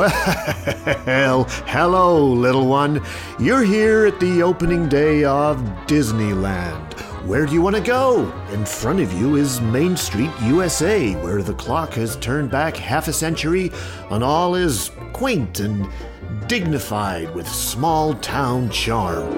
Well, 0.00 1.44
hello, 1.66 2.24
little 2.24 2.66
one. 2.66 3.04
You're 3.38 3.62
here 3.62 4.06
at 4.06 4.18
the 4.18 4.42
opening 4.42 4.88
day 4.88 5.24
of 5.24 5.58
Disneyland. 5.86 6.98
Where 7.26 7.44
do 7.44 7.52
you 7.52 7.60
want 7.60 7.76
to 7.76 7.82
go? 7.82 8.32
In 8.50 8.64
front 8.64 9.00
of 9.00 9.12
you 9.12 9.36
is 9.36 9.60
Main 9.60 9.98
Street, 9.98 10.30
USA, 10.44 11.12
where 11.16 11.42
the 11.42 11.52
clock 11.52 11.92
has 11.94 12.16
turned 12.16 12.50
back 12.50 12.78
half 12.78 13.08
a 13.08 13.12
century 13.12 13.72
and 14.10 14.24
all 14.24 14.54
is 14.54 14.90
quaint 15.12 15.60
and 15.60 15.86
dignified 16.46 17.34
with 17.34 17.46
small 17.46 18.14
town 18.14 18.70
charm. 18.70 19.28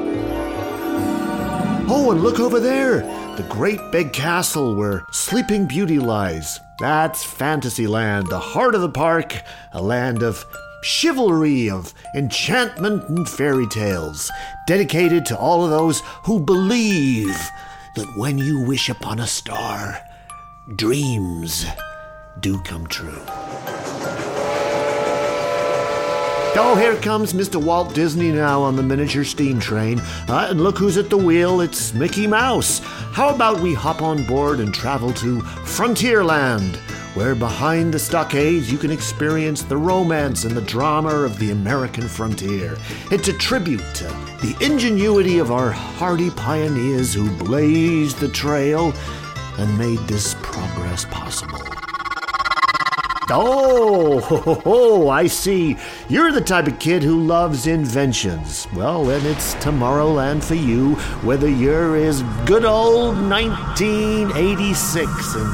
Oh, 1.90 2.12
and 2.12 2.22
look 2.22 2.38
over 2.38 2.60
there! 2.60 3.00
The 3.36 3.46
great 3.50 3.80
big 3.90 4.12
castle 4.12 4.76
where 4.76 5.06
Sleeping 5.10 5.66
Beauty 5.66 5.98
lies. 5.98 6.60
That's 6.82 7.22
Fantasyland, 7.22 8.26
the 8.26 8.40
heart 8.40 8.74
of 8.74 8.80
the 8.80 8.88
park, 8.88 9.40
a 9.72 9.80
land 9.80 10.24
of 10.24 10.44
chivalry, 10.82 11.70
of 11.70 11.94
enchantment 12.16 13.08
and 13.08 13.28
fairy 13.28 13.68
tales, 13.68 14.32
dedicated 14.66 15.24
to 15.26 15.38
all 15.38 15.64
of 15.64 15.70
those 15.70 16.00
who 16.24 16.40
believe 16.40 17.38
that 17.94 18.12
when 18.16 18.36
you 18.36 18.66
wish 18.66 18.88
upon 18.88 19.20
a 19.20 19.28
star, 19.28 20.00
dreams 20.74 21.66
do 22.40 22.60
come 22.62 22.88
true. 22.88 23.22
Oh, 26.54 26.76
here 26.76 26.96
comes 26.96 27.32
Mr. 27.32 27.56
Walt 27.56 27.94
Disney 27.94 28.30
now 28.30 28.60
on 28.60 28.76
the 28.76 28.82
miniature 28.82 29.24
steam 29.24 29.58
train. 29.58 29.98
Uh, 30.28 30.48
and 30.50 30.60
look 30.60 30.76
who's 30.76 30.98
at 30.98 31.08
the 31.08 31.16
wheel, 31.16 31.62
it's 31.62 31.94
Mickey 31.94 32.26
Mouse. 32.26 32.80
How 33.12 33.34
about 33.34 33.60
we 33.60 33.72
hop 33.72 34.02
on 34.02 34.26
board 34.26 34.60
and 34.60 34.72
travel 34.72 35.14
to 35.14 35.40
Frontierland, 35.40 36.76
where 37.14 37.34
behind 37.34 37.94
the 37.94 37.98
stockades 37.98 38.70
you 38.70 38.76
can 38.76 38.90
experience 38.90 39.62
the 39.62 39.78
romance 39.78 40.44
and 40.44 40.54
the 40.54 40.60
drama 40.60 41.20
of 41.20 41.38
the 41.38 41.52
American 41.52 42.06
frontier. 42.06 42.76
It's 43.10 43.28
a 43.28 43.38
tribute 43.38 43.84
to 43.94 44.04
the 44.42 44.54
ingenuity 44.60 45.38
of 45.38 45.50
our 45.50 45.70
hardy 45.70 46.28
pioneers 46.32 47.14
who 47.14 47.34
blazed 47.38 48.18
the 48.18 48.28
trail 48.28 48.92
and 49.56 49.78
made 49.78 50.00
this 50.00 50.36
progress 50.42 51.06
possible. 51.06 51.62
Oh, 53.34 54.20
ho, 54.24 54.36
ho, 54.36 54.54
ho, 54.54 55.08
I 55.08 55.26
see. 55.26 55.76
You're 56.08 56.32
the 56.32 56.40
type 56.40 56.66
of 56.66 56.78
kid 56.78 57.02
who 57.02 57.24
loves 57.24 57.66
inventions. 57.66 58.66
Well, 58.74 59.04
then 59.04 59.24
it's 59.26 59.54
Tomorrowland 59.56 60.44
for 60.44 60.54
you, 60.54 60.94
whether 61.24 61.48
you're 61.48 61.96
as 61.96 62.22
good 62.44 62.64
old 62.64 63.16
1986 63.28 65.34
and 65.34 65.48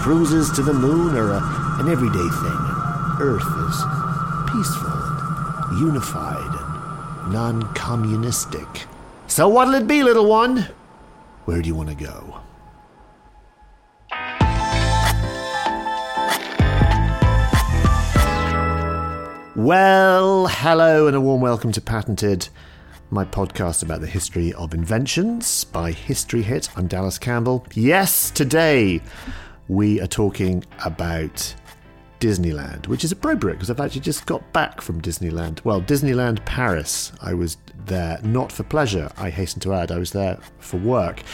cruises 0.00 0.50
to 0.52 0.62
the 0.62 0.72
moon 0.72 1.14
or 1.14 1.32
a, 1.32 1.40
an 1.80 1.88
everyday 1.88 2.18
thing. 2.18 2.58
Earth 3.20 3.42
is 3.42 3.82
peaceful 4.50 4.88
and 4.88 5.80
unified 5.80 7.24
and 7.24 7.32
non 7.32 7.62
communistic. 7.74 8.86
So, 9.26 9.48
what'll 9.48 9.74
it 9.74 9.86
be, 9.86 10.02
little 10.02 10.26
one? 10.26 10.68
Where 11.44 11.60
do 11.60 11.68
you 11.68 11.74
want 11.74 11.90
to 11.90 11.94
go? 11.94 12.40
Well, 19.58 20.46
hello 20.46 21.08
and 21.08 21.16
a 21.16 21.20
warm 21.20 21.40
welcome 21.40 21.72
to 21.72 21.80
Patented, 21.80 22.48
my 23.10 23.24
podcast 23.24 23.82
about 23.82 24.00
the 24.00 24.06
history 24.06 24.52
of 24.52 24.72
inventions 24.72 25.64
by 25.64 25.90
History 25.90 26.42
Hit. 26.42 26.68
I'm 26.76 26.86
Dallas 26.86 27.18
Campbell. 27.18 27.66
Yes, 27.74 28.30
today 28.30 29.02
we 29.66 30.00
are 30.00 30.06
talking 30.06 30.64
about 30.84 31.56
Disneyland, 32.20 32.86
which 32.86 33.02
is 33.02 33.10
appropriate 33.10 33.54
because 33.54 33.68
I've 33.68 33.80
actually 33.80 34.02
just 34.02 34.26
got 34.26 34.52
back 34.52 34.80
from 34.80 35.02
Disneyland. 35.02 35.64
Well, 35.64 35.82
Disneyland 35.82 36.44
Paris. 36.44 37.10
I 37.20 37.34
was 37.34 37.56
there 37.84 38.20
not 38.22 38.52
for 38.52 38.62
pleasure, 38.62 39.10
I 39.16 39.28
hasten 39.28 39.58
to 39.62 39.74
add. 39.74 39.90
I 39.90 39.98
was 39.98 40.12
there 40.12 40.38
for 40.60 40.76
work. 40.76 41.24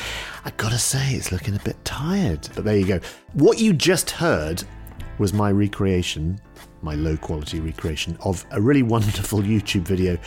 I 0.46 0.50
gotta 0.56 0.78
say, 0.78 1.12
it's 1.12 1.30
looking 1.30 1.56
a 1.56 1.62
bit 1.62 1.76
tired. 1.84 2.48
But 2.54 2.64
there 2.64 2.78
you 2.78 2.86
go. 2.86 3.00
What 3.34 3.58
you 3.58 3.74
just 3.74 4.12
heard 4.12 4.64
was 5.18 5.34
my 5.34 5.50
recreation, 5.50 6.40
my 6.84 6.94
low 6.94 7.16
quality 7.16 7.60
recreation 7.60 8.16
of 8.20 8.44
a 8.50 8.60
really 8.60 8.82
wonderful 8.82 9.38
YouTube 9.42 9.82
video 9.82 10.18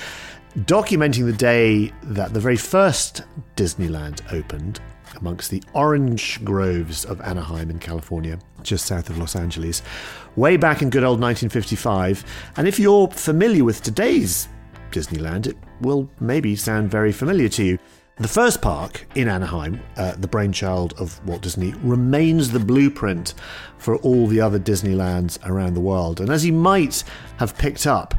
documenting 0.61 1.25
the 1.25 1.33
day 1.33 1.91
that 2.01 2.33
the 2.33 2.39
very 2.39 2.57
first 2.57 3.21
Disneyland 3.55 4.21
opened 4.33 4.79
amongst 5.15 5.51
the 5.51 5.63
orange 5.73 6.43
groves 6.43 7.05
of 7.05 7.21
Anaheim 7.21 7.69
in 7.69 7.79
California, 7.79 8.39
just 8.63 8.85
south 8.85 9.09
of 9.09 9.17
Los 9.17 9.35
Angeles, 9.35 9.81
way 10.35 10.57
back 10.57 10.81
in 10.81 10.89
good 10.89 11.03
old 11.03 11.21
1955. 11.21 12.23
And 12.57 12.67
if 12.67 12.79
you're 12.79 13.07
familiar 13.09 13.63
with 13.63 13.83
today's 13.83 14.47
Disneyland, 14.91 15.47
it 15.47 15.57
will 15.81 16.09
maybe 16.19 16.55
sound 16.55 16.89
very 16.89 17.11
familiar 17.11 17.49
to 17.49 17.63
you. 17.63 17.79
The 18.19 18.27
first 18.27 18.63
park 18.63 19.05
in 19.13 19.29
Anaheim, 19.29 19.79
uh, 19.95 20.13
the 20.13 20.27
brainchild 20.27 20.95
of 20.99 21.23
Walt 21.27 21.43
Disney, 21.43 21.75
remains 21.83 22.49
the 22.49 22.59
blueprint 22.59 23.35
for 23.77 23.97
all 23.97 24.25
the 24.25 24.41
other 24.41 24.57
Disneylands 24.57 25.37
around 25.47 25.75
the 25.75 25.81
world. 25.81 26.19
And 26.19 26.31
as 26.31 26.43
you 26.43 26.51
might 26.51 27.03
have 27.37 27.55
picked 27.59 27.85
up, 27.85 28.15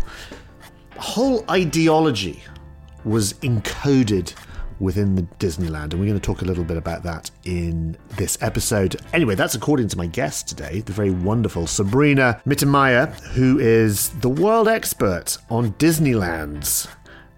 a 0.96 1.00
whole 1.00 1.44
ideology 1.50 2.44
was 3.04 3.32
encoded 3.34 4.34
within 4.78 5.16
the 5.16 5.22
Disneyland, 5.40 5.90
and 5.90 5.94
we're 5.94 6.06
going 6.06 6.14
to 6.14 6.20
talk 6.20 6.42
a 6.42 6.44
little 6.44 6.62
bit 6.62 6.76
about 6.76 7.02
that 7.02 7.32
in 7.42 7.96
this 8.10 8.38
episode. 8.40 9.00
Anyway, 9.12 9.34
that's 9.34 9.56
according 9.56 9.88
to 9.88 9.98
my 9.98 10.06
guest 10.06 10.46
today, 10.46 10.80
the 10.82 10.92
very 10.92 11.10
wonderful 11.10 11.66
Sabrina 11.66 12.40
Mittermeier, 12.46 13.12
who 13.32 13.58
is 13.58 14.10
the 14.20 14.28
world 14.28 14.68
expert 14.68 15.38
on 15.50 15.72
Disneylands 15.72 16.86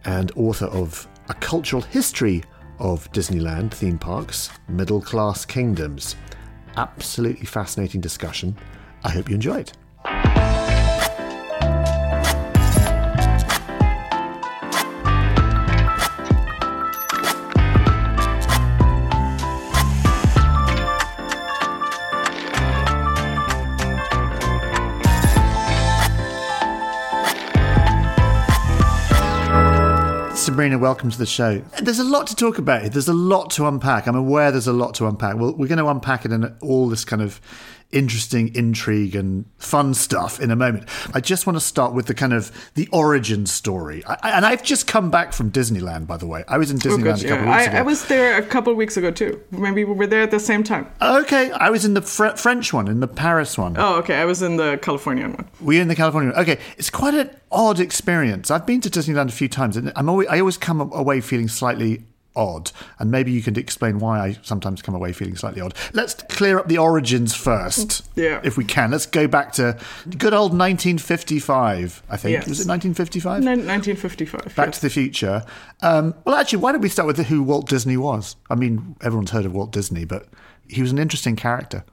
and 0.04 0.30
author 0.36 0.66
of 0.66 1.08
A 1.30 1.34
Cultural 1.34 1.80
History 1.80 2.42
of 2.80 3.10
Disneyland 3.12 3.70
theme 3.70 3.98
parks, 3.98 4.50
Middle 4.66 5.00
Class 5.00 5.44
Kingdoms. 5.44 6.16
Absolutely 6.76 7.46
fascinating 7.46 8.00
discussion. 8.00 8.58
I 9.04 9.10
hope 9.10 9.28
you 9.28 9.36
enjoy 9.36 9.58
it. 9.58 9.72
Sabrina, 30.60 30.76
welcome 30.76 31.10
to 31.10 31.16
the 31.16 31.24
show. 31.24 31.62
There's 31.80 32.00
a 32.00 32.04
lot 32.04 32.26
to 32.26 32.36
talk 32.36 32.58
about. 32.58 32.92
There's 32.92 33.08
a 33.08 33.14
lot 33.14 33.48
to 33.52 33.66
unpack. 33.66 34.06
I'm 34.06 34.14
aware 34.14 34.52
there's 34.52 34.66
a 34.66 34.74
lot 34.74 34.92
to 34.96 35.06
unpack. 35.06 35.36
Well, 35.36 35.54
we're 35.54 35.68
going 35.68 35.78
to 35.78 35.88
unpack 35.88 36.26
it 36.26 36.32
in 36.32 36.54
all 36.60 36.86
this 36.90 37.02
kind 37.02 37.22
of 37.22 37.40
interesting 37.92 38.54
intrigue 38.54 39.14
and 39.16 39.44
fun 39.58 39.94
stuff 39.94 40.40
in 40.40 40.50
a 40.50 40.56
moment. 40.56 40.88
I 41.12 41.20
just 41.20 41.46
want 41.46 41.56
to 41.56 41.60
start 41.60 41.92
with 41.92 42.06
the 42.06 42.14
kind 42.14 42.32
of 42.32 42.50
the 42.74 42.88
origin 42.92 43.46
story. 43.46 44.04
I, 44.04 44.30
and 44.30 44.46
I've 44.46 44.62
just 44.62 44.86
come 44.86 45.10
back 45.10 45.32
from 45.32 45.50
Disneyland, 45.50 46.06
by 46.06 46.16
the 46.16 46.26
way. 46.26 46.44
I 46.48 46.58
was 46.58 46.70
in 46.70 46.76
oh, 46.76 46.80
Disneyland 46.80 47.00
Oh, 47.00 47.04
gosh, 47.04 47.24
a 47.24 47.28
couple 47.28 47.44
yeah. 47.46 47.56
weeks 47.56 47.66
I, 47.66 47.70
ago. 47.70 47.78
I 47.78 47.82
was 47.82 48.04
there 48.06 48.38
a 48.38 48.42
couple 48.42 48.70
of 48.70 48.76
weeks 48.76 48.96
ago 48.96 49.10
too. 49.10 49.42
Maybe 49.50 49.84
we 49.84 49.92
were 49.94 50.06
there 50.06 50.22
at 50.22 50.30
the 50.30 50.40
same 50.40 50.62
time. 50.62 50.90
Okay, 51.02 51.50
I 51.52 51.70
was 51.70 51.84
in 51.84 51.94
the 51.94 52.02
Fre- 52.02 52.36
French 52.36 52.72
one, 52.72 52.88
in 52.88 53.00
the 53.00 53.08
Paris 53.08 53.58
one. 53.58 53.76
Oh, 53.76 53.96
okay. 53.96 54.16
I 54.16 54.24
was 54.24 54.42
in 54.42 54.56
the 54.56 54.78
Californian 54.82 55.32
one. 55.32 55.48
Were 55.60 55.74
in 55.74 55.88
the 55.88 55.96
Californian 55.96 56.32
one? 56.32 56.42
Okay, 56.42 56.58
it's 56.78 56.90
quite 56.90 57.14
an 57.14 57.30
odd 57.50 57.80
experience. 57.80 58.50
I've 58.50 58.66
been 58.66 58.80
to 58.82 58.90
Disneyland 58.90 59.28
a 59.28 59.32
few 59.32 59.48
times, 59.48 59.76
and 59.76 59.92
I'm 59.96 60.08
always, 60.08 60.28
I 60.28 60.38
always 60.40 60.56
come 60.56 60.80
away 60.80 61.20
feeling 61.20 61.48
slightly 61.48 62.04
odd. 62.36 62.70
And 62.98 63.10
maybe 63.10 63.32
you 63.32 63.42
can 63.42 63.58
explain 63.58 63.98
why 63.98 64.20
I 64.20 64.38
sometimes 64.42 64.82
come 64.82 64.94
away 64.94 65.12
feeling 65.12 65.36
slightly 65.36 65.60
odd. 65.60 65.74
Let's 65.92 66.14
clear 66.14 66.58
up 66.58 66.68
the 66.68 66.78
origins 66.78 67.34
first, 67.34 68.08
Yeah. 68.16 68.40
if 68.44 68.56
we 68.56 68.64
can. 68.64 68.90
Let's 68.92 69.06
go 69.06 69.26
back 69.26 69.52
to 69.54 69.76
good 70.16 70.32
old 70.32 70.52
1955. 70.52 72.02
I 72.08 72.16
think 72.16 72.32
Yes. 72.32 72.48
was 72.48 72.60
it 72.60 72.66
1955? 72.68 73.42
Nin- 73.42 73.66
1955. 73.66 74.54
Back 74.54 74.68
yes. 74.68 74.76
to 74.76 74.82
the 74.82 74.90
Future. 74.90 75.44
Um, 75.82 76.14
well, 76.24 76.36
actually, 76.36 76.58
why 76.60 76.72
don't 76.72 76.80
we 76.80 76.88
start 76.88 77.06
with 77.06 77.18
who 77.26 77.42
Walt 77.42 77.68
Disney 77.68 77.96
was? 77.96 78.36
I 78.48 78.54
mean, 78.54 78.96
everyone's 79.02 79.30
heard 79.30 79.44
of 79.46 79.52
Walt 79.52 79.72
Disney, 79.72 80.04
but 80.04 80.26
he 80.68 80.82
was 80.82 80.92
an 80.92 80.98
interesting 80.98 81.36
character, 81.36 81.84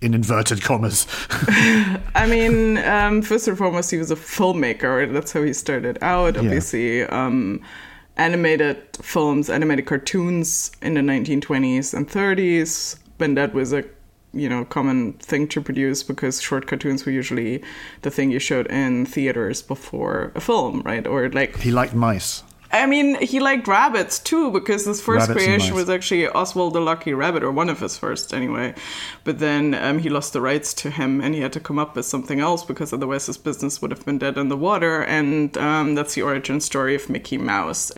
in 0.00 0.14
inverted 0.14 0.62
commas. 0.62 1.06
I 1.30 2.26
mean, 2.28 2.78
um, 2.78 3.22
first 3.22 3.48
and 3.48 3.56
foremost, 3.58 3.90
he 3.90 3.96
was 3.96 4.10
a 4.10 4.16
filmmaker. 4.16 5.12
That's 5.12 5.32
how 5.32 5.42
he 5.42 5.52
started 5.52 5.98
out. 6.02 6.36
Obviously, 6.36 7.02
um, 7.04 7.60
animated 8.16 8.78
films, 9.00 9.50
animated 9.50 9.86
cartoons 9.86 10.70
in 10.82 10.94
the 10.94 11.00
1920s 11.00 11.94
and 11.94 12.08
30s. 12.08 12.98
When 13.18 13.34
that 13.34 13.54
was 13.54 13.72
a 13.72 13.84
you 14.32 14.48
know 14.48 14.64
common 14.64 15.12
thing 15.14 15.46
to 15.48 15.60
produce 15.60 16.02
because 16.02 16.40
short 16.40 16.66
cartoons 16.66 17.06
were 17.06 17.12
usually 17.12 17.62
the 18.02 18.10
thing 18.10 18.30
you 18.30 18.40
showed 18.40 18.66
in 18.66 19.06
theaters 19.06 19.62
before 19.62 20.32
a 20.34 20.40
film, 20.40 20.82
right? 20.82 21.06
Or 21.06 21.28
like 21.30 21.58
he 21.58 21.70
liked 21.70 21.94
mice. 21.94 22.42
I 22.82 22.86
mean, 22.86 23.20
he 23.20 23.40
liked 23.40 23.68
rabbits 23.68 24.18
too, 24.18 24.50
because 24.50 24.84
his 24.84 25.00
first 25.00 25.28
Rabbits 25.28 25.44
creation 25.44 25.74
was 25.74 25.88
actually 25.88 26.26
Oswald 26.28 26.74
the 26.74 26.80
Lucky 26.80 27.14
Rabbit, 27.14 27.42
or 27.42 27.52
one 27.52 27.68
of 27.68 27.80
his 27.80 27.96
first 27.96 28.34
anyway. 28.34 28.74
But 29.22 29.38
then 29.38 29.74
um, 29.74 29.98
he 30.00 30.08
lost 30.08 30.32
the 30.32 30.40
rights 30.40 30.74
to 30.74 30.90
him, 30.90 31.20
and 31.20 31.34
he 31.34 31.40
had 31.40 31.52
to 31.52 31.60
come 31.60 31.78
up 31.78 31.94
with 31.94 32.04
something 32.04 32.40
else 32.40 32.64
because 32.64 32.92
otherwise 32.92 33.26
his 33.26 33.38
business 33.38 33.80
would 33.80 33.90
have 33.90 34.04
been 34.04 34.18
dead 34.18 34.36
in 34.36 34.48
the 34.48 34.56
water. 34.56 35.02
And 35.04 35.56
um, 35.58 35.94
that's 35.94 36.14
the 36.14 36.22
origin 36.22 36.60
story 36.60 36.94
of 36.94 37.08
Mickey 37.08 37.38
Mouse. 37.38 37.92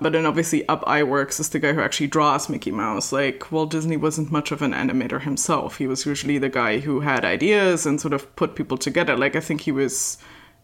But 0.00 0.12
then 0.12 0.26
obviously 0.26 0.66
Ub 0.68 0.84
Iwerks 0.84 1.40
is 1.40 1.48
the 1.48 1.58
guy 1.58 1.72
who 1.72 1.80
actually 1.80 2.06
draws 2.06 2.48
Mickey 2.48 2.70
Mouse. 2.70 3.12
Like 3.12 3.50
Walt 3.50 3.70
Disney 3.70 3.96
wasn't 3.96 4.30
much 4.30 4.52
of 4.52 4.62
an 4.62 4.72
animator 4.72 5.20
himself. 5.20 5.78
He 5.78 5.86
was 5.86 6.06
usually 6.06 6.38
the 6.38 6.48
guy 6.48 6.78
who 6.78 7.00
had 7.00 7.24
ideas 7.24 7.84
and 7.84 8.00
sort 8.00 8.14
of 8.14 8.34
put 8.36 8.54
people 8.54 8.78
together. 8.78 9.16
Like 9.16 9.34
I 9.34 9.40
think 9.40 9.62
he 9.62 9.72
was 9.72 10.18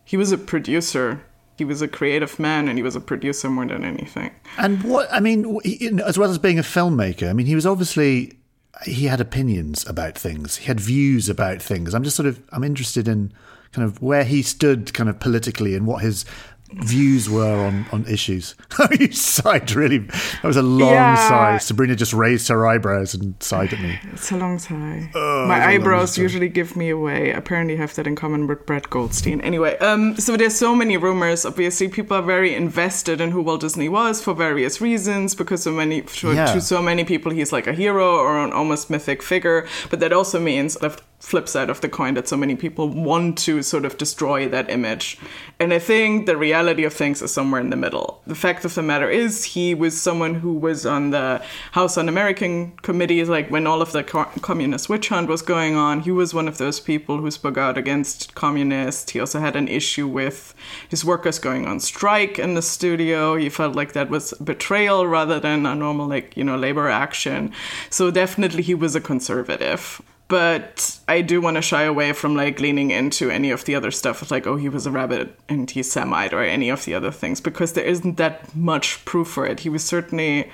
he 0.04 0.16
was 0.16 0.30
a 0.30 0.38
producer. 0.38 1.24
He 1.56 1.64
was 1.64 1.82
a 1.82 1.88
creative 1.88 2.38
man 2.38 2.68
and 2.68 2.78
he 2.78 2.82
was 2.82 2.96
a 2.96 3.00
producer 3.00 3.48
more 3.48 3.66
than 3.66 3.84
anything. 3.84 4.32
And 4.58 4.82
what 4.82 5.08
I 5.12 5.20
mean, 5.20 5.60
as 6.00 6.18
well 6.18 6.30
as 6.30 6.38
being 6.38 6.58
a 6.58 6.62
filmmaker, 6.62 7.28
I 7.28 7.32
mean, 7.32 7.46
he 7.46 7.54
was 7.54 7.66
obviously 7.66 8.38
he 8.84 9.06
had 9.06 9.20
opinions 9.20 9.86
about 9.88 10.18
things. 10.18 10.56
He 10.56 10.66
had 10.66 10.80
views 10.80 11.28
about 11.28 11.62
things. 11.62 11.94
I'm 11.94 12.02
just 12.02 12.16
sort 12.16 12.26
of 12.26 12.42
I'm 12.50 12.64
interested 12.64 13.06
in 13.08 13.32
kind 13.72 13.86
of 13.86 14.00
where 14.00 14.24
he 14.24 14.42
stood, 14.42 14.94
kind 14.94 15.08
of 15.08 15.18
politically, 15.18 15.74
and 15.74 15.86
what 15.86 16.02
his 16.02 16.24
views 16.72 17.30
were 17.30 17.54
on 17.66 17.86
on 17.92 18.04
issues. 18.06 18.54
you 18.98 19.12
sighed 19.12 19.70
really. 19.72 19.98
That 19.98 20.44
was 20.44 20.56
a 20.56 20.62
long 20.62 20.90
Yeah. 20.90 21.14
sigh. 21.28 21.58
Sabrina 21.58 21.94
just 21.94 22.12
raised 22.12 22.48
her 22.48 22.66
eyebrows 22.66 23.14
and 23.14 23.34
sighed 23.40 23.72
at 23.72 23.80
me. 23.80 23.98
It's 24.12 24.32
a 24.32 24.36
long 24.36 24.58
sigh. 24.58 25.10
Oh, 25.14 25.46
My 25.46 25.56
it's 25.58 25.64
a 25.66 25.68
long 25.68 25.74
eyebrows 25.80 26.18
usually 26.18 26.48
give 26.48 26.74
me 26.76 26.90
away. 26.90 27.30
Apparently, 27.30 27.74
I 27.74 27.78
have 27.78 27.94
that 27.94 28.06
in 28.06 28.16
common 28.16 28.46
with 28.46 28.66
Brett 28.66 28.90
Goldstein. 28.90 29.40
Anyway, 29.42 29.78
um, 29.78 30.16
so 30.16 30.36
there's 30.36 30.56
so 30.56 30.74
many 30.74 30.96
rumors. 30.96 31.44
Obviously, 31.46 31.88
people 31.88 32.16
are 32.16 32.22
very 32.22 32.54
invested 32.54 33.20
in 33.20 33.30
who 33.30 33.42
Walt 33.42 33.60
Disney 33.60 33.88
was 33.88 34.20
for 34.22 34.34
various 34.34 34.80
reasons. 34.80 35.34
Because 35.34 35.62
so 35.62 35.70
many, 35.72 36.02
to, 36.02 36.32
Yeah. 36.34 36.46
to 36.46 36.60
so 36.60 36.82
many 36.82 37.04
people, 37.04 37.30
he's 37.30 37.52
like 37.52 37.66
a 37.66 37.72
hero 37.72 38.16
or 38.16 38.38
an 38.38 38.52
almost 38.52 38.90
mythic 38.90 39.22
figure. 39.22 39.66
But 39.90 40.00
that 40.00 40.12
also 40.12 40.40
means 40.40 40.74
the 40.74 40.98
flip 41.24 41.48
side 41.48 41.70
of 41.70 41.80
the 41.80 41.88
coin 41.88 42.14
that 42.14 42.28
so 42.28 42.36
many 42.36 42.54
people 42.54 42.88
want 42.88 43.38
to 43.38 43.62
sort 43.62 43.86
of 43.86 43.96
destroy 43.96 44.46
that 44.48 44.68
image. 44.68 45.18
And 45.58 45.72
I 45.72 45.78
think 45.78 46.26
the 46.26 46.36
reality 46.36 46.84
of 46.84 46.92
things 46.92 47.22
is 47.22 47.32
somewhere 47.32 47.60
in 47.60 47.70
the 47.70 47.76
middle. 47.76 48.20
The 48.26 48.34
fact 48.34 48.64
of 48.64 48.74
the 48.74 48.82
matter 48.82 49.08
is, 49.08 49.44
he 49.44 49.74
was 49.74 50.00
someone 50.00 50.34
who 50.34 50.52
was 50.52 50.84
on 50.84 51.10
the 51.10 51.42
House 51.72 51.96
Un-American 51.96 52.76
committees, 52.82 53.28
like 53.28 53.50
when 53.50 53.66
all 53.66 53.80
of 53.80 53.92
the 53.92 54.04
co- 54.04 54.30
communist 54.42 54.88
witch 54.88 55.08
hunt 55.08 55.28
was 55.28 55.40
going 55.40 55.76
on. 55.76 56.00
He 56.00 56.10
was 56.10 56.34
one 56.34 56.46
of 56.46 56.58
those 56.58 56.78
people 56.78 57.18
who 57.18 57.30
spoke 57.30 57.56
out 57.56 57.78
against 57.78 58.34
communists. 58.34 59.10
He 59.12 59.20
also 59.20 59.40
had 59.40 59.56
an 59.56 59.68
issue 59.68 60.06
with 60.06 60.54
his 60.88 61.04
workers 61.04 61.38
going 61.38 61.66
on 61.66 61.80
strike 61.80 62.38
in 62.38 62.54
the 62.54 62.62
studio. 62.62 63.36
He 63.36 63.48
felt 63.48 63.74
like 63.74 63.94
that 63.94 64.10
was 64.10 64.34
betrayal 64.34 65.06
rather 65.06 65.40
than 65.40 65.64
a 65.64 65.74
normal, 65.74 66.06
like, 66.06 66.36
you 66.36 66.44
know, 66.44 66.56
labor 66.56 66.88
action. 66.88 67.52
So 67.88 68.10
definitely 68.10 68.62
he 68.62 68.74
was 68.74 68.94
a 68.94 69.00
conservative 69.00 70.02
but 70.28 70.98
I 71.06 71.20
do 71.20 71.40
want 71.40 71.56
to 71.56 71.62
shy 71.62 71.82
away 71.82 72.12
from 72.12 72.34
like 72.34 72.60
leaning 72.60 72.90
into 72.90 73.30
any 73.30 73.50
of 73.50 73.64
the 73.64 73.74
other 73.74 73.90
stuff 73.90 74.22
of 74.22 74.30
like, 74.30 74.46
oh, 74.46 74.56
he 74.56 74.68
was 74.68 74.86
a 74.86 74.90
rabbit 74.90 75.38
anti-Semite 75.48 76.32
or 76.32 76.42
any 76.42 76.70
of 76.70 76.84
the 76.84 76.94
other 76.94 77.10
things 77.10 77.40
because 77.40 77.74
there 77.74 77.84
isn't 77.84 78.16
that 78.16 78.56
much 78.56 79.04
proof 79.04 79.28
for 79.28 79.46
it. 79.46 79.60
He 79.60 79.68
was 79.68 79.84
certainly 79.84 80.50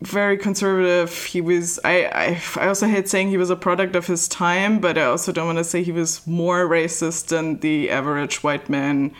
very 0.00 0.36
conservative. 0.36 1.26
He 1.26 1.40
was. 1.40 1.78
I. 1.84 2.06
I, 2.06 2.42
I 2.56 2.66
also 2.68 2.88
hate 2.88 3.08
saying 3.08 3.28
he 3.28 3.36
was 3.36 3.50
a 3.50 3.56
product 3.56 3.94
of 3.94 4.06
his 4.06 4.26
time, 4.26 4.80
but 4.80 4.98
I 4.98 5.04
also 5.04 5.32
don't 5.32 5.46
want 5.46 5.58
to 5.58 5.64
say 5.64 5.82
he 5.82 5.92
was 5.92 6.26
more 6.26 6.68
racist 6.68 7.28
than 7.28 7.60
the 7.60 7.88
average 7.90 8.42
white 8.42 8.68
man 8.68 9.14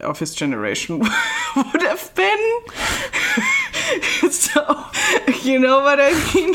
of 0.00 0.18
his 0.18 0.34
generation 0.34 0.98
would 1.56 1.82
have 1.82 2.12
been. 2.14 2.58
so, 4.30 4.84
you 5.42 5.58
know 5.58 5.80
what 5.80 5.98
I 6.00 6.12
mean? 6.34 6.54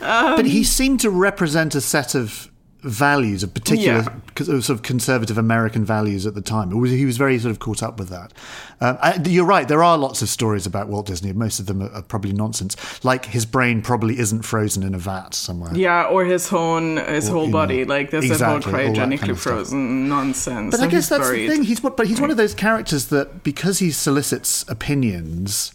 Um, 0.00 0.36
But 0.36 0.46
he 0.46 0.64
seemed 0.64 1.00
to 1.00 1.10
represent 1.10 1.74
a 1.74 1.80
set 1.80 2.14
of 2.14 2.48
values, 2.82 3.44
of 3.44 3.54
particular 3.54 3.98
Yeah. 4.00 4.08
of 4.56 4.64
sort 4.64 4.70
of 4.70 4.82
conservative 4.82 5.38
American 5.38 5.84
values 5.84 6.26
at 6.26 6.34
the 6.34 6.40
time. 6.40 6.72
It 6.72 6.74
was, 6.74 6.90
he 6.90 7.04
was 7.04 7.16
very 7.16 7.38
sort 7.38 7.52
of 7.52 7.60
caught 7.60 7.80
up 7.80 7.96
with 7.96 8.08
that. 8.08 8.32
Um, 8.80 8.98
I, 9.00 9.20
you're 9.24 9.44
right. 9.44 9.68
There 9.68 9.84
are 9.84 9.96
lots 9.96 10.20
of 10.20 10.28
stories 10.28 10.66
about 10.66 10.88
Walt 10.88 11.06
Disney. 11.06 11.32
Most 11.32 11.60
of 11.60 11.66
them 11.66 11.80
are, 11.80 11.92
are 11.92 12.02
probably 12.02 12.32
nonsense. 12.32 12.74
Like 13.04 13.26
his 13.26 13.46
brain 13.46 13.82
probably 13.82 14.18
isn't 14.18 14.42
frozen 14.42 14.82
in 14.82 14.94
a 14.96 14.98
vat 14.98 15.32
somewhere. 15.32 15.70
Yeah, 15.76 16.06
or 16.06 16.24
his 16.24 16.48
whole 16.48 16.80
his 16.80 17.28
Or, 17.28 17.32
whole 17.34 17.42
you 17.42 17.48
know, 17.48 17.52
body, 17.52 17.84
like 17.84 18.10
there's 18.10 18.24
exactly, 18.24 18.72
whole 18.72 18.80
cryogenically 18.80 19.18
kind 19.20 19.30
of 19.30 19.40
frozen 19.40 20.08
nonsense. 20.08 20.72
But 20.76 20.80
I 20.84 20.88
guess 20.88 21.08
that's 21.08 21.22
buried. 21.28 21.48
the 21.50 21.52
thing. 21.54 21.62
He's 21.62 21.84
what, 21.84 21.96
but 21.96 22.08
he's 22.08 22.20
one 22.20 22.32
of 22.32 22.36
those 22.36 22.52
characters 22.54 23.06
that 23.06 23.44
because 23.44 23.78
he 23.78 23.92
solicits 23.92 24.64
opinions, 24.68 25.72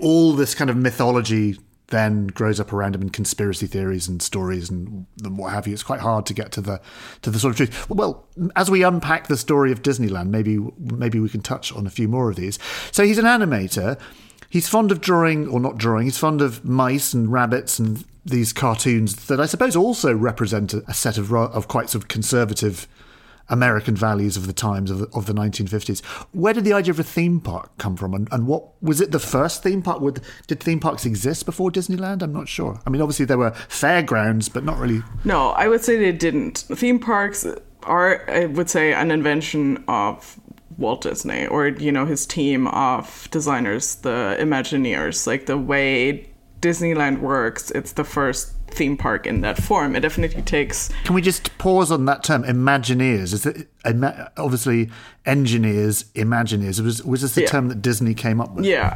all 0.00 0.32
this 0.32 0.54
kind 0.54 0.70
of 0.70 0.76
mythology 0.76 1.58
then 1.88 2.26
grows 2.26 2.60
up 2.60 2.72
around 2.72 2.94
him 2.94 3.02
in 3.02 3.08
conspiracy 3.10 3.66
theories 3.66 4.08
and 4.08 4.20
stories 4.20 4.68
and 4.68 5.06
what 5.22 5.52
have 5.52 5.66
you. 5.66 5.72
It's 5.72 5.82
quite 5.82 6.00
hard 6.00 6.26
to 6.26 6.34
get 6.34 6.52
to 6.52 6.60
the 6.60 6.80
to 7.22 7.30
the 7.30 7.38
sort 7.38 7.52
of 7.52 7.56
truth. 7.56 7.90
Well, 7.90 8.26
as 8.56 8.70
we 8.70 8.82
unpack 8.82 9.28
the 9.28 9.36
story 9.36 9.72
of 9.72 9.82
Disneyland, 9.82 10.28
maybe 10.28 10.58
maybe 10.78 11.18
we 11.18 11.28
can 11.28 11.40
touch 11.40 11.72
on 11.72 11.86
a 11.86 11.90
few 11.90 12.08
more 12.08 12.30
of 12.30 12.36
these. 12.36 12.58
So 12.92 13.04
he's 13.04 13.18
an 13.18 13.24
animator. 13.24 13.98
He's 14.50 14.68
fond 14.68 14.90
of 14.90 15.02
drawing, 15.02 15.46
or 15.48 15.60
not 15.60 15.76
drawing. 15.76 16.06
He's 16.06 16.16
fond 16.16 16.40
of 16.40 16.64
mice 16.64 17.12
and 17.12 17.30
rabbits 17.30 17.78
and 17.78 18.04
these 18.24 18.52
cartoons 18.52 19.26
that 19.26 19.40
I 19.40 19.46
suppose 19.46 19.74
also 19.74 20.14
represent 20.14 20.74
a, 20.74 20.84
a 20.88 20.94
set 20.94 21.16
of 21.16 21.32
of 21.32 21.68
quite 21.68 21.90
sort 21.90 22.04
of 22.04 22.08
conservative 22.08 22.86
American 23.48 23.96
values 23.96 24.36
of 24.36 24.46
the 24.46 24.52
times 24.52 24.90
of 24.90 24.98
the, 24.98 25.08
of 25.14 25.26
the 25.26 25.32
1950s. 25.32 26.04
Where 26.32 26.52
did 26.52 26.64
the 26.64 26.72
idea 26.72 26.92
of 26.92 27.00
a 27.00 27.04
theme 27.04 27.40
park 27.40 27.76
come 27.78 27.96
from, 27.96 28.14
and, 28.14 28.28
and 28.30 28.46
what 28.46 28.82
was 28.82 29.00
it? 29.00 29.10
The 29.10 29.18
first 29.18 29.62
theme 29.62 29.82
park? 29.82 30.00
Would, 30.00 30.20
did 30.46 30.60
theme 30.60 30.80
parks 30.80 31.04
exist 31.04 31.46
before 31.46 31.70
Disneyland? 31.70 32.22
I'm 32.22 32.32
not 32.32 32.48
sure. 32.48 32.80
I 32.86 32.90
mean, 32.90 33.02
obviously 33.02 33.26
there 33.26 33.38
were 33.38 33.52
fairgrounds, 33.68 34.48
but 34.48 34.64
not 34.64 34.78
really. 34.78 35.02
No, 35.24 35.50
I 35.50 35.68
would 35.68 35.82
say 35.82 35.96
they 35.96 36.12
didn't. 36.12 36.58
Theme 36.58 36.98
parks 36.98 37.46
are, 37.82 38.30
I 38.30 38.46
would 38.46 38.68
say, 38.70 38.92
an 38.92 39.10
invention 39.10 39.84
of 39.88 40.38
Walt 40.76 41.02
Disney 41.02 41.46
or, 41.46 41.68
you 41.68 41.90
know, 41.90 42.06
his 42.06 42.26
team 42.26 42.68
of 42.68 43.28
designers, 43.30 43.96
the 43.96 44.36
Imagineers. 44.38 45.26
Like 45.26 45.46
the 45.46 45.58
way 45.58 46.30
Disneyland 46.60 47.20
works, 47.20 47.70
it's 47.72 47.92
the 47.92 48.04
first 48.04 48.52
theme 48.78 48.96
park 48.96 49.26
in 49.26 49.40
that 49.40 49.60
form. 49.60 49.96
It 49.96 50.00
definitely 50.00 50.42
takes. 50.42 50.90
Can 51.04 51.14
we 51.14 51.20
just 51.20 51.56
pause 51.58 51.90
on 51.90 52.04
that 52.06 52.22
term, 52.22 52.44
Imagineers? 52.44 53.34
Is 53.34 53.44
it 53.44 53.66
obviously 53.84 54.90
engineers, 55.26 56.04
Imagineers. 56.14 56.80
Was 56.80 57.04
was 57.04 57.20
this 57.20 57.34
the 57.34 57.42
Yeah. 57.42 57.48
term 57.48 57.68
that 57.68 57.82
Disney 57.82 58.14
came 58.14 58.40
up 58.40 58.54
with? 58.54 58.64
Yeah, 58.64 58.88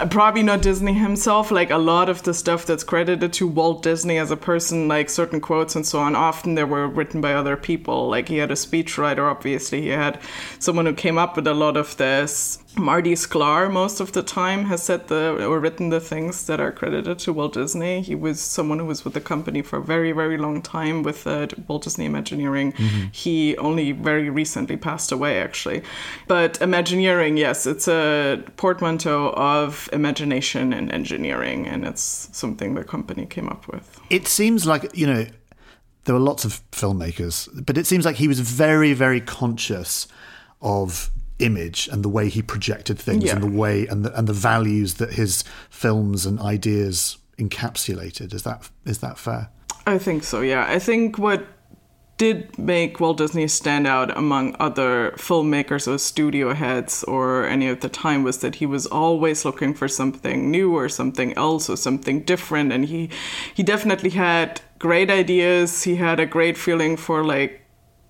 um, 0.00 0.08
probably 0.08 0.42
not 0.42 0.62
Disney 0.62 0.92
himself. 0.94 1.50
Like 1.50 1.70
a 1.70 1.78
lot 1.78 2.08
of 2.08 2.22
the 2.22 2.32
stuff 2.34 2.64
that's 2.64 2.84
credited 2.84 3.32
to 3.34 3.48
Walt 3.48 3.82
Disney 3.82 4.18
as 4.18 4.30
a 4.30 4.36
person, 4.36 4.88
like 4.88 5.10
certain 5.10 5.40
quotes 5.40 5.74
and 5.76 5.84
so 5.86 5.98
on, 5.98 6.14
often 6.14 6.54
they 6.54 6.64
were 6.64 6.86
written 6.86 7.20
by 7.20 7.34
other 7.34 7.56
people. 7.56 8.08
Like 8.08 8.28
he 8.28 8.38
had 8.38 8.50
a 8.50 8.54
speechwriter, 8.54 9.28
obviously. 9.30 9.82
He 9.82 9.88
had 9.88 10.18
someone 10.58 10.86
who 10.86 10.94
came 10.94 11.18
up 11.18 11.36
with 11.36 11.46
a 11.46 11.54
lot 11.54 11.76
of 11.76 11.96
this. 11.96 12.58
Marty 12.74 13.12
Sklar, 13.14 13.70
most 13.70 14.00
of 14.00 14.12
the 14.12 14.22
time, 14.22 14.64
has 14.64 14.82
said 14.82 15.08
the 15.08 15.44
or 15.46 15.60
written 15.60 15.90
the 15.90 16.00
things 16.00 16.46
that 16.46 16.58
are 16.58 16.72
credited 16.72 17.18
to 17.18 17.32
Walt 17.32 17.52
Disney. 17.52 18.00
He 18.00 18.14
was 18.14 18.40
someone 18.40 18.78
who 18.78 18.86
was 18.86 19.04
with 19.04 19.12
the 19.12 19.20
company 19.20 19.60
for 19.60 19.76
a 19.78 19.82
very, 19.82 20.12
very 20.12 20.38
long 20.38 20.62
time 20.62 21.02
with 21.02 21.26
uh, 21.26 21.48
Walt 21.68 21.82
Disney 21.82 22.06
Imagineering. 22.06 22.72
He 23.12 23.58
only 23.58 23.92
very 23.92 24.21
recently 24.28 24.76
passed 24.76 25.12
away, 25.12 25.40
actually. 25.40 25.82
But 26.28 26.60
Imagineering, 26.60 27.36
yes, 27.36 27.66
it's 27.66 27.88
a 27.88 28.42
portmanteau 28.56 29.30
of 29.36 29.88
imagination 29.92 30.72
and 30.72 30.92
engineering, 30.92 31.66
and 31.66 31.84
it's 31.84 32.28
something 32.32 32.74
the 32.74 32.84
company 32.84 33.26
came 33.26 33.48
up 33.48 33.68
with. 33.68 33.98
It 34.10 34.26
seems 34.28 34.66
like 34.66 34.96
you 34.96 35.06
know 35.06 35.26
there 36.04 36.14
were 36.14 36.20
lots 36.20 36.44
of 36.44 36.60
filmmakers, 36.72 37.48
but 37.66 37.78
it 37.78 37.86
seems 37.86 38.04
like 38.04 38.16
he 38.16 38.28
was 38.28 38.40
very, 38.40 38.92
very 38.92 39.20
conscious 39.20 40.08
of 40.60 41.10
image 41.38 41.88
and 41.92 42.04
the 42.04 42.08
way 42.08 42.28
he 42.28 42.42
projected 42.42 42.98
things 42.98 43.24
Yeah. 43.24 43.34
and 43.34 43.42
the 43.42 43.48
way 43.58 43.86
and 43.86 44.04
the 44.04 44.16
and 44.18 44.28
the 44.28 44.32
values 44.32 44.94
that 44.94 45.14
his 45.14 45.42
films 45.70 46.24
and 46.26 46.38
ideas 46.40 47.18
encapsulated. 47.38 48.32
Is 48.34 48.42
that 48.42 48.68
is 48.84 48.98
that 48.98 49.18
fair? 49.18 49.48
I 49.86 49.98
think 49.98 50.22
so, 50.22 50.40
yeah. 50.40 50.64
I 50.68 50.78
think 50.78 51.18
what 51.18 51.44
did 52.22 52.56
make 52.56 53.00
Walt 53.00 53.18
Disney 53.18 53.48
stand 53.48 53.84
out 53.84 54.16
among 54.16 54.54
other 54.60 55.10
filmmakers 55.16 55.88
or 55.92 55.98
studio 55.98 56.54
heads 56.54 57.02
or 57.14 57.44
any 57.46 57.66
of 57.66 57.80
the 57.80 57.88
time 57.88 58.22
was 58.22 58.38
that 58.38 58.54
he 58.60 58.66
was 58.74 58.86
always 58.86 59.44
looking 59.44 59.74
for 59.74 59.88
something 59.88 60.48
new 60.48 60.72
or 60.72 60.88
something 60.88 61.36
else 61.36 61.68
or 61.68 61.76
something 61.76 62.22
different 62.22 62.72
and 62.72 62.84
he 62.84 63.10
he 63.52 63.64
definitely 63.64 64.10
had 64.10 64.60
great 64.78 65.10
ideas. 65.10 65.82
He 65.82 65.96
had 65.96 66.20
a 66.20 66.26
great 66.36 66.56
feeling 66.56 66.96
for 66.96 67.24
like 67.24 67.52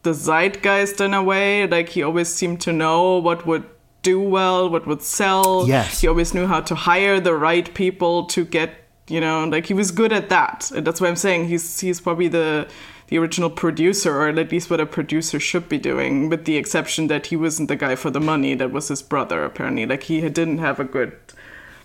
the 0.02 0.12
zeitgeist 0.12 1.00
in 1.00 1.14
a 1.14 1.22
way. 1.22 1.66
Like 1.66 1.88
he 1.88 2.02
always 2.02 2.28
seemed 2.28 2.60
to 2.66 2.72
know 2.82 3.16
what 3.16 3.46
would 3.46 3.64
do 4.02 4.20
well, 4.20 4.68
what 4.68 4.86
would 4.86 5.00
sell. 5.00 5.64
Yes. 5.66 6.02
He 6.02 6.06
always 6.06 6.34
knew 6.34 6.46
how 6.46 6.60
to 6.60 6.74
hire 6.74 7.18
the 7.18 7.34
right 7.34 7.72
people 7.72 8.26
to 8.34 8.44
get, 8.44 8.70
you 9.08 9.22
know, 9.22 9.46
like 9.46 9.64
he 9.64 9.74
was 9.74 9.90
good 9.90 10.12
at 10.12 10.28
that. 10.28 10.70
And 10.70 10.86
that's 10.86 11.00
why 11.00 11.08
I'm 11.08 11.16
saying 11.16 11.48
he's 11.48 11.80
he's 11.80 11.98
probably 11.98 12.28
the 12.28 12.68
the 13.12 13.18
original 13.18 13.50
producer, 13.50 14.16
or 14.16 14.28
at 14.28 14.50
least 14.50 14.70
what 14.70 14.80
a 14.80 14.86
producer 14.86 15.38
should 15.38 15.68
be 15.68 15.76
doing, 15.76 16.30
with 16.30 16.46
the 16.46 16.56
exception 16.56 17.08
that 17.08 17.26
he 17.26 17.36
wasn't 17.36 17.68
the 17.68 17.76
guy 17.76 17.94
for 17.94 18.08
the 18.08 18.18
money. 18.18 18.54
That 18.54 18.72
was 18.72 18.88
his 18.88 19.02
brother, 19.02 19.44
apparently. 19.44 19.84
Like 19.84 20.04
he 20.04 20.22
didn't 20.22 20.58
have 20.58 20.80
a 20.80 20.84
good 20.84 21.12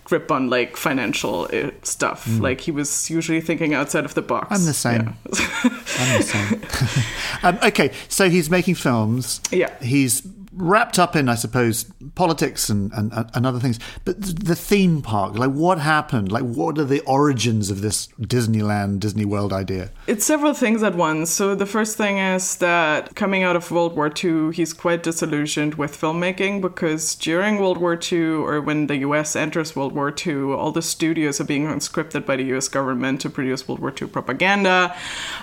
grip 0.04 0.32
on 0.32 0.48
like 0.48 0.74
financial 0.78 1.46
uh, 1.52 1.70
stuff. 1.82 2.26
Like 2.40 2.62
he 2.62 2.70
was 2.70 3.10
usually 3.10 3.42
thinking 3.42 3.74
outside 3.74 4.06
of 4.06 4.14
the 4.14 4.22
box. 4.22 4.48
Mm. 4.48 4.56
I'm 4.56 4.64
the 4.64 4.72
same. 4.72 5.02
Yeah. 5.02 5.12
I'm 5.98 6.16
the 6.16 6.22
same. 6.22 7.04
um, 7.42 7.58
okay, 7.62 7.92
so 8.08 8.30
he's 8.30 8.48
making 8.48 8.76
films. 8.76 9.42
Yeah. 9.50 9.78
He's 9.82 10.22
wrapped 10.58 10.98
up 10.98 11.14
in, 11.14 11.28
I 11.28 11.36
suppose, 11.36 11.84
politics 12.14 12.68
and, 12.68 12.92
and, 12.92 13.12
and 13.12 13.46
other 13.46 13.60
things. 13.60 13.78
But 14.04 14.20
the 14.20 14.56
theme 14.56 15.02
park, 15.02 15.38
like 15.38 15.52
what 15.52 15.78
happened? 15.78 16.32
Like 16.32 16.42
what 16.42 16.78
are 16.78 16.84
the 16.84 17.00
origins 17.00 17.70
of 17.70 17.80
this 17.80 18.08
Disneyland, 18.20 19.00
Disney 19.00 19.24
World 19.24 19.52
idea? 19.52 19.90
It's 20.06 20.24
several 20.24 20.54
things 20.54 20.82
at 20.82 20.94
once. 20.94 21.30
So 21.30 21.54
the 21.54 21.66
first 21.66 21.96
thing 21.96 22.18
is 22.18 22.56
that 22.56 23.14
coming 23.14 23.42
out 23.42 23.56
of 23.56 23.70
World 23.70 23.94
War 23.94 24.12
II, 24.12 24.52
he's 24.52 24.72
quite 24.72 25.02
disillusioned 25.02 25.74
with 25.74 25.98
filmmaking 25.98 26.60
because 26.60 27.14
during 27.14 27.58
World 27.58 27.78
War 27.78 27.98
II, 28.00 28.18
or 28.18 28.60
when 28.60 28.88
the 28.88 28.96
US 28.98 29.36
enters 29.36 29.76
World 29.76 29.92
War 29.92 30.12
II, 30.26 30.52
all 30.52 30.72
the 30.72 30.82
studios 30.82 31.40
are 31.40 31.44
being 31.44 31.66
conscripted 31.66 32.26
by 32.26 32.36
the 32.36 32.44
US 32.56 32.68
government 32.68 33.20
to 33.20 33.30
produce 33.30 33.68
World 33.68 33.80
War 33.80 33.94
II 34.00 34.08
propaganda. 34.08 34.94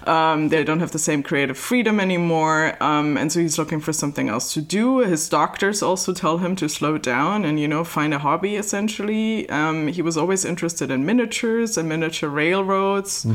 Um, 0.06 0.50
they 0.50 0.64
don't 0.64 0.82
have 0.82 0.92
the 0.92 1.00
same 1.00 1.24
creative 1.24 1.58
freedom 1.58 2.00
anymore, 2.00 2.82
um, 2.84 3.18
and 3.18 3.32
so 3.32 3.40
he's 3.40 3.58
looking 3.58 3.80
for 3.80 3.94
something 3.94 4.30
else 4.30 4.54
to 4.54 4.62
do. 4.62 5.05
His 5.08 5.30
doctors 5.30 5.82
also 5.82 6.14
tell 6.14 6.38
him 6.40 6.56
to 6.58 6.68
slow 6.68 6.98
down 6.98 7.46
and 7.46 7.60
you 7.60 7.68
know 7.68 7.84
find 7.84 8.14
a 8.14 8.20
hobby. 8.20 8.56
Essentially, 8.56 9.50
um, 9.50 9.88
he 9.88 10.02
was 10.02 10.18
always 10.18 10.46
interested 10.46 10.92
in 10.92 11.06
miniatures 11.06 11.78
and 11.78 11.88
miniature 11.90 12.30
railroads. 12.30 13.26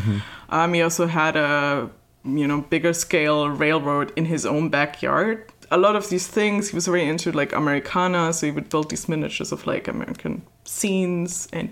Um, 0.50 0.74
he 0.74 0.82
also 0.82 1.06
had 1.06 1.36
a 1.36 1.90
you 2.24 2.46
know 2.46 2.60
bigger 2.62 2.92
scale 2.92 3.48
railroad 3.48 4.12
in 4.16 4.26
his 4.26 4.44
own 4.46 4.68
backyard. 4.68 5.52
A 5.70 5.76
lot 5.76 5.94
of 5.94 6.08
these 6.08 6.26
things 6.26 6.70
he 6.70 6.74
was 6.74 6.86
very 6.86 7.06
into 7.08 7.30
like 7.32 7.52
Americana, 7.52 8.32
so 8.32 8.46
he 8.46 8.52
would 8.52 8.68
build 8.68 8.90
these 8.90 9.08
miniatures 9.08 9.52
of 9.52 9.66
like 9.66 9.88
American 9.88 10.42
scenes 10.64 11.48
and 11.52 11.70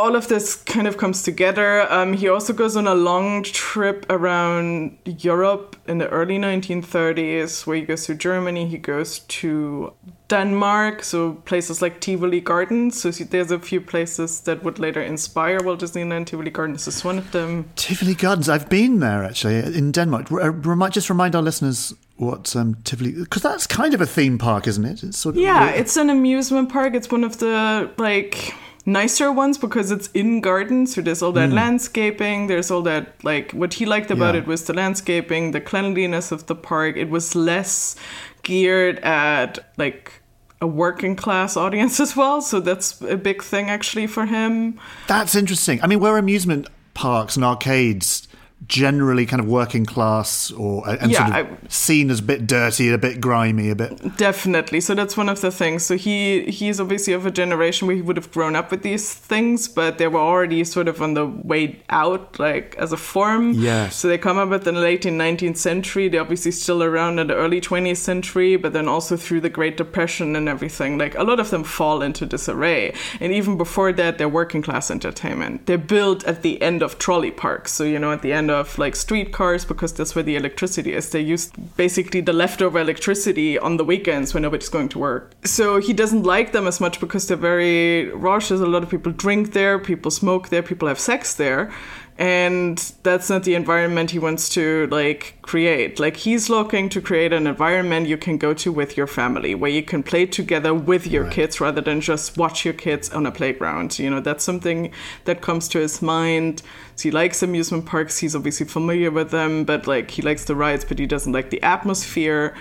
all 0.00 0.16
of 0.16 0.28
this 0.28 0.56
kind 0.56 0.86
of 0.86 0.96
comes 0.96 1.22
together. 1.22 1.90
Um, 1.92 2.14
he 2.14 2.28
also 2.28 2.52
goes 2.52 2.76
on 2.76 2.86
a 2.86 2.94
long 2.94 3.42
trip 3.42 4.06
around 4.08 4.96
Europe 5.04 5.76
in 5.86 5.98
the 5.98 6.08
early 6.08 6.38
1930s, 6.38 7.66
where 7.66 7.76
he 7.76 7.82
goes 7.82 8.06
to 8.06 8.14
Germany, 8.14 8.66
he 8.66 8.78
goes 8.78 9.20
to 9.40 9.92
Denmark, 10.28 11.02
so 11.02 11.34
places 11.44 11.82
like 11.82 12.00
Tivoli 12.00 12.40
Gardens. 12.40 13.00
So 13.00 13.10
there's 13.10 13.50
a 13.50 13.58
few 13.58 13.80
places 13.80 14.40
that 14.42 14.62
would 14.62 14.78
later 14.78 15.02
inspire 15.02 15.62
Walt 15.62 15.80
Disneyland. 15.80 16.26
Tivoli 16.26 16.50
Gardens 16.50 16.88
is 16.88 17.04
one 17.04 17.18
of 17.18 17.30
them. 17.32 17.68
Tivoli 17.76 18.14
Gardens. 18.14 18.48
I've 18.48 18.68
been 18.68 19.00
there 19.00 19.24
actually 19.24 19.58
in 19.58 19.92
Denmark. 19.92 20.32
R- 20.32 20.50
remind, 20.50 20.94
just 20.94 21.10
remind 21.10 21.34
our 21.36 21.42
listeners 21.42 21.92
what 22.16 22.54
um, 22.56 22.76
Tivoli, 22.84 23.12
because 23.12 23.42
that's 23.42 23.66
kind 23.66 23.94
of 23.94 24.00
a 24.00 24.06
theme 24.06 24.38
park, 24.38 24.66
isn't 24.66 24.84
it? 24.84 25.02
It's 25.02 25.18
sort 25.18 25.34
of 25.34 25.42
Yeah, 25.42 25.70
it's 25.70 25.96
an 25.96 26.10
amusement 26.10 26.70
park. 26.70 26.94
It's 26.94 27.10
one 27.10 27.24
of 27.24 27.38
the 27.38 27.90
like 27.98 28.54
nicer 28.86 29.30
ones 29.30 29.58
because 29.58 29.90
it's 29.90 30.08
in 30.08 30.40
gardens. 30.40 30.94
So 30.94 31.02
there's 31.02 31.22
all 31.22 31.32
that 31.32 31.50
hmm. 31.50 31.56
landscaping. 31.56 32.46
There's 32.46 32.70
all 32.70 32.82
that 32.82 33.14
like 33.22 33.52
what 33.52 33.74
he 33.74 33.86
liked 33.86 34.10
about 34.10 34.34
Yeah. 34.34 34.42
it 34.42 34.46
was 34.46 34.64
the 34.64 34.74
landscaping, 34.74 35.52
the 35.52 35.60
cleanliness 35.60 36.32
of 36.32 36.46
the 36.46 36.54
park. 36.54 36.96
It 36.96 37.10
was 37.10 37.34
less 37.34 37.96
geared 38.42 38.98
at 39.00 39.58
like 39.76 40.20
a 40.60 40.66
working 40.66 41.16
class 41.16 41.56
audience 41.56 42.00
as 42.00 42.16
well. 42.16 42.40
So 42.40 42.60
that's 42.60 43.00
a 43.02 43.16
big 43.16 43.42
thing 43.42 43.70
actually 43.70 44.06
for 44.06 44.26
him. 44.26 44.78
That's 45.06 45.34
interesting. 45.34 45.82
I 45.82 45.86
mean, 45.86 46.00
where 46.00 46.18
amusement 46.18 46.68
parks 46.94 47.36
and 47.36 47.44
arcades 47.44 48.28
generally 48.66 49.26
kind 49.26 49.40
of 49.40 49.48
working 49.48 49.86
class 49.86 50.50
or 50.52 50.88
uh, 50.88 50.96
and 51.00 51.10
Yeah, 51.10 51.26
sort 51.26 51.52
of 51.52 51.72
seen 51.72 52.10
as 52.10 52.20
a 52.20 52.22
bit 52.22 52.46
dirty, 52.46 52.90
a 52.90 52.98
bit 52.98 53.20
grimy, 53.20 53.70
a 53.70 53.74
bit. 53.74 54.16
Definitely. 54.16 54.80
So 54.80 54.94
that's 54.94 55.16
one 55.16 55.28
of 55.28 55.40
the 55.40 55.50
things. 55.50 55.84
So 55.84 55.96
he 55.96 56.44
he's 56.44 56.80
obviously 56.80 57.12
of 57.12 57.26
a 57.26 57.30
generation 57.30 57.86
where 57.86 57.96
he 57.96 58.02
would 58.02 58.16
have 58.16 58.30
grown 58.32 58.56
up 58.56 58.70
with 58.70 58.82
these 58.82 59.12
things, 59.12 59.68
but 59.68 59.98
they 59.98 60.08
were 60.08 60.20
already 60.20 60.62
sort 60.64 60.88
of 60.88 61.00
on 61.00 61.14
the 61.14 61.26
way 61.26 61.80
out, 61.88 62.38
like 62.38 62.74
as 62.76 62.92
a 62.92 62.96
form. 62.96 63.52
Yes. 63.54 63.96
So 63.96 64.08
they 64.08 64.18
come 64.18 64.38
up 64.38 64.52
at 64.52 64.64
the 64.64 64.72
late 64.72 65.02
19th 65.02 65.56
century. 65.56 66.08
They're 66.08 66.20
obviously 66.20 66.50
still 66.50 66.82
around 66.82 67.18
in 67.18 67.28
the 67.28 67.34
early 67.34 67.60
20th 67.60 67.96
century, 67.96 68.56
but 68.56 68.72
then 68.72 68.88
also 68.88 69.16
through 69.16 69.40
the 69.40 69.48
Great 69.48 69.76
Depression 69.76 70.36
and 70.36 70.48
everything. 70.48 70.98
Like 70.98 71.14
a 71.16 71.24
lot 71.24 71.40
of 71.40 71.50
them 71.50 71.64
fall 71.64 72.02
into 72.02 72.26
disarray. 72.26 72.94
And 73.20 73.32
even 73.32 73.56
before 73.56 73.92
that, 73.92 74.18
they're 74.18 74.28
working 74.28 74.62
class 74.62 74.90
entertainment. 74.90 75.66
They're 75.66 75.78
built 75.78 76.24
at 76.24 76.42
the 76.42 76.60
end 76.60 76.82
of 76.82 76.98
trolley 76.98 77.30
parks. 77.30 77.72
So 77.72 77.84
you 77.84 77.98
know, 77.98 78.12
at 78.12 78.22
the 78.22 78.32
end 78.32 78.49
of 78.50 78.78
like 78.78 78.96
streetcars, 78.96 79.64
because 79.64 79.92
that's 79.92 80.14
where 80.14 80.22
the 80.22 80.36
electricity 80.36 80.92
is. 80.92 81.10
They 81.10 81.20
use 81.20 81.50
basically 81.76 82.20
the 82.20 82.32
leftover 82.32 82.80
electricity 82.80 83.58
on 83.58 83.76
the 83.76 83.84
weekends 83.84 84.34
when 84.34 84.42
nobody's 84.42 84.68
going 84.68 84.88
to 84.90 84.98
work. 84.98 85.32
So 85.44 85.80
he 85.80 85.92
doesn't 85.92 86.24
like 86.24 86.52
them 86.52 86.66
as 86.66 86.80
much 86.80 87.00
because 87.00 87.26
they're 87.26 87.36
very 87.36 88.10
rushed. 88.10 88.50
A 88.50 88.56
lot 88.56 88.82
of 88.82 88.90
people 88.90 89.12
drink 89.12 89.52
there, 89.52 89.78
people 89.78 90.10
smoke 90.10 90.48
there, 90.48 90.62
people 90.62 90.88
have 90.88 90.98
sex 90.98 91.34
there. 91.34 91.72
And 92.20 92.76
that's 93.02 93.30
not 93.30 93.44
the 93.44 93.54
environment 93.54 94.10
he 94.10 94.18
wants 94.18 94.50
to 94.50 94.86
like 94.88 95.38
create. 95.40 95.98
Like 95.98 96.16
he's 96.16 96.50
looking 96.50 96.90
to 96.90 97.00
create 97.00 97.32
an 97.32 97.46
environment 97.46 98.08
you 98.08 98.18
can 98.18 98.36
go 98.36 98.52
to 98.52 98.70
with 98.70 98.94
your 98.94 99.06
family, 99.06 99.54
where 99.54 99.70
you 99.70 99.82
can 99.82 100.02
play 100.02 100.26
together 100.26 100.74
with 100.74 101.06
your 101.06 101.26
kids 101.30 101.62
rather 101.62 101.80
than 101.80 102.02
just 102.02 102.36
watch 102.36 102.62
your 102.62 102.74
kids 102.74 103.08
on 103.08 103.24
a 103.24 103.32
playground. 103.32 103.98
You 103.98 104.10
know, 104.10 104.20
that's 104.20 104.44
something 104.44 104.92
that 105.24 105.40
comes 105.40 105.66
to 105.68 105.78
his 105.78 106.02
mind. 106.02 106.60
So 106.96 107.04
he 107.04 107.10
likes 107.10 107.42
amusement 107.42 107.86
parks. 107.86 108.18
He's 108.18 108.36
obviously 108.36 108.66
familiar 108.66 109.10
with 109.10 109.30
them, 109.30 109.64
but 109.64 109.86
like 109.86 110.10
he 110.10 110.20
likes 110.20 110.44
the 110.44 110.54
rides, 110.54 110.84
but 110.84 110.98
he 110.98 111.06
doesn't 111.06 111.32
like 111.32 111.48
the 111.48 111.62
atmosphere. 111.62 112.54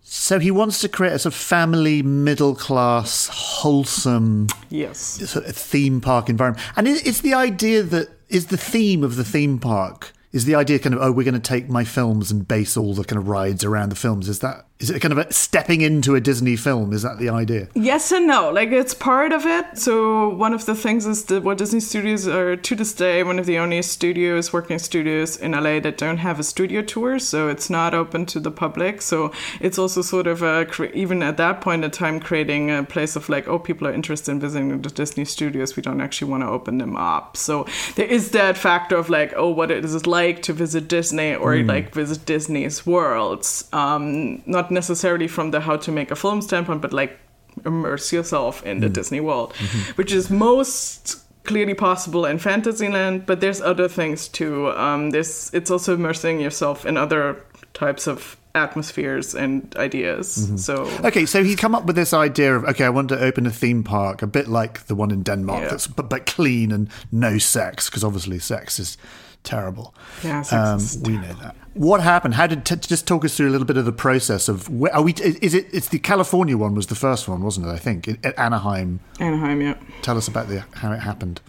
So 0.00 0.38
he 0.38 0.50
wants 0.50 0.80
to 0.80 0.88
create 0.88 1.12
a 1.12 1.18
sort 1.18 1.34
of 1.34 1.38
family, 1.38 2.02
middle 2.02 2.54
class, 2.54 3.28
wholesome 3.30 4.46
Yes. 4.70 4.98
sort 4.98 5.44
of 5.44 5.54
theme 5.54 6.00
park 6.00 6.30
environment. 6.30 6.64
And 6.74 6.88
it's 6.88 7.20
the 7.20 7.34
idea 7.34 7.82
that 7.82 8.08
is 8.32 8.46
the 8.46 8.56
theme 8.56 9.04
of 9.04 9.16
the 9.16 9.24
theme 9.24 9.58
park 9.58 10.12
is 10.32 10.44
the 10.44 10.54
idea 10.54 10.78
kind 10.78 10.94
of 10.94 11.02
oh 11.02 11.12
we're 11.12 11.24
going 11.24 11.34
to 11.34 11.40
take 11.40 11.68
my 11.68 11.84
films 11.84 12.30
and 12.30 12.46
base 12.46 12.76
all 12.76 12.94
the 12.94 13.04
kind 13.04 13.18
of 13.18 13.28
rides 13.28 13.64
around 13.64 13.90
the 13.90 13.96
films? 13.96 14.28
Is 14.28 14.38
that 14.40 14.66
is 14.78 14.90
it 14.90 15.00
kind 15.00 15.12
of 15.12 15.18
a 15.18 15.32
stepping 15.32 15.80
into 15.80 16.16
a 16.16 16.20
Disney 16.20 16.56
film? 16.56 16.92
Is 16.92 17.02
that 17.02 17.18
the 17.18 17.28
idea? 17.28 17.68
Yes 17.74 18.10
and 18.10 18.26
no. 18.26 18.50
Like 18.50 18.70
it's 18.70 18.94
part 18.94 19.32
of 19.32 19.46
it. 19.46 19.78
So 19.78 20.30
one 20.30 20.52
of 20.52 20.66
the 20.66 20.74
things 20.74 21.06
is 21.06 21.24
that 21.26 21.44
Walt 21.44 21.58
Disney 21.58 21.78
Studios 21.78 22.26
are 22.26 22.56
to 22.56 22.74
this 22.74 22.92
day 22.92 23.22
one 23.22 23.38
of 23.38 23.46
the 23.46 23.58
only 23.58 23.82
studios, 23.82 24.52
working 24.52 24.78
studios 24.78 25.36
in 25.36 25.52
LA 25.52 25.78
that 25.80 25.98
don't 25.98 26.18
have 26.18 26.40
a 26.40 26.42
studio 26.42 26.82
tour. 26.82 27.18
So 27.18 27.48
it's 27.48 27.70
not 27.70 27.94
open 27.94 28.26
to 28.26 28.40
the 28.40 28.50
public. 28.50 29.02
So 29.02 29.32
it's 29.60 29.78
also 29.78 30.02
sort 30.02 30.26
of 30.26 30.42
a 30.42 30.66
even 30.94 31.22
at 31.22 31.36
that 31.36 31.60
point 31.60 31.84
in 31.84 31.90
time 31.90 32.18
creating 32.18 32.70
a 32.70 32.82
place 32.82 33.16
of 33.16 33.28
like 33.28 33.46
oh 33.46 33.58
people 33.58 33.86
are 33.86 33.92
interested 33.92 34.32
in 34.32 34.40
visiting 34.40 34.80
the 34.80 34.90
Disney 34.90 35.24
studios. 35.24 35.76
We 35.76 35.82
don't 35.82 36.00
actually 36.00 36.30
want 36.30 36.42
to 36.42 36.48
open 36.48 36.78
them 36.78 36.96
up. 36.96 37.36
So 37.36 37.66
there 37.96 38.06
is 38.06 38.30
that 38.30 38.56
factor 38.56 38.96
of 38.96 39.10
like 39.10 39.32
oh 39.36 39.50
what 39.50 39.70
is 39.70 39.72
what 39.72 39.78
it 39.78 39.84
is 39.84 40.06
like 40.26 40.42
to 40.42 40.52
visit 40.52 40.88
Disney 40.88 41.34
or 41.34 41.54
mm. 41.54 41.68
like 41.68 41.94
visit 41.94 42.26
Disney's 42.26 42.86
worlds. 42.86 43.68
Um, 43.72 44.42
not 44.46 44.70
necessarily 44.70 45.28
from 45.28 45.50
the 45.50 45.60
how 45.60 45.76
to 45.76 45.92
make 45.92 46.10
a 46.10 46.16
film 46.16 46.42
standpoint, 46.42 46.82
but 46.82 46.92
like 46.92 47.18
immerse 47.64 48.12
yourself 48.12 48.62
in 48.64 48.80
the 48.80 48.88
mm. 48.88 48.92
Disney 48.92 49.20
world, 49.20 49.52
mm-hmm. 49.54 49.92
which 49.96 50.12
is 50.12 50.30
most 50.30 51.18
clearly 51.44 51.74
possible 51.74 52.24
in 52.30 52.38
Fantasyland. 52.38 53.26
But 53.26 53.40
there's 53.40 53.60
other 53.60 53.88
things 53.88 54.28
too. 54.28 54.70
Um, 54.70 55.10
this 55.10 55.50
it's 55.54 55.70
also 55.70 55.94
immersing 55.94 56.40
yourself 56.40 56.86
in 56.86 56.96
other 56.96 57.36
types 57.74 58.06
of 58.06 58.36
atmospheres 58.54 59.34
and 59.34 59.74
ideas. 59.76 60.36
Mm-hmm. 60.36 60.56
So 60.56 60.74
okay, 61.04 61.26
so 61.26 61.42
he's 61.42 61.56
come 61.56 61.74
up 61.74 61.86
with 61.86 61.96
this 61.96 62.12
idea 62.12 62.56
of 62.56 62.64
okay, 62.64 62.84
I 62.84 62.90
want 62.90 63.08
to 63.08 63.18
open 63.18 63.46
a 63.46 63.50
theme 63.50 63.82
park, 63.82 64.22
a 64.22 64.26
bit 64.26 64.46
like 64.48 64.86
the 64.86 64.94
one 64.94 65.10
in 65.10 65.22
Denmark, 65.22 65.62
yeah. 65.62 65.68
that's 65.70 65.86
but, 65.86 66.08
but 66.08 66.26
clean 66.26 66.72
and 66.72 66.88
no 67.10 67.38
sex, 67.38 67.88
because 67.88 68.04
obviously 68.04 68.38
sex 68.38 68.78
is 68.78 68.98
terrible. 69.44 69.94
Yeah, 70.22 70.44
um, 70.50 70.80
we 71.02 71.16
know 71.16 71.32
that. 71.34 71.56
What 71.74 72.00
happened? 72.02 72.34
How 72.34 72.46
did 72.46 72.64
t- 72.64 72.76
just 72.76 73.06
talk 73.06 73.24
us 73.24 73.36
through 73.36 73.48
a 73.48 73.50
little 73.50 73.66
bit 73.66 73.76
of 73.76 73.84
the 73.84 73.92
process 73.92 74.48
of 74.48 74.68
where, 74.68 74.94
are 74.94 75.02
we? 75.02 75.12
Is 75.14 75.54
it? 75.54 75.66
It's 75.72 75.88
the 75.88 75.98
California 75.98 76.56
one 76.56 76.74
was 76.74 76.88
the 76.88 76.94
first 76.94 77.28
one, 77.28 77.42
wasn't 77.42 77.66
it? 77.66 77.70
I 77.70 77.78
think 77.78 78.08
at 78.08 78.38
Anaheim. 78.38 79.00
Anaheim, 79.20 79.60
yeah. 79.60 79.76
Tell 80.02 80.16
us 80.16 80.28
about 80.28 80.48
the 80.48 80.64
how 80.74 80.92
it 80.92 81.00
happened. 81.00 81.40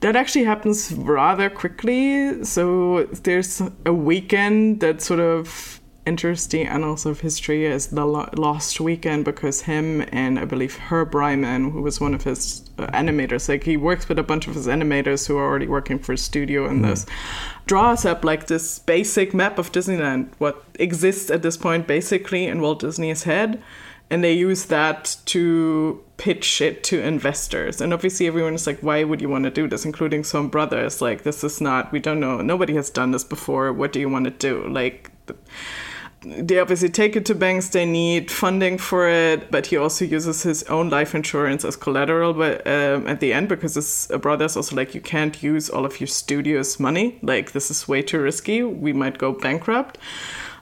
That 0.00 0.16
actually 0.16 0.44
happens 0.44 0.92
rather 0.92 1.48
quickly. 1.48 2.44
So 2.44 3.04
there's 3.22 3.62
a 3.86 3.92
weekend 3.92 4.80
that 4.80 5.00
sort 5.00 5.20
of 5.20 5.80
enters 6.04 6.48
the 6.48 6.62
annals 6.62 7.06
of 7.06 7.20
history 7.20 7.66
as 7.66 7.88
the 7.88 8.04
lost 8.04 8.80
weekend 8.80 9.24
because 9.24 9.62
him 9.62 10.04
and 10.10 10.38
I 10.38 10.44
believe 10.44 10.76
Herb 10.76 11.14
Ryman, 11.14 11.70
who 11.70 11.82
was 11.82 12.00
one 12.00 12.14
of 12.14 12.24
his 12.24 12.68
uh, 12.78 12.86
animators, 12.88 13.48
like 13.48 13.64
he 13.64 13.76
works 13.76 14.08
with 14.08 14.18
a 14.18 14.22
bunch 14.22 14.48
of 14.48 14.54
his 14.54 14.66
animators 14.66 15.28
who 15.28 15.36
are 15.36 15.44
already 15.44 15.68
working 15.68 15.98
for 15.98 16.12
a 16.12 16.18
studio 16.18 16.68
in 16.68 16.80
mm. 16.80 16.88
this, 16.88 17.06
draws 17.66 18.04
up 18.04 18.24
like 18.24 18.48
this 18.48 18.80
basic 18.80 19.32
map 19.32 19.58
of 19.58 19.70
Disneyland, 19.70 20.30
what 20.38 20.64
exists 20.78 21.30
at 21.30 21.42
this 21.42 21.56
point 21.56 21.86
basically 21.86 22.46
in 22.46 22.60
Walt 22.60 22.80
Disney's 22.80 23.22
head. 23.22 23.62
And 24.10 24.22
they 24.22 24.34
use 24.34 24.66
that 24.66 25.16
to 25.26 26.04
pitch 26.18 26.60
it 26.60 26.84
to 26.84 27.00
investors. 27.00 27.80
And 27.80 27.94
obviously, 27.94 28.26
everyone 28.26 28.52
is 28.52 28.66
like, 28.66 28.80
why 28.80 29.04
would 29.04 29.22
you 29.22 29.28
want 29.30 29.44
to 29.44 29.50
do 29.50 29.66
this? 29.66 29.86
Including 29.86 30.22
some 30.22 30.50
brothers. 30.50 31.00
Like, 31.00 31.22
this 31.22 31.42
is 31.42 31.62
not, 31.62 31.90
we 31.92 31.98
don't 31.98 32.20
know, 32.20 32.42
nobody 32.42 32.74
has 32.74 32.90
done 32.90 33.12
this 33.12 33.24
before. 33.24 33.72
What 33.72 33.90
do 33.90 34.00
you 34.00 34.10
want 34.10 34.26
to 34.26 34.30
do? 34.30 34.68
Like, 34.68 35.10
they 36.24 36.58
obviously 36.58 36.88
take 36.88 37.16
it 37.16 37.26
to 37.26 37.34
banks 37.34 37.68
they 37.68 37.84
need 37.84 38.30
funding 38.30 38.78
for 38.78 39.08
it 39.08 39.50
but 39.50 39.66
he 39.66 39.76
also 39.76 40.04
uses 40.04 40.42
his 40.42 40.62
own 40.64 40.88
life 40.88 41.14
insurance 41.14 41.64
as 41.64 41.76
collateral 41.76 42.32
but 42.32 42.66
um, 42.66 43.06
at 43.06 43.20
the 43.20 43.32
end 43.32 43.48
because 43.48 43.74
his 43.74 44.10
brother's 44.20 44.56
also 44.56 44.76
like 44.76 44.94
you 44.94 45.00
can't 45.00 45.42
use 45.42 45.68
all 45.68 45.84
of 45.84 46.00
your 46.00 46.06
studio's 46.06 46.78
money 46.78 47.18
like 47.22 47.52
this 47.52 47.70
is 47.70 47.88
way 47.88 48.02
too 48.02 48.20
risky 48.20 48.62
we 48.62 48.92
might 48.92 49.18
go 49.18 49.32
bankrupt 49.32 49.98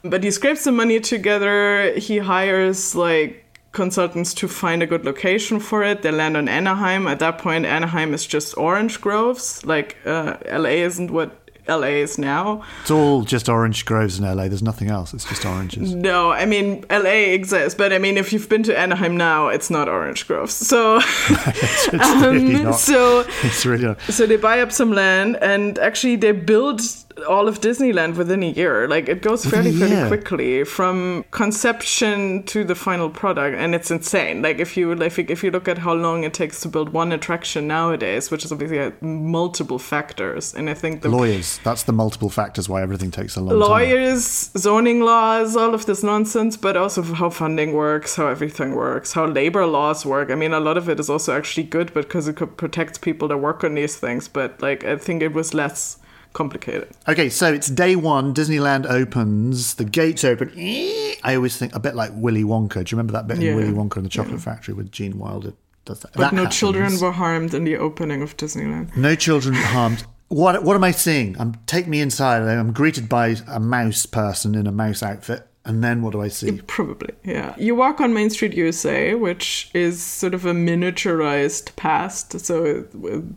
but 0.02 0.24
he 0.24 0.30
scrapes 0.30 0.64
the 0.64 0.72
money 0.72 0.98
together 0.98 1.92
he 1.96 2.18
hires 2.18 2.94
like 2.94 3.44
consultants 3.72 4.34
to 4.34 4.48
find 4.48 4.82
a 4.82 4.86
good 4.86 5.04
location 5.04 5.60
for 5.60 5.84
it. 5.84 6.02
They 6.02 6.10
land 6.10 6.36
on 6.36 6.48
Anaheim. 6.48 7.06
At 7.06 7.20
that 7.20 7.38
point, 7.38 7.64
Anaheim 7.66 8.12
is 8.14 8.26
just 8.26 8.56
orange 8.56 9.00
groves. 9.00 9.64
Like 9.64 9.96
uh, 10.04 10.36
LA 10.50 10.70
isn't 10.70 11.10
what 11.10 11.39
LA 11.70 12.02
is 12.04 12.18
now. 12.18 12.62
It's 12.82 12.90
all 12.90 13.22
just 13.22 13.48
orange 13.48 13.84
groves 13.84 14.18
in 14.18 14.24
LA. 14.24 14.48
There's 14.48 14.62
nothing 14.62 14.90
else. 14.90 15.14
It's 15.14 15.24
just 15.24 15.46
oranges. 15.46 15.94
No, 15.94 16.30
I 16.30 16.44
mean 16.46 16.84
LA 16.90 17.32
exists, 17.34 17.74
but 17.74 17.92
I 17.92 17.98
mean 17.98 18.16
if 18.16 18.32
you've 18.32 18.48
been 18.48 18.62
to 18.64 18.78
Anaheim 18.78 19.16
now, 19.16 19.48
it's 19.48 19.70
not 19.70 19.88
orange 19.88 20.26
groves. 20.26 20.54
So, 20.54 20.96
it's, 21.28 21.88
it's 21.88 22.04
um, 22.04 22.34
really 22.34 22.64
not. 22.64 22.74
so 22.74 23.24
it's 23.42 23.64
really 23.64 23.84
not. 23.84 24.00
so 24.02 24.26
they 24.26 24.36
buy 24.36 24.60
up 24.60 24.72
some 24.72 24.92
land 24.92 25.36
and 25.40 25.78
actually 25.78 26.16
they 26.16 26.32
build 26.32 26.80
all 27.26 27.48
of 27.48 27.60
Disneyland 27.60 28.16
within 28.16 28.42
a 28.42 28.50
year. 28.50 28.88
Like 28.88 29.08
it 29.08 29.22
goes 29.22 29.44
fairly, 29.44 29.72
fairly 29.72 30.08
quickly 30.08 30.64
from 30.64 31.24
conception 31.30 32.42
to 32.44 32.64
the 32.64 32.74
final 32.74 33.10
product, 33.10 33.56
and 33.56 33.74
it's 33.74 33.90
insane. 33.90 34.42
Like 34.42 34.58
if 34.58 34.76
you 34.76 34.92
if 34.92 35.18
you, 35.18 35.26
if 35.28 35.42
you 35.42 35.50
look 35.50 35.68
at 35.68 35.78
how 35.78 35.94
long 35.94 36.24
it 36.24 36.34
takes 36.34 36.60
to 36.60 36.68
build 36.68 36.90
one 36.90 37.12
attraction 37.12 37.66
nowadays, 37.66 38.30
which 38.30 38.44
is 38.44 38.52
obviously 38.52 38.78
uh, 38.78 38.90
multiple 39.00 39.78
factors, 39.78 40.54
and 40.54 40.70
I 40.70 40.74
think 40.74 41.02
the 41.02 41.08
lawyers 41.08 41.58
that's 41.64 41.84
the 41.84 41.92
multiple 41.92 42.30
factors 42.30 42.68
why 42.68 42.82
everything 42.82 43.10
takes 43.10 43.36
a 43.36 43.40
long 43.40 43.58
lawyers, 43.58 44.48
time. 44.48 44.60
zoning 44.60 45.00
laws, 45.00 45.56
all 45.56 45.74
of 45.74 45.86
this 45.86 46.02
nonsense, 46.02 46.56
but 46.56 46.76
also 46.76 47.02
how 47.02 47.30
funding 47.30 47.72
works, 47.72 48.16
how 48.16 48.28
everything 48.28 48.74
works, 48.74 49.12
how 49.12 49.26
labor 49.26 49.66
laws 49.66 50.06
work. 50.06 50.30
I 50.30 50.34
mean, 50.34 50.52
a 50.52 50.60
lot 50.60 50.76
of 50.76 50.88
it 50.88 51.00
is 51.00 51.10
also 51.10 51.36
actually 51.36 51.64
good 51.64 51.92
because 51.94 52.28
it 52.28 52.36
protects 52.56 52.98
people 52.98 53.28
that 53.28 53.38
work 53.38 53.64
on 53.64 53.74
these 53.74 53.96
things. 53.96 54.28
But 54.28 54.60
like 54.62 54.84
I 54.84 54.96
think 54.96 55.22
it 55.22 55.32
was 55.32 55.54
less 55.54 55.99
complicated. 56.32 56.88
Okay, 57.08 57.28
so 57.28 57.52
it's 57.52 57.68
day 57.68 57.96
one. 57.96 58.34
Disneyland 58.34 58.86
opens. 58.86 59.74
The 59.74 59.84
gates 59.84 60.24
open. 60.24 60.52
I 60.56 61.34
always 61.34 61.56
think 61.56 61.74
a 61.74 61.80
bit 61.80 61.94
like 61.94 62.10
Willy 62.14 62.44
Wonka. 62.44 62.74
Do 62.74 62.78
you 62.80 62.96
remember 62.96 63.12
that 63.12 63.26
bit 63.26 63.38
yeah. 63.38 63.50
in 63.50 63.56
Willy 63.56 63.72
Wonka 63.72 63.96
and 63.96 64.06
the 64.06 64.10
Chocolate 64.10 64.36
yeah. 64.36 64.44
Factory 64.44 64.74
with 64.74 64.90
Gene 64.90 65.18
Wilder? 65.18 65.52
Does 65.84 66.00
that? 66.00 66.12
But 66.12 66.20
that 66.20 66.32
no 66.32 66.42
happens. 66.42 66.58
children 66.58 67.00
were 67.00 67.12
harmed 67.12 67.54
in 67.54 67.64
the 67.64 67.76
opening 67.76 68.22
of 68.22 68.36
Disneyland. 68.36 68.96
No 68.96 69.14
children 69.14 69.54
harmed. 69.54 70.04
What 70.28 70.62
what 70.62 70.76
am 70.76 70.84
I 70.84 70.92
seeing? 70.92 71.36
I'm 71.40 71.54
take 71.66 71.88
me 71.88 72.00
inside. 72.00 72.42
I'm 72.42 72.72
greeted 72.72 73.08
by 73.08 73.36
a 73.48 73.58
mouse 73.58 74.06
person 74.06 74.54
in 74.54 74.66
a 74.66 74.72
mouse 74.72 75.02
outfit. 75.02 75.46
And 75.70 75.84
then 75.84 76.02
what 76.02 76.10
do 76.10 76.20
I 76.20 76.26
see? 76.26 76.60
Probably, 76.66 77.14
yeah. 77.22 77.54
You 77.56 77.76
walk 77.76 78.00
on 78.00 78.12
Main 78.12 78.28
Street 78.28 78.54
USA, 78.54 79.14
which 79.14 79.70
is 79.72 80.02
sort 80.02 80.34
of 80.34 80.44
a 80.44 80.52
miniaturized 80.52 81.76
past. 81.76 82.40
So 82.40 82.88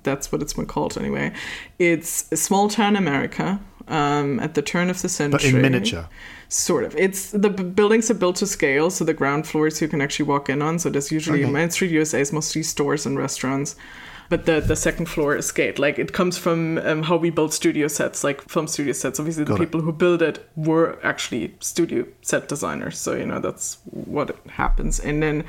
that's 0.01 0.31
what 0.31 0.41
it's 0.41 0.53
been 0.53 0.65
called 0.65 0.97
anyway. 0.97 1.31
It's 1.77 2.31
a 2.31 2.35
small 2.35 2.69
town 2.69 2.95
America 2.95 3.59
um, 3.87 4.39
at 4.39 4.55
the 4.55 4.63
turn 4.63 4.89
of 4.89 5.03
the 5.03 5.09
century. 5.09 5.51
But 5.51 5.57
in 5.57 5.61
miniature. 5.61 6.09
Sort 6.49 6.85
of. 6.85 6.95
It's 6.95 7.29
the 7.29 7.49
buildings 7.49 8.09
are 8.09 8.15
built 8.15 8.37
to 8.37 8.47
scale, 8.47 8.89
so 8.89 9.05
the 9.05 9.13
ground 9.13 9.45
floors 9.45 9.79
you 9.79 9.87
can 9.87 10.01
actually 10.01 10.25
walk 10.25 10.49
in 10.49 10.63
on. 10.63 10.79
So 10.79 10.89
there's 10.89 11.11
usually 11.11 11.43
okay. 11.43 11.51
Main 11.51 11.69
Street 11.69 11.91
USA 11.91 12.19
is 12.19 12.33
mostly 12.33 12.63
stores 12.63 13.05
and 13.05 13.15
restaurants 13.15 13.75
but 14.29 14.45
the, 14.45 14.61
the 14.61 14.75
second 14.75 15.07
floor 15.07 15.35
is 15.35 15.51
gate. 15.51 15.79
Like 15.79 15.99
it 15.99 16.13
comes 16.13 16.37
from 16.37 16.77
um, 16.79 17.03
how 17.03 17.17
we 17.17 17.29
build 17.29 17.53
studio 17.53 17.87
sets, 17.87 18.23
like 18.23 18.41
film 18.49 18.67
studio 18.67 18.93
sets. 18.93 19.19
Obviously, 19.19 19.45
Got 19.45 19.57
the 19.57 19.65
people 19.65 19.81
who 19.81 19.91
build 19.91 20.21
it 20.21 20.47
were 20.55 20.99
actually 21.03 21.55
studio 21.59 22.05
set 22.21 22.47
designers. 22.47 22.97
So, 22.97 23.13
you 23.13 23.25
know, 23.25 23.39
that's 23.39 23.77
what 23.85 24.35
happens. 24.47 24.99
And 24.99 25.21
then 25.21 25.43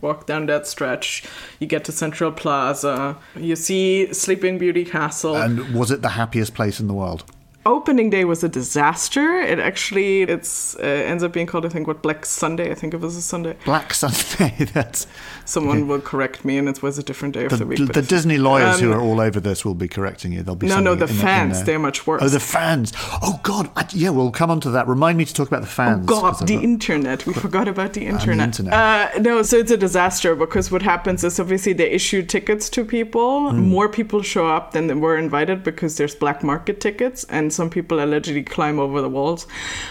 walk 0.00 0.26
down 0.26 0.46
that 0.46 0.66
stretch, 0.66 1.24
you 1.58 1.66
get 1.66 1.84
to 1.84 1.92
Central 1.92 2.30
Plaza, 2.32 3.16
you 3.36 3.56
see 3.56 4.12
Sleeping 4.12 4.58
Beauty 4.58 4.84
Castle. 4.84 5.36
And 5.36 5.74
was 5.74 5.90
it 5.90 6.02
the 6.02 6.10
happiest 6.10 6.54
place 6.54 6.80
in 6.80 6.86
the 6.86 6.94
world? 6.94 7.24
Opening 7.66 8.10
day 8.10 8.24
was 8.24 8.44
a 8.44 8.48
disaster. 8.48 9.40
It 9.40 9.58
actually 9.58 10.22
it's 10.22 10.76
uh, 10.76 10.82
ends 10.82 11.22
up 11.22 11.32
being 11.32 11.46
called 11.46 11.66
I 11.66 11.68
think 11.68 11.86
what 11.86 12.02
Black 12.02 12.26
Sunday. 12.26 12.70
I 12.70 12.74
think 12.74 12.94
it 12.94 13.00
was 13.00 13.16
a 13.16 13.22
Sunday. 13.22 13.56
Black 13.64 13.94
Sunday. 13.94 14.64
That's 14.72 15.06
someone 15.44 15.88
will 15.88 16.00
correct 16.00 16.44
me, 16.44 16.58
and 16.58 16.68
it 16.68 16.82
was 16.82 16.98
a 16.98 17.02
different 17.02 17.34
day 17.34 17.46
the, 17.46 17.54
of 17.54 17.58
the 17.58 17.66
week. 17.66 17.78
The, 17.78 17.86
the 17.86 18.02
Disney 18.02 18.38
lawyers 18.38 18.76
um, 18.76 18.80
who 18.82 18.92
are 18.92 19.00
all 19.00 19.20
over 19.20 19.40
this 19.40 19.64
will 19.64 19.74
be 19.74 19.88
correcting 19.88 20.32
you. 20.32 20.42
They'll 20.42 20.56
be 20.56 20.66
no, 20.66 20.80
no. 20.80 20.94
The 20.94 21.08
fans, 21.08 21.64
they're 21.64 21.78
much 21.78 22.06
worse. 22.06 22.22
Oh, 22.22 22.28
the 22.28 22.40
fans. 22.40 22.92
Oh 23.22 23.40
God, 23.42 23.70
I, 23.76 23.86
yeah, 23.92 24.10
we'll 24.10 24.30
come 24.30 24.50
on 24.50 24.60
to 24.60 24.70
that. 24.70 24.86
Remind 24.88 25.18
me 25.18 25.24
to 25.24 25.34
talk 25.34 25.48
about 25.48 25.62
the 25.62 25.66
fans. 25.66 26.06
Oh 26.08 26.20
God, 26.20 26.46
the 26.46 26.54
internet. 26.54 27.26
We 27.26 27.32
forgot 27.32 27.68
about 27.68 27.94
the 27.94 28.06
internet. 28.06 28.52
the 28.52 28.62
internet. 28.62 28.74
Uh, 28.74 29.18
no, 29.20 29.42
so 29.42 29.56
it's 29.56 29.70
a 29.70 29.76
disaster 29.76 30.34
because 30.34 30.70
what 30.70 30.82
happens 30.82 31.24
is 31.24 31.40
obviously 31.40 31.72
they 31.72 31.90
issue 31.90 32.22
tickets 32.22 32.68
to 32.70 32.84
people. 32.84 33.50
Mm. 33.50 33.66
More 33.68 33.88
people 33.88 34.22
show 34.22 34.46
up 34.46 34.72
than 34.72 35.00
were 35.00 35.16
invited 35.16 35.62
because 35.62 35.96
there's 35.96 36.14
black 36.14 36.42
market 36.42 36.80
tickets, 36.80 37.24
and 37.24 37.53
some 37.54 37.70
people 37.70 38.02
allegedly 38.02 38.42
climb 38.42 38.78
over 38.78 39.00
the 39.00 39.08
walls 39.08 39.46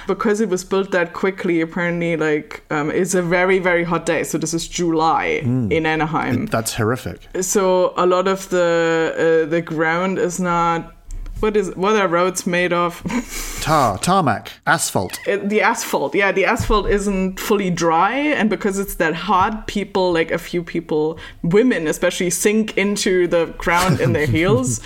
because 0.07 0.41
it 0.41 0.49
was 0.49 0.63
built 0.63 0.91
that 0.91 1.13
quickly. 1.13 1.61
Apparently, 1.61 2.17
like 2.17 2.63
um, 2.69 2.91
it's 2.91 3.13
a 3.13 3.21
very 3.21 3.59
very 3.59 3.83
hot 3.83 4.05
day. 4.05 4.23
So 4.23 4.37
this 4.37 4.53
is 4.53 4.67
July 4.67 5.41
mm. 5.43 5.71
in 5.71 5.85
Anaheim. 5.85 6.45
That's 6.47 6.73
horrific. 6.73 7.21
So 7.41 7.93
a 7.97 8.05
lot 8.05 8.27
of 8.27 8.49
the 8.49 9.43
uh, 9.45 9.49
the 9.49 9.61
ground 9.61 10.19
is 10.19 10.39
not 10.39 10.93
what 11.43 11.57
is 11.57 11.75
what 11.75 11.95
are 11.97 12.07
roads 12.07 12.47
made 12.47 12.71
of? 12.71 13.03
Tar, 13.61 13.97
tarmac, 13.97 14.53
asphalt. 14.65 15.19
It, 15.27 15.49
the 15.49 15.61
asphalt, 15.61 16.15
yeah, 16.15 16.31
the 16.31 16.45
asphalt 16.45 16.87
isn't 16.87 17.39
fully 17.39 17.69
dry, 17.69 18.13
and 18.13 18.49
because 18.49 18.79
it's 18.79 18.95
that 18.95 19.13
hot, 19.13 19.67
people 19.67 20.13
like 20.13 20.31
a 20.31 20.37
few 20.37 20.63
people, 20.63 21.19
women 21.43 21.85
especially, 21.87 22.29
sink 22.29 22.77
into 22.77 23.27
the 23.27 23.53
ground 23.57 23.99
in 23.99 24.13
their 24.13 24.25
heels. 24.37 24.79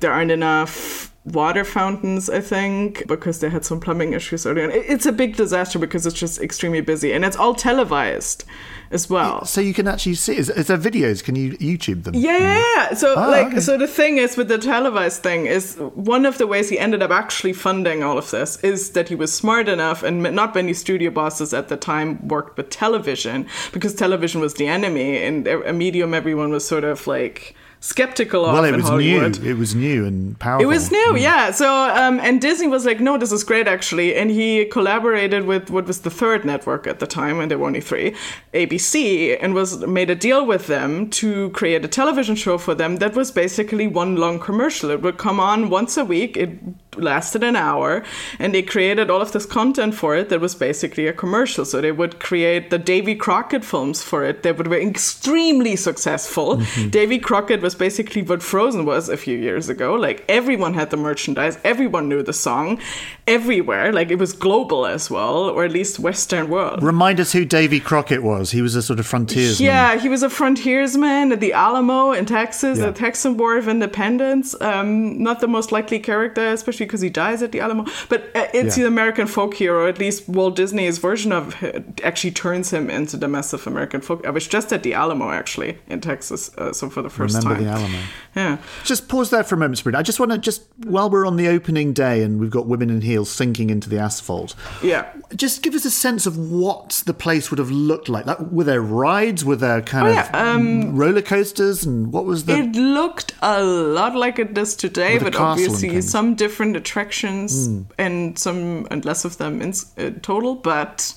there 0.00 0.12
aren't 0.12 0.32
enough 0.32 1.09
water 1.24 1.64
fountains, 1.64 2.30
I 2.30 2.40
think, 2.40 3.06
because 3.06 3.40
they 3.40 3.50
had 3.50 3.64
some 3.64 3.78
plumbing 3.78 4.14
issues 4.14 4.46
earlier. 4.46 4.64
on. 4.64 4.70
It's 4.72 5.04
a 5.06 5.12
big 5.12 5.36
disaster 5.36 5.78
because 5.78 6.06
it's 6.06 6.18
just 6.18 6.40
extremely 6.40 6.80
busy 6.80 7.12
and 7.12 7.24
it's 7.24 7.36
all 7.36 7.54
televised 7.54 8.44
as 8.90 9.08
well. 9.08 9.44
So 9.44 9.60
you 9.60 9.74
can 9.74 9.86
actually 9.86 10.14
see. 10.14 10.36
Is, 10.36 10.48
is 10.50 10.66
there 10.68 10.78
videos? 10.78 11.22
Can 11.22 11.36
you 11.36 11.52
YouTube 11.58 12.04
them? 12.04 12.14
Yeah, 12.14 12.38
yeah, 12.38 12.64
yeah. 12.76 12.94
So 12.94 13.14
Ah, 13.16 13.26
like, 13.28 13.46
okay. 13.48 13.60
so 13.60 13.76
the 13.76 13.86
thing 13.86 14.16
is 14.16 14.36
with 14.36 14.48
the 14.48 14.58
televised 14.58 15.22
thing 15.22 15.46
is 15.46 15.76
one 15.94 16.24
of 16.26 16.38
the 16.38 16.46
ways 16.46 16.70
he 16.70 16.78
ended 16.78 17.02
up 17.02 17.10
actually 17.10 17.52
funding 17.52 18.02
all 18.02 18.18
of 18.18 18.30
this 18.30 18.56
is 18.64 18.90
that 18.92 19.08
he 19.08 19.14
was 19.14 19.32
smart 19.32 19.68
enough, 19.68 20.02
and 20.02 20.22
not 20.22 20.54
many 20.54 20.72
studio 20.72 21.10
bosses 21.10 21.52
at 21.54 21.68
the 21.68 21.76
time 21.76 22.26
worked 22.26 22.56
with 22.56 22.70
television 22.70 23.46
because 23.72 23.94
television 23.94 24.40
was 24.40 24.54
the 24.54 24.66
enemy 24.66 25.22
and 25.22 25.46
a 25.46 25.72
medium 25.72 26.14
everyone 26.14 26.50
was 26.50 26.66
sort 26.66 26.82
of 26.82 27.06
like 27.06 27.54
skeptical 27.80 28.44
of 28.44 28.52
Well, 28.52 28.64
it 28.64 28.76
was 28.76 28.88
Hollywood. 28.88 29.40
new. 29.40 29.50
It 29.50 29.56
was 29.56 29.74
new 29.74 30.04
and 30.04 30.38
powerful. 30.38 30.64
It 30.64 30.68
was 30.68 30.90
new, 30.90 31.16
yeah. 31.16 31.50
So, 31.50 31.66
um, 31.68 32.20
and 32.20 32.40
Disney 32.40 32.66
was 32.66 32.84
like, 32.84 33.00
no, 33.00 33.16
this 33.16 33.32
is 33.32 33.42
great, 33.42 33.66
actually. 33.66 34.14
And 34.14 34.30
he 34.30 34.66
collaborated 34.66 35.46
with 35.46 35.70
what 35.70 35.86
was 35.86 36.00
the 36.02 36.10
third 36.10 36.44
network 36.44 36.86
at 36.86 36.98
the 37.00 37.06
time, 37.06 37.40
and 37.40 37.50
there 37.50 37.58
were 37.58 37.66
only 37.66 37.80
three, 37.80 38.14
ABC, 38.52 39.38
and 39.40 39.54
was 39.54 39.78
made 39.86 40.10
a 40.10 40.14
deal 40.14 40.44
with 40.44 40.66
them 40.66 41.08
to 41.10 41.50
create 41.50 41.84
a 41.84 41.88
television 41.88 42.36
show 42.36 42.58
for 42.58 42.74
them 42.74 42.96
that 42.96 43.14
was 43.14 43.30
basically 43.30 43.86
one 43.86 44.16
long 44.16 44.38
commercial. 44.38 44.90
It 44.90 45.00
would 45.02 45.16
come 45.18 45.40
on 45.40 45.70
once 45.70 45.96
a 45.96 46.04
week. 46.04 46.36
It 46.36 46.50
lasted 46.96 47.42
an 47.42 47.56
hour, 47.56 48.02
and 48.38 48.54
they 48.54 48.62
created 48.62 49.08
all 49.10 49.22
of 49.22 49.32
this 49.32 49.46
content 49.46 49.94
for 49.94 50.16
it 50.16 50.28
that 50.28 50.40
was 50.40 50.54
basically 50.54 51.06
a 51.06 51.12
commercial. 51.12 51.64
So 51.64 51.80
they 51.80 51.92
would 51.92 52.20
create 52.20 52.68
the 52.70 52.78
Davy 52.78 53.14
Crockett 53.14 53.64
films 53.64 54.02
for 54.02 54.24
it. 54.24 54.42
They 54.42 54.52
would 54.52 54.68
be 54.68 54.76
extremely 54.76 55.76
successful. 55.76 56.56
Davy 56.90 57.18
Crockett 57.18 57.62
was 57.62 57.69
basically 57.74 58.22
what 58.22 58.42
Frozen 58.42 58.84
was 58.84 59.08
a 59.08 59.16
few 59.16 59.36
years 59.38 59.68
ago. 59.68 59.94
Like 59.94 60.24
everyone 60.28 60.74
had 60.74 60.90
the 60.90 60.96
merchandise, 60.96 61.58
everyone 61.64 62.08
knew 62.08 62.22
the 62.22 62.32
song, 62.32 62.78
everywhere. 63.26 63.92
Like 63.92 64.10
it 64.10 64.16
was 64.18 64.32
global 64.32 64.86
as 64.86 65.10
well, 65.10 65.44
or 65.50 65.64
at 65.64 65.70
least 65.72 65.98
Western 65.98 66.48
world. 66.48 66.82
Remind 66.82 67.20
us 67.20 67.32
who 67.32 67.44
Davy 67.44 67.80
Crockett 67.80 68.22
was. 68.22 68.50
He 68.50 68.62
was 68.62 68.74
a 68.74 68.82
sort 68.82 68.98
of 69.00 69.06
frontiersman. 69.06 69.66
Yeah, 69.66 69.96
he 69.98 70.08
was 70.08 70.22
a 70.22 70.30
frontiersman 70.30 71.32
at 71.32 71.40
the 71.40 71.52
Alamo 71.52 72.12
in 72.12 72.26
Texas, 72.26 72.78
Yeah. 72.78 72.86
the 72.86 72.92
Texan 72.92 73.36
War 73.36 73.56
of 73.56 73.68
Independence. 73.68 74.54
Um, 74.60 75.22
not 75.22 75.40
the 75.40 75.48
most 75.48 75.72
likely 75.72 75.98
character, 75.98 76.48
especially 76.48 76.86
because 76.86 77.00
he 77.00 77.10
dies 77.10 77.42
at 77.42 77.52
the 77.52 77.60
Alamo. 77.60 77.84
But 78.08 78.24
uh, 78.34 78.46
it's 78.52 78.76
Yeah. 78.76 78.84
the 78.84 78.88
American 78.88 79.26
folk 79.26 79.54
hero. 79.54 79.86
At 79.88 79.98
least 79.98 80.28
Walt 80.28 80.56
Disney's 80.56 80.98
version 80.98 81.32
of 81.32 81.62
it 81.62 82.00
actually 82.04 82.32
turns 82.32 82.70
him 82.70 82.90
into 82.90 83.16
the 83.16 83.28
massive 83.28 83.66
American 83.66 84.00
folk. 84.00 84.26
I 84.26 84.30
was 84.30 84.46
just 84.46 84.72
at 84.72 84.82
the 84.82 84.94
Alamo 84.94 85.30
actually 85.30 85.78
in 85.88 86.00
Texas, 86.00 86.50
uh, 86.58 86.72
so 86.72 86.88
for 86.90 87.02
the 87.02 87.10
first 87.10 87.34
Remember 87.36 87.56
time. 87.56 87.59
The 87.64 87.70
Alamo. 87.70 87.98
Yeah. 88.36 88.58
Just 88.84 89.08
pause 89.08 89.30
there 89.30 89.42
for 89.42 89.56
a 89.56 89.58
moment, 89.58 89.78
Sabrina. 89.78 89.98
I 89.98 90.02
just 90.02 90.20
want 90.20 90.30
to 90.30 90.38
just 90.38 90.62
while 90.84 91.10
we're 91.10 91.26
on 91.26 91.36
the 91.36 91.48
opening 91.48 91.92
day 91.92 92.22
and 92.22 92.38
we've 92.38 92.50
got 92.50 92.66
women 92.66 92.88
in 92.88 93.00
heels 93.00 93.28
sinking 93.30 93.70
into 93.70 93.88
the 93.88 93.98
asphalt. 93.98 94.54
Yeah. 94.82 95.12
Just 95.34 95.62
give 95.62 95.74
us 95.74 95.84
a 95.84 95.90
sense 95.90 96.26
of 96.26 96.38
what 96.38 97.02
the 97.06 97.12
place 97.14 97.50
would 97.50 97.58
have 97.58 97.70
looked 97.72 98.08
like. 98.08 98.26
Like, 98.26 98.38
were 98.38 98.64
there 98.64 98.80
rides? 98.80 99.44
Were 99.44 99.56
there 99.56 99.82
kind 99.82 100.06
Oh, 100.06 100.10
of 100.10 100.16
yeah, 100.16 100.52
um, 100.52 100.94
roller 100.96 101.22
coasters? 101.22 101.84
And 101.84 102.12
what 102.12 102.24
was 102.24 102.44
the? 102.44 102.58
It 102.58 102.72
looked 102.76 103.34
a 103.42 103.62
lot 103.64 104.14
like 104.14 104.38
it 104.38 104.54
does 104.54 104.76
today, 104.76 105.18
but 105.18 105.34
obviously. 105.36 106.00
Some 106.00 106.34
different 106.36 106.76
attractions 106.76 107.68
and 107.98 108.38
some 108.38 108.86
and 108.90 109.04
less 109.04 109.24
of 109.24 109.38
them 109.38 109.60
in 109.60 109.74
uh, 109.98 110.10
total. 110.22 110.54
But 110.54 111.14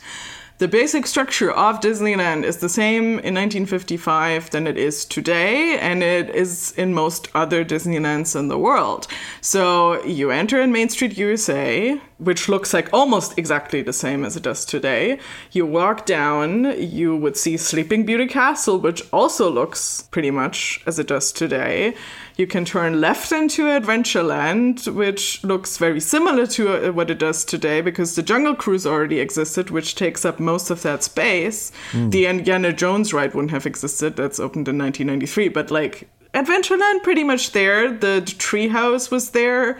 the 0.59 0.67
basic 0.67 1.07
structure 1.07 1.51
of 1.51 1.79
Disneyland 1.79 2.43
is 2.43 2.57
the 2.57 2.69
same 2.69 3.03
in 3.03 3.33
1955 3.33 4.51
than 4.51 4.67
it 4.67 4.77
is 4.77 5.03
today, 5.03 5.79
and 5.79 6.03
it 6.03 6.29
is 6.29 6.71
in 6.77 6.93
most 6.93 7.27
other 7.33 7.65
Disneylands 7.65 8.39
in 8.39 8.49
the 8.49 8.57
world. 8.57 9.07
So 9.41 10.03
you 10.03 10.29
enter 10.29 10.61
in 10.61 10.71
Main 10.71 10.89
Street, 10.89 11.17
USA, 11.17 11.99
which 12.19 12.47
looks 12.47 12.73
like 12.73 12.93
almost 12.93 13.37
exactly 13.37 13.81
the 13.81 13.93
same 13.93 14.23
as 14.23 14.35
it 14.35 14.43
does 14.43 14.63
today. 14.63 15.19
You 15.51 15.65
walk 15.65 16.05
down, 16.05 16.79
you 16.79 17.15
would 17.17 17.35
see 17.35 17.57
Sleeping 17.57 18.05
Beauty 18.05 18.27
Castle, 18.27 18.79
which 18.79 19.01
also 19.11 19.49
looks 19.49 20.03
pretty 20.11 20.31
much 20.31 20.81
as 20.85 20.99
it 20.99 21.07
does 21.07 21.31
today. 21.31 21.95
You 22.35 22.47
can 22.47 22.65
turn 22.65 22.99
left 22.99 23.31
into 23.31 23.65
Adventureland, 23.65 24.91
which 24.93 25.43
looks 25.43 25.77
very 25.77 25.99
similar 25.99 26.47
to 26.47 26.87
uh, 26.87 26.91
what 26.91 27.11
it 27.11 27.19
does 27.19 27.45
today 27.45 27.81
because 27.81 28.15
the 28.15 28.23
Jungle 28.23 28.55
Cruise 28.55 28.87
already 28.87 29.19
existed, 29.19 29.69
which 29.69 29.93
takes 29.93 30.25
up 30.25 30.39
most 30.39 30.71
of 30.71 30.81
that 30.81 31.03
space. 31.03 31.71
The 32.09 32.25
Indiana 32.25 32.73
Jones 32.73 33.13
ride 33.13 33.35
wouldn't 33.35 33.51
have 33.51 33.67
existed, 33.67 34.15
that's 34.15 34.39
opened 34.39 34.67
in 34.67 34.79
1993, 34.79 35.49
but 35.49 35.69
like 35.69 36.09
Adventureland 36.33 37.03
pretty 37.03 37.23
much 37.23 37.51
there. 37.51 37.91
The 37.91 38.21
treehouse 38.25 39.11
was 39.11 39.29
there. 39.31 39.77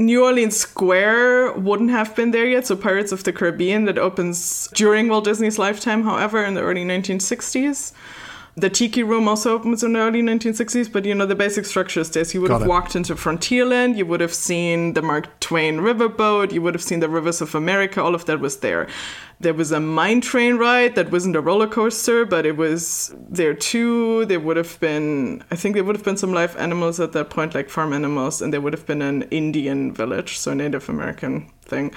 New 0.00 0.24
Orleans 0.24 0.56
Square 0.56 1.54
wouldn't 1.54 1.90
have 1.90 2.14
been 2.14 2.30
there 2.30 2.48
yet, 2.48 2.68
so 2.68 2.76
Pirates 2.76 3.10
of 3.10 3.24
the 3.24 3.32
Caribbean 3.32 3.84
that 3.86 3.98
opens 3.98 4.68
during 4.72 5.08
Walt 5.08 5.24
Disney's 5.24 5.58
lifetime, 5.58 6.04
however, 6.04 6.44
in 6.44 6.54
the 6.54 6.62
early 6.62 6.84
1960s. 6.84 7.92
The 8.58 8.68
Tiki 8.68 9.04
Room 9.04 9.28
also 9.28 9.54
opens 9.54 9.84
in 9.84 9.92
the 9.92 10.00
early 10.00 10.20
1960s, 10.20 10.92
but 10.92 11.04
you 11.04 11.14
know, 11.14 11.26
the 11.26 11.36
basic 11.36 11.64
structure 11.64 12.00
is 12.00 12.10
this. 12.10 12.34
You 12.34 12.40
would 12.40 12.48
Got 12.48 12.62
have 12.62 12.66
it. 12.66 12.68
walked 12.68 12.96
into 12.96 13.14
Frontierland, 13.14 13.96
you 13.96 14.04
would 14.04 14.20
have 14.20 14.34
seen 14.34 14.94
the 14.94 15.02
Mark 15.02 15.38
Twain 15.38 15.78
riverboat, 15.78 16.50
you 16.50 16.60
would 16.62 16.74
have 16.74 16.82
seen 16.82 16.98
the 16.98 17.08
Rivers 17.08 17.40
of 17.40 17.54
America, 17.54 18.02
all 18.02 18.16
of 18.16 18.24
that 18.24 18.40
was 18.40 18.56
there. 18.58 18.88
There 19.38 19.54
was 19.54 19.70
a 19.70 19.78
mine 19.78 20.20
train 20.20 20.56
ride 20.56 20.96
that 20.96 21.12
wasn't 21.12 21.36
a 21.36 21.40
roller 21.40 21.68
coaster, 21.68 22.24
but 22.24 22.44
it 22.44 22.56
was 22.56 23.14
there 23.16 23.54
too. 23.54 24.26
There 24.26 24.40
would 24.40 24.56
have 24.56 24.80
been, 24.80 25.44
I 25.52 25.54
think 25.54 25.76
there 25.76 25.84
would 25.84 25.94
have 25.94 26.04
been 26.04 26.16
some 26.16 26.32
live 26.32 26.56
animals 26.56 26.98
at 26.98 27.12
that 27.12 27.30
point, 27.30 27.54
like 27.54 27.70
farm 27.70 27.92
animals, 27.92 28.42
and 28.42 28.52
there 28.52 28.60
would 28.60 28.72
have 28.72 28.86
been 28.86 29.02
an 29.02 29.22
Indian 29.30 29.92
village, 29.92 30.36
so 30.36 30.52
Native 30.52 30.88
American 30.88 31.48
thing. 31.62 31.90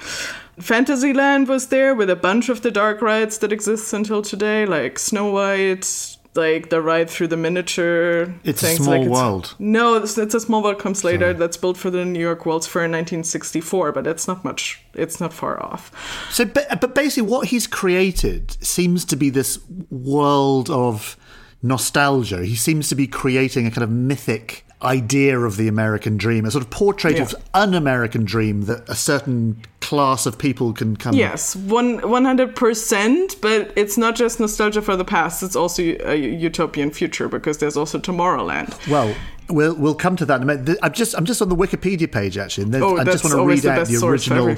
Fantasyland 0.60 1.48
was 1.48 1.68
there 1.68 1.92
with 1.96 2.08
a 2.08 2.14
bunch 2.14 2.48
of 2.48 2.62
the 2.62 2.70
dark 2.70 3.02
rides 3.02 3.38
that 3.38 3.52
exist 3.52 3.92
until 3.92 4.22
today, 4.22 4.64
like 4.64 5.00
Snow 5.00 5.32
White, 5.32 6.11
like 6.34 6.70
the 6.70 6.80
ride 6.80 7.10
through 7.10 7.28
the 7.28 7.36
miniature. 7.36 8.34
It's 8.44 8.62
a 8.62 8.66
things, 8.66 8.84
small 8.84 9.00
like 9.00 9.08
world. 9.08 9.54
No, 9.58 9.96
it's, 9.96 10.16
it's 10.16 10.34
a 10.34 10.40
small 10.40 10.62
world 10.62 10.78
comes 10.78 11.04
later. 11.04 11.32
That's 11.34 11.56
built 11.56 11.76
for 11.76 11.90
the 11.90 12.04
New 12.04 12.20
York 12.20 12.46
World's 12.46 12.66
Fair 12.66 12.84
in 12.84 12.92
1964, 12.92 13.92
but 13.92 14.06
it's 14.06 14.26
not 14.26 14.44
much. 14.44 14.82
It's 14.94 15.20
not 15.20 15.32
far 15.32 15.62
off. 15.62 15.90
So, 16.30 16.44
but, 16.44 16.80
but 16.80 16.94
basically, 16.94 17.28
what 17.28 17.48
he's 17.48 17.66
created 17.66 18.52
seems 18.64 19.04
to 19.06 19.16
be 19.16 19.30
this 19.30 19.58
world 19.90 20.70
of 20.70 21.16
nostalgia. 21.62 22.44
He 22.44 22.56
seems 22.56 22.88
to 22.88 22.94
be 22.94 23.06
creating 23.06 23.66
a 23.66 23.70
kind 23.70 23.82
of 23.84 23.90
mythic 23.90 24.64
idea 24.82 25.38
of 25.38 25.56
the 25.56 25.68
American 25.68 26.16
dream, 26.16 26.44
a 26.44 26.50
sort 26.50 26.64
of 26.64 26.70
portrait 26.70 27.14
Yeah. 27.16 27.22
of 27.22 27.34
an 27.54 27.72
American 27.74 28.24
dream 28.24 28.62
that 28.62 28.88
a 28.88 28.96
certain 28.96 29.62
class 29.80 30.26
of 30.26 30.38
people 30.38 30.72
can 30.72 30.96
come. 30.96 31.14
Yes, 31.14 31.54
one 31.54 32.00
one 32.08 32.24
hundred 32.24 32.56
percent. 32.56 33.36
But 33.40 33.72
it's 33.76 33.96
not 33.96 34.16
just 34.16 34.40
nostalgia 34.40 34.82
for 34.82 34.96
the 34.96 35.04
past; 35.04 35.42
it's 35.42 35.54
also 35.54 35.82
a 35.82 36.16
utopian 36.16 36.90
future 36.90 37.28
because 37.28 37.58
there's 37.58 37.76
also 37.76 37.98
Tomorrowland. 38.00 38.74
Well, 38.90 39.14
we'll 39.48 39.76
we'll 39.76 39.94
come 39.94 40.16
to 40.16 40.24
that 40.26 40.36
in 40.36 40.42
a 40.42 40.46
minute. 40.46 40.78
I'm 40.82 40.92
just 40.92 41.14
I'm 41.16 41.26
just 41.26 41.40
on 41.40 41.48
the 41.48 41.56
Wikipedia 41.56 42.10
page 42.10 42.36
actually, 42.36 42.64
and 42.64 42.74
Oh, 42.76 42.96
I 42.96 43.04
just 43.04 43.22
want 43.22 43.36
to 43.36 43.46
read 43.46 43.64
out 43.66 43.86
the 43.86 44.04
original. 44.04 44.56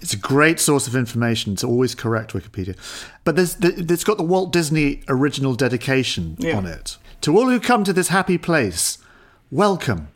It's 0.00 0.12
a 0.14 0.18
great 0.18 0.60
source 0.60 0.86
of 0.86 0.94
information. 0.94 1.52
It's 1.52 1.64
always 1.64 1.94
correct 1.94 2.32
Wikipedia, 2.32 2.76
but 3.24 3.36
there's 3.36 3.56
the, 3.56 3.74
it's 3.92 4.04
got 4.04 4.16
the 4.16 4.22
Walt 4.22 4.52
Disney 4.52 5.02
original 5.08 5.54
dedication 5.54 6.36
Yeah. 6.38 6.56
on 6.56 6.66
it. 6.66 6.96
To 7.22 7.36
all 7.36 7.48
who 7.48 7.58
come 7.58 7.84
to 7.84 7.92
this 7.92 8.08
happy 8.08 8.38
place, 8.38 8.98
welcome. 9.50 10.08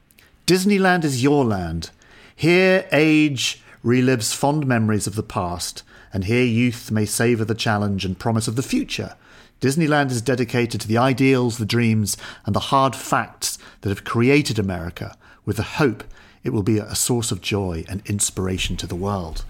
Disneyland 0.46 1.04
is 1.04 1.22
your 1.22 1.44
land. 1.44 1.90
Here, 2.34 2.86
age 2.92 3.60
relives 3.84 4.34
fond 4.34 4.66
memories 4.66 5.06
of 5.06 5.16
the 5.16 5.22
past, 5.22 5.82
and 6.12 6.24
here 6.24 6.44
youth 6.44 6.90
may 6.90 7.04
savour 7.04 7.44
the 7.44 7.54
challenge 7.54 8.04
and 8.04 8.18
promise 8.18 8.46
of 8.46 8.56
the 8.56 8.62
future. 8.62 9.16
Disneyland 9.60 10.10
is 10.10 10.22
dedicated 10.22 10.80
to 10.80 10.88
the 10.88 10.98
ideals, 10.98 11.58
the 11.58 11.64
dreams, 11.64 12.16
and 12.46 12.54
the 12.54 12.60
hard 12.70 12.94
facts 12.96 13.58
that 13.80 13.88
have 13.90 14.04
created 14.04 14.58
America, 14.58 15.16
with 15.44 15.56
the 15.56 15.62
hope 15.62 16.04
it 16.44 16.52
will 16.52 16.62
be 16.62 16.78
a 16.78 16.94
source 16.94 17.30
of 17.30 17.40
joy 17.40 17.84
and 17.88 18.02
inspiration 18.06 18.76
to 18.76 18.86
the 18.86 18.96
world. 18.96 19.44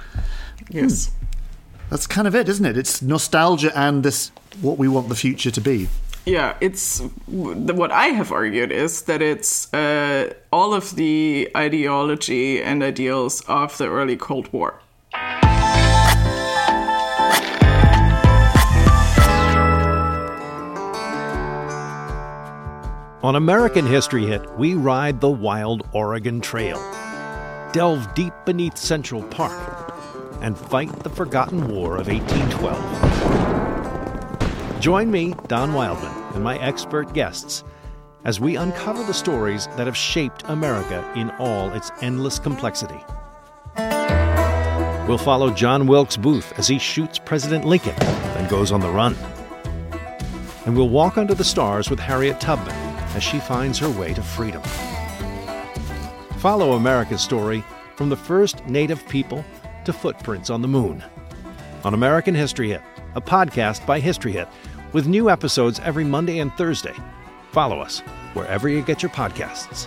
Yes. 0.70 1.10
That's 1.90 2.06
kind 2.06 2.26
of 2.26 2.34
it, 2.34 2.48
isn't 2.48 2.64
it? 2.64 2.76
It's 2.76 3.02
nostalgia 3.02 3.76
and 3.76 4.02
this 4.02 4.30
what 4.60 4.78
we 4.78 4.88
want 4.88 5.08
the 5.08 5.14
future 5.14 5.50
to 5.50 5.60
be. 5.60 5.88
Yeah, 6.24 6.56
it's 6.60 7.00
what 7.26 7.90
I 7.90 8.06
have 8.08 8.30
argued 8.30 8.70
is 8.70 9.02
that 9.02 9.20
it's 9.20 9.72
uh, 9.74 10.32
all 10.52 10.72
of 10.72 10.94
the 10.94 11.50
ideology 11.56 12.62
and 12.62 12.82
ideals 12.82 13.40
of 13.48 13.76
the 13.78 13.88
early 13.88 14.16
Cold 14.16 14.52
War. 14.52 14.81
On 23.22 23.36
American 23.36 23.86
History 23.86 24.26
Hit, 24.26 24.52
we 24.58 24.74
ride 24.74 25.20
the 25.20 25.30
wild 25.30 25.86
Oregon 25.92 26.40
Trail, 26.40 26.78
delve 27.70 28.12
deep 28.14 28.32
beneath 28.44 28.76
Central 28.76 29.22
Park, 29.22 29.94
and 30.40 30.58
fight 30.58 30.90
the 31.04 31.08
forgotten 31.08 31.68
war 31.68 31.98
of 31.98 32.08
1812. 32.08 34.80
Join 34.80 35.12
me, 35.12 35.36
Don 35.46 35.72
Wildman, 35.72 36.10
and 36.34 36.42
my 36.42 36.58
expert 36.58 37.14
guests 37.14 37.62
as 38.24 38.40
we 38.40 38.56
uncover 38.56 39.04
the 39.04 39.14
stories 39.14 39.68
that 39.76 39.86
have 39.86 39.96
shaped 39.96 40.42
America 40.46 41.08
in 41.14 41.30
all 41.38 41.70
its 41.74 41.92
endless 42.00 42.40
complexity. 42.40 42.98
We'll 45.06 45.16
follow 45.16 45.52
John 45.52 45.86
Wilkes 45.86 46.16
Booth 46.16 46.58
as 46.58 46.66
he 46.66 46.80
shoots 46.80 47.20
President 47.20 47.66
Lincoln, 47.66 47.94
then 48.00 48.50
goes 48.50 48.72
on 48.72 48.80
the 48.80 48.90
run. 48.90 49.14
And 50.66 50.76
we'll 50.76 50.88
walk 50.88 51.18
under 51.18 51.34
the 51.34 51.44
stars 51.44 51.88
with 51.88 52.00
Harriet 52.00 52.40
Tubman 52.40 52.91
as 53.14 53.22
she 53.22 53.38
finds 53.38 53.78
her 53.78 53.90
way 53.90 54.14
to 54.14 54.22
freedom. 54.22 54.62
Follow 56.38 56.72
America's 56.72 57.22
story 57.22 57.64
from 57.96 58.08
the 58.08 58.16
first 58.16 58.66
native 58.66 59.06
people 59.08 59.44
to 59.84 59.92
footprints 59.92 60.50
on 60.50 60.62
the 60.62 60.68
moon. 60.68 61.02
On 61.84 61.94
American 61.94 62.34
History 62.34 62.70
Hit, 62.70 62.82
a 63.14 63.20
podcast 63.20 63.84
by 63.86 64.00
History 64.00 64.32
Hit, 64.32 64.48
with 64.92 65.06
new 65.06 65.30
episodes 65.30 65.80
every 65.80 66.04
Monday 66.04 66.38
and 66.38 66.52
Thursday. 66.54 66.94
Follow 67.50 67.80
us 67.80 68.00
wherever 68.34 68.68
you 68.68 68.82
get 68.82 69.02
your 69.02 69.10
podcasts. 69.10 69.86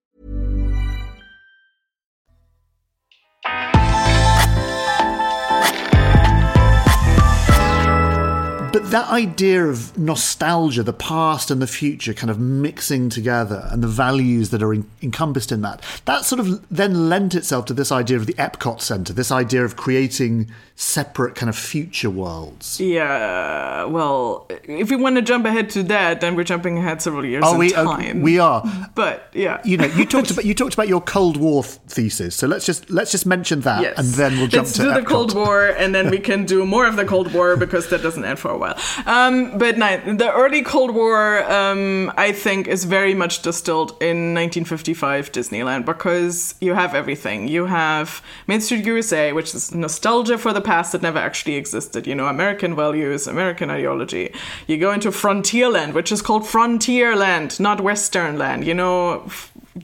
But 8.71 8.91
that 8.91 9.09
idea 9.09 9.65
of 9.65 9.97
nostalgia, 9.97 10.81
the 10.81 10.93
past 10.93 11.51
and 11.51 11.61
the 11.61 11.67
future 11.67 12.13
kind 12.13 12.29
of 12.29 12.39
mixing 12.39 13.09
together 13.09 13.67
and 13.69 13.83
the 13.83 13.87
values 13.87 14.49
that 14.51 14.63
are 14.63 14.73
in, 14.73 14.89
encompassed 15.01 15.51
in 15.51 15.61
that, 15.61 15.83
that 16.05 16.23
sort 16.23 16.39
of 16.39 16.65
then 16.69 17.09
lent 17.09 17.35
itself 17.35 17.65
to 17.65 17.73
this 17.73 17.91
idea 17.91 18.15
of 18.15 18.27
the 18.27 18.33
Epcot 18.35 18.79
Center, 18.79 19.11
this 19.11 19.29
idea 19.29 19.65
of 19.65 19.75
creating 19.75 20.49
separate 20.81 21.35
kind 21.35 21.47
of 21.47 21.55
future 21.55 22.09
worlds. 22.09 22.79
Yeah, 22.79 23.83
well, 23.85 24.47
if 24.63 24.89
we 24.89 24.95
want 24.95 25.15
to 25.17 25.21
jump 25.21 25.45
ahead 25.45 25.69
to 25.71 25.83
that, 25.83 26.21
then 26.21 26.35
we're 26.35 26.43
jumping 26.43 26.79
ahead 26.79 27.03
several 27.03 27.23
years 27.23 27.43
Oh, 27.45 27.53
in 27.53 27.59
we, 27.59 27.73
uh, 27.75 28.13
we 28.15 28.39
are. 28.39 28.63
but 28.95 29.29
yeah, 29.33 29.61
You 29.63 29.77
know, 29.77 29.85
you 29.85 30.05
talked 30.07 30.31
about 30.33 30.43
you 30.43 30.55
talked 30.55 30.73
about 30.73 30.87
your 30.87 30.99
Cold 31.01 31.37
War 31.37 31.63
th- 31.63 31.75
thesis, 31.87 32.35
so 32.35 32.47
let's 32.47 32.65
just 32.65 32.89
let's 32.89 33.11
just 33.11 33.27
mention 33.27 33.61
that, 33.61 33.81
Yes. 33.83 33.97
and 33.99 34.07
then 34.15 34.31
we'll 34.37 34.47
jump 34.47 34.65
Let's 34.65 34.77
to 34.77 34.83
do 34.83 34.93
the 34.93 35.03
Cold 35.03 35.35
War, 35.35 35.67
and 35.67 35.93
then 35.93 36.09
we 36.09 36.17
can 36.29 36.45
do 36.45 36.65
more 36.65 36.87
of 36.87 36.95
the 36.95 37.05
Cold 37.05 37.31
War 37.31 37.55
because 37.55 37.87
that 37.89 38.01
doesn't 38.01 38.25
end 38.25 38.39
for 38.39 38.49
a 38.49 38.57
while. 38.57 38.77
Um, 39.05 39.57
but 39.59 39.77
no, 39.77 39.97
the 40.15 40.31
early 40.33 40.63
Cold 40.63 40.95
War, 40.95 41.43
um, 41.51 42.11
I 42.17 42.31
think, 42.31 42.67
is 42.67 42.85
very 42.85 43.13
much 43.13 43.43
distilled 43.43 43.91
in 44.01 44.33
1955 44.33 45.31
Disneyland 45.31 45.85
because 45.85 46.55
you 46.59 46.73
have 46.73 46.95
everything. 46.95 47.47
You 47.47 47.67
have 47.67 48.23
Main 48.47 48.61
Street 48.61 48.83
USA, 48.85 49.31
which 49.31 49.53
is 49.53 49.73
nostalgia 49.75 50.37
for 50.39 50.53
the 50.53 50.61
past 50.71 50.91
that 50.91 51.01
never 51.01 51.19
actually 51.19 51.55
existed. 51.55 52.01
You 52.09 52.15
know, 52.15 52.27
American 52.37 52.75
values, 52.75 53.27
American 53.27 53.69
ideology. 53.77 54.25
You 54.69 54.77
go 54.85 54.91
into 54.97 55.11
Frontierland, 55.11 55.91
which 55.93 56.11
is 56.15 56.21
called 56.27 56.43
Frontierland, 56.43 57.59
not 57.59 57.81
Western 57.89 58.33
land. 58.43 58.61
You 58.69 58.75
know. 58.81 58.99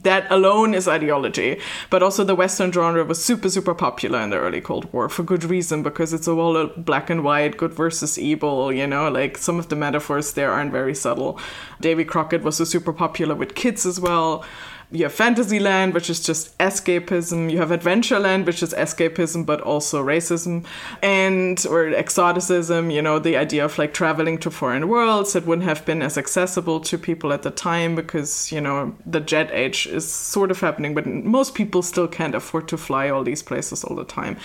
that 0.02 0.30
alone 0.30 0.74
is 0.74 0.86
ideology. 0.86 1.60
But 1.90 2.02
also 2.02 2.24
the 2.24 2.34
Western 2.34 2.72
genre 2.72 3.04
was 3.04 3.24
super, 3.24 3.48
super 3.48 3.74
popular 3.74 4.20
in 4.20 4.30
the 4.30 4.36
early 4.36 4.60
Cold 4.60 4.92
War 4.92 5.08
for 5.08 5.22
good 5.22 5.44
reason, 5.44 5.82
because 5.82 6.12
it's 6.12 6.28
all 6.28 6.66
black 6.76 7.10
and 7.10 7.24
white, 7.24 7.56
good 7.56 7.72
versus 7.72 8.18
evil, 8.18 8.72
you 8.72 8.86
know, 8.86 9.08
like 9.10 9.38
some 9.38 9.58
of 9.58 9.68
the 9.68 9.76
metaphors 9.76 10.32
there 10.32 10.52
aren't 10.52 10.72
very 10.72 10.94
subtle. 10.94 11.38
Davy 11.80 12.04
Crockett 12.04 12.42
was 12.42 12.56
super 12.68 12.92
popular 12.92 13.34
with 13.34 13.54
kids 13.54 13.86
as 13.86 13.98
well. 14.00 14.44
You 14.90 15.02
have 15.04 15.12
Fantasyland, 15.12 15.92
which 15.92 16.08
is 16.08 16.18
just 16.24 16.56
escapism. 16.56 17.50
You 17.50 17.58
have 17.58 17.68
Adventureland, 17.68 18.46
which 18.46 18.62
is 18.62 18.72
escapism, 18.72 19.44
but 19.44 19.60
also 19.60 20.02
racism 20.02 20.64
and 21.02 21.62
or 21.68 21.88
exoticism. 21.88 22.90
You 22.90 23.02
know, 23.02 23.18
the 23.18 23.36
idea 23.36 23.66
of 23.66 23.76
like 23.76 23.92
traveling 23.92 24.38
to 24.38 24.50
foreign 24.50 24.88
worlds 24.88 25.34
that 25.34 25.44
wouldn't 25.44 25.68
have 25.68 25.84
been 25.84 26.00
as 26.00 26.16
accessible 26.16 26.80
to 26.80 26.96
people 26.96 27.34
at 27.34 27.42
the 27.42 27.50
time 27.50 27.96
because 27.96 28.50
you 28.50 28.62
know 28.62 28.94
the 29.04 29.20
jet 29.20 29.50
age 29.52 29.86
is 29.86 30.10
sort 30.10 30.50
of 30.50 30.60
happening, 30.60 30.94
but 30.94 31.04
most 31.04 31.54
people 31.54 31.82
still 31.82 32.08
can't 32.08 32.34
afford 32.34 32.66
to 32.68 32.78
fly 32.78 33.10
all 33.10 33.22
these 33.22 33.42
places 33.42 33.84
all 33.84 33.94
the 33.94 34.06
time. 34.06 34.38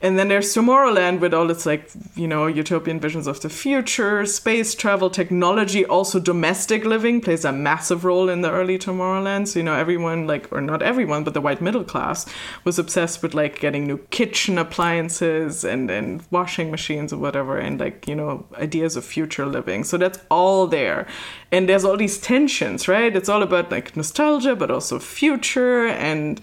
And 0.00 0.16
then 0.16 0.28
there's 0.28 0.54
Tomorrowland 0.54 1.18
with 1.18 1.34
all 1.34 1.50
its 1.50 1.66
like 1.66 1.90
you 2.14 2.28
know 2.28 2.46
utopian 2.46 3.00
visions 3.00 3.26
of 3.26 3.40
the 3.40 3.48
future, 3.48 4.24
space 4.26 4.76
travel, 4.76 5.10
technology. 5.10 5.84
Also, 5.84 6.20
domestic 6.20 6.84
living 6.84 7.20
plays 7.20 7.44
a 7.44 7.50
massive 7.50 8.04
role 8.04 8.28
in 8.28 8.42
the 8.42 8.50
early 8.52 8.78
Tomorrowland. 8.78 9.48
So 9.48 9.58
you 9.58 9.64
know 9.64 9.87
everyone 9.88 10.26
like 10.26 10.52
or 10.52 10.60
not 10.60 10.82
everyone 10.82 11.24
but 11.24 11.32
the 11.32 11.40
white 11.40 11.62
middle 11.62 11.82
class 11.82 12.26
was 12.64 12.78
obsessed 12.78 13.22
with 13.22 13.32
like 13.32 13.58
getting 13.58 13.86
new 13.86 13.96
kitchen 14.10 14.58
appliances 14.58 15.64
and 15.64 15.90
and 15.90 16.22
washing 16.30 16.70
machines 16.70 17.10
or 17.10 17.16
whatever 17.16 17.56
and 17.56 17.80
like 17.80 18.06
you 18.06 18.14
know 18.14 18.44
ideas 18.56 18.96
of 18.96 19.04
future 19.04 19.46
living. 19.46 19.84
So 19.84 19.96
that's 19.96 20.18
all 20.30 20.66
there. 20.66 21.06
And 21.50 21.66
there's 21.68 21.86
all 21.86 21.96
these 21.96 22.18
tensions 22.18 22.86
right? 22.86 23.16
It's 23.16 23.30
all 23.30 23.42
about 23.42 23.70
like 23.70 23.96
nostalgia 23.96 24.54
but 24.54 24.70
also 24.70 24.98
future. 24.98 25.86
And 25.86 26.38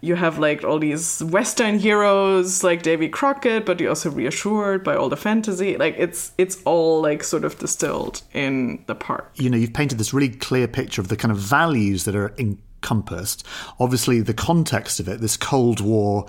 you 0.00 0.14
have 0.14 0.38
like 0.38 0.62
all 0.64 0.78
these 0.78 1.22
western 1.24 1.78
heroes 1.78 2.62
like 2.62 2.82
davy 2.82 3.08
crockett 3.08 3.66
but 3.66 3.80
you're 3.80 3.88
also 3.88 4.10
reassured 4.10 4.84
by 4.84 4.94
all 4.94 5.08
the 5.08 5.16
fantasy. 5.16 5.76
Like 5.76 5.94
it's 5.98 6.32
it's 6.36 6.58
all 6.64 7.00
like 7.00 7.22
sort 7.22 7.44
of 7.44 7.58
distilled 7.58 8.22
in 8.32 8.82
the 8.86 8.94
park. 8.94 9.30
You 9.34 9.50
know, 9.50 9.56
you've 9.56 9.72
painted 9.72 9.98
this 9.98 10.12
really 10.12 10.30
clear 10.30 10.68
picture 10.68 11.00
of 11.00 11.08
the 11.08 11.16
kind 11.16 11.32
of 11.32 11.38
values 11.38 12.04
that 12.04 12.16
are 12.16 12.34
encompassed. 12.82 13.44
Obviously, 13.78 14.20
the 14.20 14.34
context 14.34 15.00
of 15.00 15.08
it, 15.08 15.20
this 15.20 15.36
Cold 15.36 15.80
War, 15.80 16.26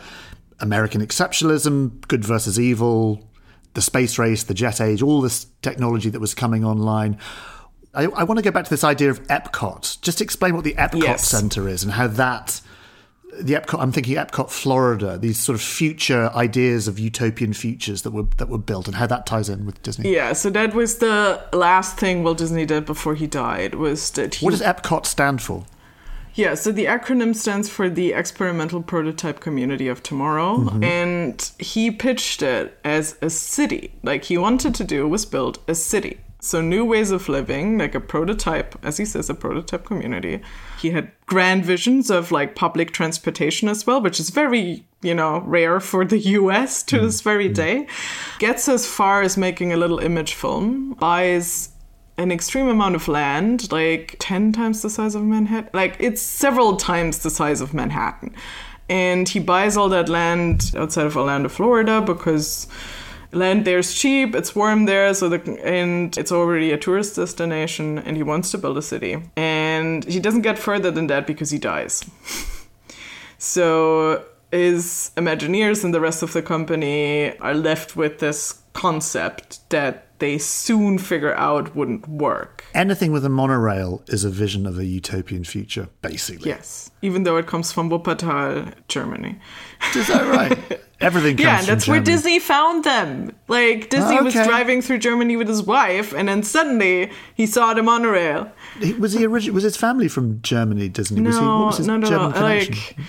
American 0.59 1.01
exceptionalism, 1.05 2.05
good 2.07 2.25
versus 2.25 2.59
evil, 2.59 3.27
the 3.73 3.81
space 3.81 4.17
race, 4.17 4.43
the 4.43 4.53
jet 4.53 4.81
age, 4.81 5.01
all 5.01 5.21
this 5.21 5.45
technology 5.61 6.09
that 6.09 6.19
was 6.19 6.33
coming 6.33 6.65
online. 6.65 7.17
I, 7.93 8.03
I 8.05 8.23
want 8.23 8.37
to 8.37 8.43
go 8.43 8.51
back 8.51 8.65
to 8.65 8.69
this 8.69 8.83
idea 8.83 9.09
of 9.09 9.21
Epcot. 9.27 10.01
Just 10.01 10.21
explain 10.21 10.55
what 10.55 10.63
the 10.63 10.73
Epcot 10.73 11.01
Yes. 11.03 11.27
Center 11.27 11.67
is 11.67 11.83
and 11.83 11.93
how 11.93 12.07
that. 12.07 12.61
The 13.41 13.53
Epcot, 13.53 13.79
I'm 13.79 13.91
thinking 13.91 14.15
Epcot, 14.15 14.49
Florida. 14.49 15.17
These 15.17 15.37
sort 15.37 15.55
of 15.55 15.61
future 15.61 16.29
ideas 16.35 16.87
of 16.87 16.97
utopian 16.99 17.53
futures 17.53 18.01
that 18.01 18.11
were 18.11 18.25
that 18.37 18.49
were 18.49 18.57
built, 18.57 18.87
and 18.87 18.95
how 18.97 19.05
that 19.07 19.25
ties 19.27 19.49
in 19.49 19.65
with 19.67 19.81
Disney. 19.83 20.11
yeah 20.11 20.33
so 20.33 20.49
that 20.49 20.73
was 20.73 20.97
the 20.97 21.39
last 21.53 21.97
thing 21.97 22.23
walt 22.23 22.39
disney 22.39 22.65
did 22.65 22.85
before 22.85 23.13
he 23.15 23.27
died 23.27 23.75
was 23.75 24.11
that 24.11 24.35
he 24.35 24.45
What 24.45 24.51
does 24.51 24.61
Epcot 24.61 25.05
stand 25.05 25.41
for? 25.43 25.63
Yeah, 26.35 26.53
so 26.55 26.71
the 26.71 26.85
acronym 26.85 27.35
stands 27.35 27.67
for 27.69 27.89
the 27.89 28.13
Experimental 28.13 28.81
Prototype 28.81 29.39
Community 29.39 29.87
of 29.87 30.01
Tomorrow, 30.03 30.57
Mm-hmm. 30.57 30.83
and 30.83 31.51
he 31.59 31.91
pitched 31.91 32.41
it 32.41 32.77
as 32.83 33.17
a 33.21 33.29
city. 33.29 33.93
Like 34.03 34.25
he 34.25 34.37
wanted 34.37 34.73
to 34.75 34.83
do 34.83 35.07
was 35.07 35.25
build 35.25 35.59
a 35.67 35.75
city. 35.75 36.19
So, 36.41 36.61
new 36.61 36.85
ways 36.85 37.11
of 37.11 37.27
living, 37.27 37.77
like 37.77 37.93
a 37.95 37.99
prototype, 37.99 38.73
as 38.81 38.95
he 38.95 39.03
says, 39.03 39.29
a 39.29 39.33
prototype 39.33 39.83
community. 39.83 40.39
He 40.81 40.91
had 40.91 41.11
grand 41.25 41.65
visions 41.65 42.09
of 42.09 42.31
like 42.31 42.55
public 42.55 42.91
transportation 42.93 43.67
as 43.67 43.85
well, 43.85 43.99
which 44.01 44.21
is 44.21 44.29
very, 44.29 44.85
you 45.01 45.13
know, 45.13 45.41
rare 45.45 45.81
for 45.81 46.05
the 46.05 46.17
US 46.19 46.81
to 46.83 47.01
this 47.01 47.19
very 47.19 47.49
day. 47.49 47.87
Gets 48.39 48.69
as 48.69 48.87
far 48.87 49.21
as 49.21 49.35
making 49.35 49.73
a 49.73 49.77
little 49.77 49.99
image 49.99 50.33
film, 50.33 50.93
buys 50.93 51.71
an 52.19 52.31
extreme 52.31 52.67
amount 52.67 52.95
of 52.95 53.07
land, 53.07 53.71
like 53.71 54.17
10 54.19 54.51
times 54.51 54.81
the 54.81 54.89
size 54.89 55.15
of 55.15 55.23
Manhattan. 55.23 55.69
Like, 55.73 55.95
it's 55.99 56.21
several 56.21 56.75
times 56.75 57.19
the 57.19 57.29
size 57.29 57.61
of 57.61 57.73
Manhattan. 57.73 58.35
And 58.89 59.29
he 59.29 59.39
buys 59.39 59.77
all 59.77 59.87
that 59.89 60.09
land 60.09 60.73
outside 60.75 61.05
of 61.05 61.15
Orlando, 61.15 61.47
Florida, 61.47 62.01
because 62.01 62.67
land 63.31 63.63
there's 63.63 63.93
cheap, 63.93 64.35
it's 64.35 64.53
warm 64.53 64.85
there, 64.85 65.13
so 65.13 65.29
the 65.29 65.39
and 65.63 66.17
it's 66.17 66.31
already 66.31 66.71
a 66.71 66.77
tourist 66.77 67.15
destination, 67.15 67.99
and 67.99 68.17
he 68.17 68.23
wants 68.23 68.51
to 68.51 68.57
build 68.57 68.77
a 68.77 68.81
city. 68.81 69.21
And 69.37 70.03
he 70.03 70.19
doesn't 70.19 70.41
get 70.41 70.59
further 70.59 70.91
than 70.91 71.07
that 71.07 71.25
because 71.25 71.51
he 71.51 71.57
dies. 71.57 72.03
so 73.37 74.25
his 74.51 75.11
Imagineers 75.15 75.85
and 75.85 75.93
the 75.93 76.01
rest 76.01 76.21
of 76.23 76.33
the 76.33 76.41
company 76.41 77.37
are 77.37 77.53
left 77.53 77.95
with 77.95 78.19
this 78.19 78.61
concept 78.73 79.69
that 79.69 80.08
they 80.19 80.37
soon 80.37 80.97
figure 80.97 81.33
out 81.35 81.75
wouldn't 81.75 82.07
work. 82.07 82.63
Anything 82.73 83.11
with 83.11 83.25
a 83.25 83.29
monorail 83.29 84.03
is 84.07 84.23
a 84.23 84.29
vision 84.29 84.65
of 84.65 84.77
a 84.77 84.85
utopian 84.85 85.43
future, 85.43 85.89
basically. 86.01 86.49
Yes, 86.49 86.91
even 87.01 87.23
though 87.23 87.37
it 87.37 87.47
comes 87.47 87.71
from 87.71 87.89
Wuppertal, 87.89 88.73
Germany. 88.87 89.39
Is 89.95 90.07
that 90.07 90.27
right? 90.33 90.81
Everything 91.01 91.37
comes 91.37 91.45
yeah, 91.45 91.61
that's 91.61 91.87
where 91.87 92.01
Disney 92.01 92.39
found 92.39 92.83
them. 92.83 93.31
Like 93.47 93.89
Disney 93.89 94.17
Oh, 94.19 94.23
was 94.23 94.33
driving 94.33 94.81
through 94.81 94.97
Germany 94.97 95.37
with 95.37 95.47
his 95.47 95.63
wife, 95.63 96.13
and 96.13 96.27
then 96.27 96.43
suddenly 96.43 97.09
he 97.33 97.45
saw 97.45 97.73
the 97.73 97.81
monorail. 97.81 98.51
Was 98.99 99.13
he 99.13 99.25
original? 99.25 99.55
Was 99.55 99.63
his 99.63 99.77
family 99.77 100.09
from 100.09 100.41
Germany? 100.41 100.89
Disney? 100.89 101.21
Was 101.21 101.35
he? 101.37 101.41
What 101.41 101.47
No, 101.47 101.65
was 101.67 101.77
his 101.77 101.87
no, 101.87 101.95
no, 101.97 102.07
German 102.09 102.31
no. 102.31 102.37
connection? 102.37 102.73
Like 102.75 103.07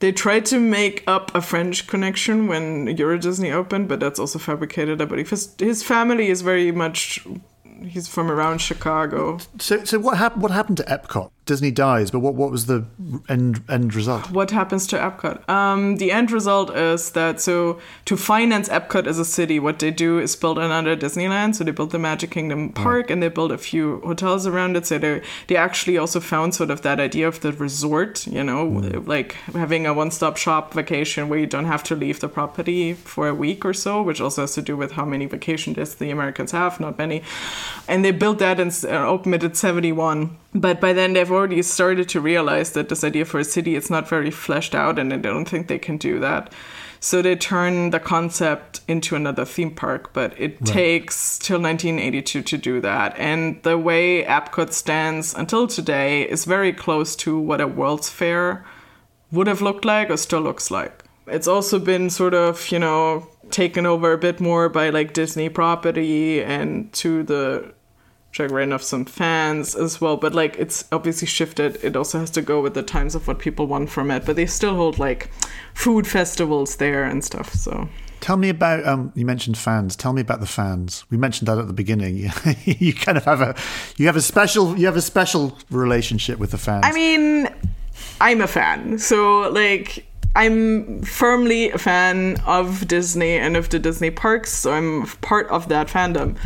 they 0.00 0.12
tried 0.12 0.46
to 0.46 0.58
make 0.58 1.04
up 1.06 1.34
a 1.34 1.40
French 1.40 1.86
connection 1.86 2.48
when 2.48 2.88
Euro 2.96 3.18
Disney 3.18 3.52
opened, 3.52 3.88
but 3.88 4.00
that's 4.00 4.18
also 4.18 4.38
fabricated. 4.38 5.00
I 5.00 5.04
believe 5.04 5.30
his 5.30 5.54
his 5.58 5.82
family 5.82 6.28
is 6.28 6.42
very 6.42 6.72
much. 6.72 7.24
He's 7.86 8.08
from 8.08 8.30
around 8.30 8.60
Chicago. 8.60 9.38
So, 9.58 9.84
so 9.84 9.98
what 9.98 10.18
happened? 10.18 10.42
What 10.42 10.50
happened 10.50 10.78
to 10.78 10.84
Epcot? 10.84 11.30
Disney 11.50 11.72
dies, 11.72 12.12
but 12.12 12.20
what 12.20 12.34
what 12.36 12.52
was 12.52 12.66
the 12.66 12.84
end 13.28 13.60
end 13.68 13.92
result? 13.92 14.30
What 14.30 14.52
happens 14.52 14.86
to 14.86 14.96
Epcot? 14.96 15.36
Um, 15.48 15.96
the 15.96 16.12
end 16.12 16.30
result 16.30 16.68
is 16.76 17.10
that 17.18 17.40
so 17.40 17.80
to 18.04 18.16
finance 18.16 18.68
Epcot 18.68 19.08
as 19.08 19.18
a 19.18 19.24
city, 19.24 19.58
what 19.58 19.80
they 19.80 19.90
do 19.90 20.20
is 20.20 20.36
build 20.36 20.58
another 20.58 20.94
Disneyland. 20.96 21.56
So 21.56 21.64
they 21.64 21.72
build 21.72 21.90
the 21.90 21.98
Magic 21.98 22.30
Kingdom 22.30 22.68
Park 22.72 23.10
and 23.10 23.20
they 23.20 23.28
build 23.28 23.50
a 23.50 23.58
few 23.58 24.00
hotels 24.02 24.46
around 24.46 24.76
it. 24.76 24.86
So 24.86 24.98
they 24.98 25.22
they 25.48 25.56
actually 25.56 25.98
also 25.98 26.20
found 26.20 26.54
sort 26.54 26.70
of 26.70 26.82
that 26.82 27.00
idea 27.00 27.26
of 27.26 27.40
the 27.40 27.52
resort, 27.52 28.28
you 28.28 28.44
know, 28.44 28.62
like 29.14 29.32
having 29.52 29.86
a 29.86 29.92
one 29.92 30.12
stop 30.12 30.36
shop 30.36 30.72
vacation 30.72 31.28
where 31.28 31.40
you 31.40 31.48
don't 31.48 31.70
have 31.74 31.82
to 31.90 31.96
leave 31.96 32.20
the 32.20 32.28
property 32.28 32.94
for 32.94 33.26
a 33.26 33.34
week 33.34 33.64
or 33.64 33.74
so, 33.74 34.02
which 34.08 34.20
also 34.20 34.42
has 34.42 34.54
to 34.54 34.62
do 34.62 34.76
with 34.76 34.92
how 34.92 35.04
many 35.04 35.26
vacation 35.26 35.72
days 35.72 35.96
the 35.96 36.10
Americans 36.10 36.52
have, 36.52 36.78
not 36.78 36.96
many. 36.96 37.22
And 37.88 38.04
they 38.04 38.12
built 38.12 38.38
that 38.38 38.60
and 38.60 38.70
uh, 38.84 39.14
opened 39.14 39.34
it 39.34 39.42
at 39.42 39.56
71. 39.56 40.36
But 40.54 40.80
by 40.80 40.92
then 40.92 41.12
they've 41.12 41.30
already 41.40 41.62
started 41.62 42.08
to 42.10 42.20
realize 42.20 42.72
that 42.72 42.90
this 42.90 43.02
idea 43.02 43.24
for 43.24 43.40
a 43.40 43.44
city 43.44 43.74
it's 43.74 43.90
not 43.90 44.08
very 44.08 44.30
fleshed 44.30 44.74
out 44.74 44.98
and 44.98 45.12
I 45.12 45.16
don't 45.16 45.48
think 45.48 45.66
they 45.66 45.78
can 45.78 45.96
do 45.96 46.20
that. 46.20 46.52
So 47.02 47.22
they 47.22 47.34
turn 47.34 47.90
the 47.90 47.98
concept 47.98 48.82
into 48.86 49.16
another 49.16 49.46
theme 49.46 49.74
park, 49.74 50.12
but 50.12 50.38
it 50.38 50.62
takes 50.66 51.38
till 51.38 51.60
1982 51.60 52.42
to 52.42 52.58
do 52.58 52.80
that. 52.82 53.18
And 53.18 53.62
the 53.62 53.78
way 53.78 54.22
Epcot 54.22 54.74
stands 54.74 55.34
until 55.34 55.66
today 55.66 56.28
is 56.28 56.44
very 56.44 56.74
close 56.74 57.16
to 57.16 57.38
what 57.38 57.62
a 57.62 57.66
World's 57.66 58.10
Fair 58.10 58.66
would 59.32 59.46
have 59.46 59.62
looked 59.62 59.86
like 59.86 60.10
or 60.10 60.18
still 60.18 60.42
looks 60.42 60.70
like. 60.70 61.04
It's 61.26 61.48
also 61.48 61.78
been 61.78 62.10
sort 62.10 62.34
of, 62.34 62.70
you 62.70 62.78
know, 62.78 63.26
taken 63.50 63.86
over 63.86 64.12
a 64.12 64.18
bit 64.18 64.38
more 64.38 64.68
by 64.68 64.90
like 64.90 65.14
Disney 65.14 65.48
property 65.48 66.42
and 66.42 66.92
to 66.94 67.22
the 67.22 67.72
chagrin 68.30 68.72
of 68.72 68.82
some 68.82 69.04
fans 69.04 69.74
as 69.74 70.00
well. 70.00 70.16
But 70.16 70.34
like 70.34 70.56
it's 70.58 70.84
obviously 70.92 71.26
shifted. 71.26 71.82
It 71.82 71.96
also 71.96 72.18
has 72.18 72.30
to 72.30 72.42
go 72.42 72.60
with 72.60 72.74
the 72.74 72.82
times 72.82 73.14
of 73.14 73.26
what 73.26 73.38
people 73.38 73.66
want 73.66 73.90
from 73.90 74.10
it. 74.10 74.24
But 74.24 74.36
they 74.36 74.46
still 74.46 74.74
hold 74.76 74.98
like 74.98 75.30
food 75.74 76.06
festivals 76.06 76.76
there 76.76 77.04
and 77.04 77.24
stuff. 77.24 77.52
So 77.54 77.88
Tell 78.20 78.36
me 78.36 78.50
about. 78.50 78.86
Um, 78.86 79.12
you 79.14 79.24
mentioned 79.24 79.56
fans. 79.56 79.96
Tell 79.96 80.12
me 80.12 80.20
about 80.20 80.40
the 80.40 80.46
fans. 80.46 81.04
We 81.10 81.16
mentioned 81.16 81.48
that 81.48 81.58
at 81.58 81.66
the 81.66 81.72
beginning. 81.72 82.16
You, 82.16 82.30
you 82.64 82.92
kind 82.92 83.16
of 83.16 83.24
have 83.24 83.40
a 83.40 83.56
you 83.96 84.06
have 84.06 84.16
a 84.16 84.20
special 84.20 84.78
you 84.78 84.86
have 84.86 84.96
a 84.96 85.02
special 85.02 85.56
relationship 85.70 86.38
with 86.38 86.50
the 86.50 86.58
fans. 86.58 86.84
I 86.84 86.92
mean, 86.92 87.48
I'm 88.20 88.42
a 88.42 88.46
fan. 88.46 88.98
So, 88.98 89.50
like, 89.50 90.06
I'm 90.36 91.02
firmly 91.02 91.70
a 91.70 91.78
fan 91.78 92.36
of 92.46 92.86
Disney 92.86 93.36
and 93.36 93.56
of 93.56 93.70
the 93.70 93.78
Disney 93.78 94.10
parks. 94.10 94.52
So, 94.52 94.72
I'm 94.72 95.06
part 95.22 95.48
of 95.48 95.68
that 95.68 95.88
fandom. 95.88 96.36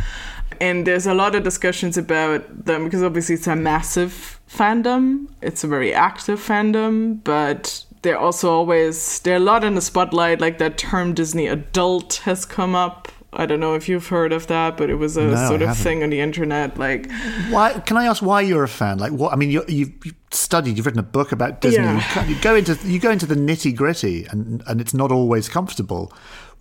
And 0.59 0.85
there's 0.85 1.07
a 1.07 1.13
lot 1.13 1.35
of 1.35 1.43
discussions 1.43 1.97
about 1.97 2.65
them 2.65 2.85
because 2.85 3.03
obviously 3.03 3.35
it's 3.35 3.47
a 3.47 3.55
massive 3.55 4.39
fandom, 4.49 5.27
it's 5.41 5.63
a 5.63 5.67
very 5.67 5.93
active 5.93 6.39
fandom, 6.39 7.23
but 7.23 7.83
they're 8.01 8.17
also 8.17 8.51
always, 8.51 9.19
they're 9.21 9.37
a 9.37 9.39
lot 9.39 9.63
in 9.63 9.75
the 9.75 9.81
spotlight. 9.81 10.39
Like, 10.39 10.59
that 10.59 10.77
term 10.77 11.13
Disney 11.13 11.47
adult 11.47 12.21
has 12.25 12.45
come 12.45 12.75
up. 12.75 13.11
I 13.37 13.45
don't 13.45 13.59
know 13.59 13.75
if 13.75 13.87
you've 13.89 14.07
heard 14.07 14.33
of 14.33 14.47
that, 14.47 14.77
but 14.77 14.89
it 14.89 14.95
was 14.95 15.17
a 15.17 15.27
No, 15.27 15.47
sort 15.47 15.61
of 15.61 15.77
thing 15.77 16.03
on 16.03 16.09
the 16.09 16.19
internet. 16.19 16.77
Like, 16.77 17.11
why? 17.49 17.73
Can 17.85 17.97
I 17.97 18.05
ask 18.05 18.21
why 18.21 18.41
you're 18.41 18.63
a 18.63 18.67
fan? 18.67 18.97
Like 18.97 19.11
what? 19.11 19.33
I 19.33 19.35
mean, 19.35 19.51
you, 19.51 19.63
you've, 19.67 19.91
you've 20.05 20.15
studied. 20.31 20.77
You've 20.77 20.85
written 20.85 20.99
a 20.99 21.03
book 21.03 21.31
about 21.31 21.61
Disney. 21.61 21.83
Yeah. 21.83 22.25
You, 22.27 22.35
you 22.35 22.41
go 22.41 22.55
into 22.55 22.77
you 22.83 22.99
go 22.99 23.11
into 23.11 23.25
the 23.25 23.35
nitty 23.35 23.75
gritty, 23.75 24.25
and 24.25 24.63
and 24.67 24.79
it's 24.81 24.93
not 24.93 25.11
always 25.11 25.49
comfortable. 25.49 26.11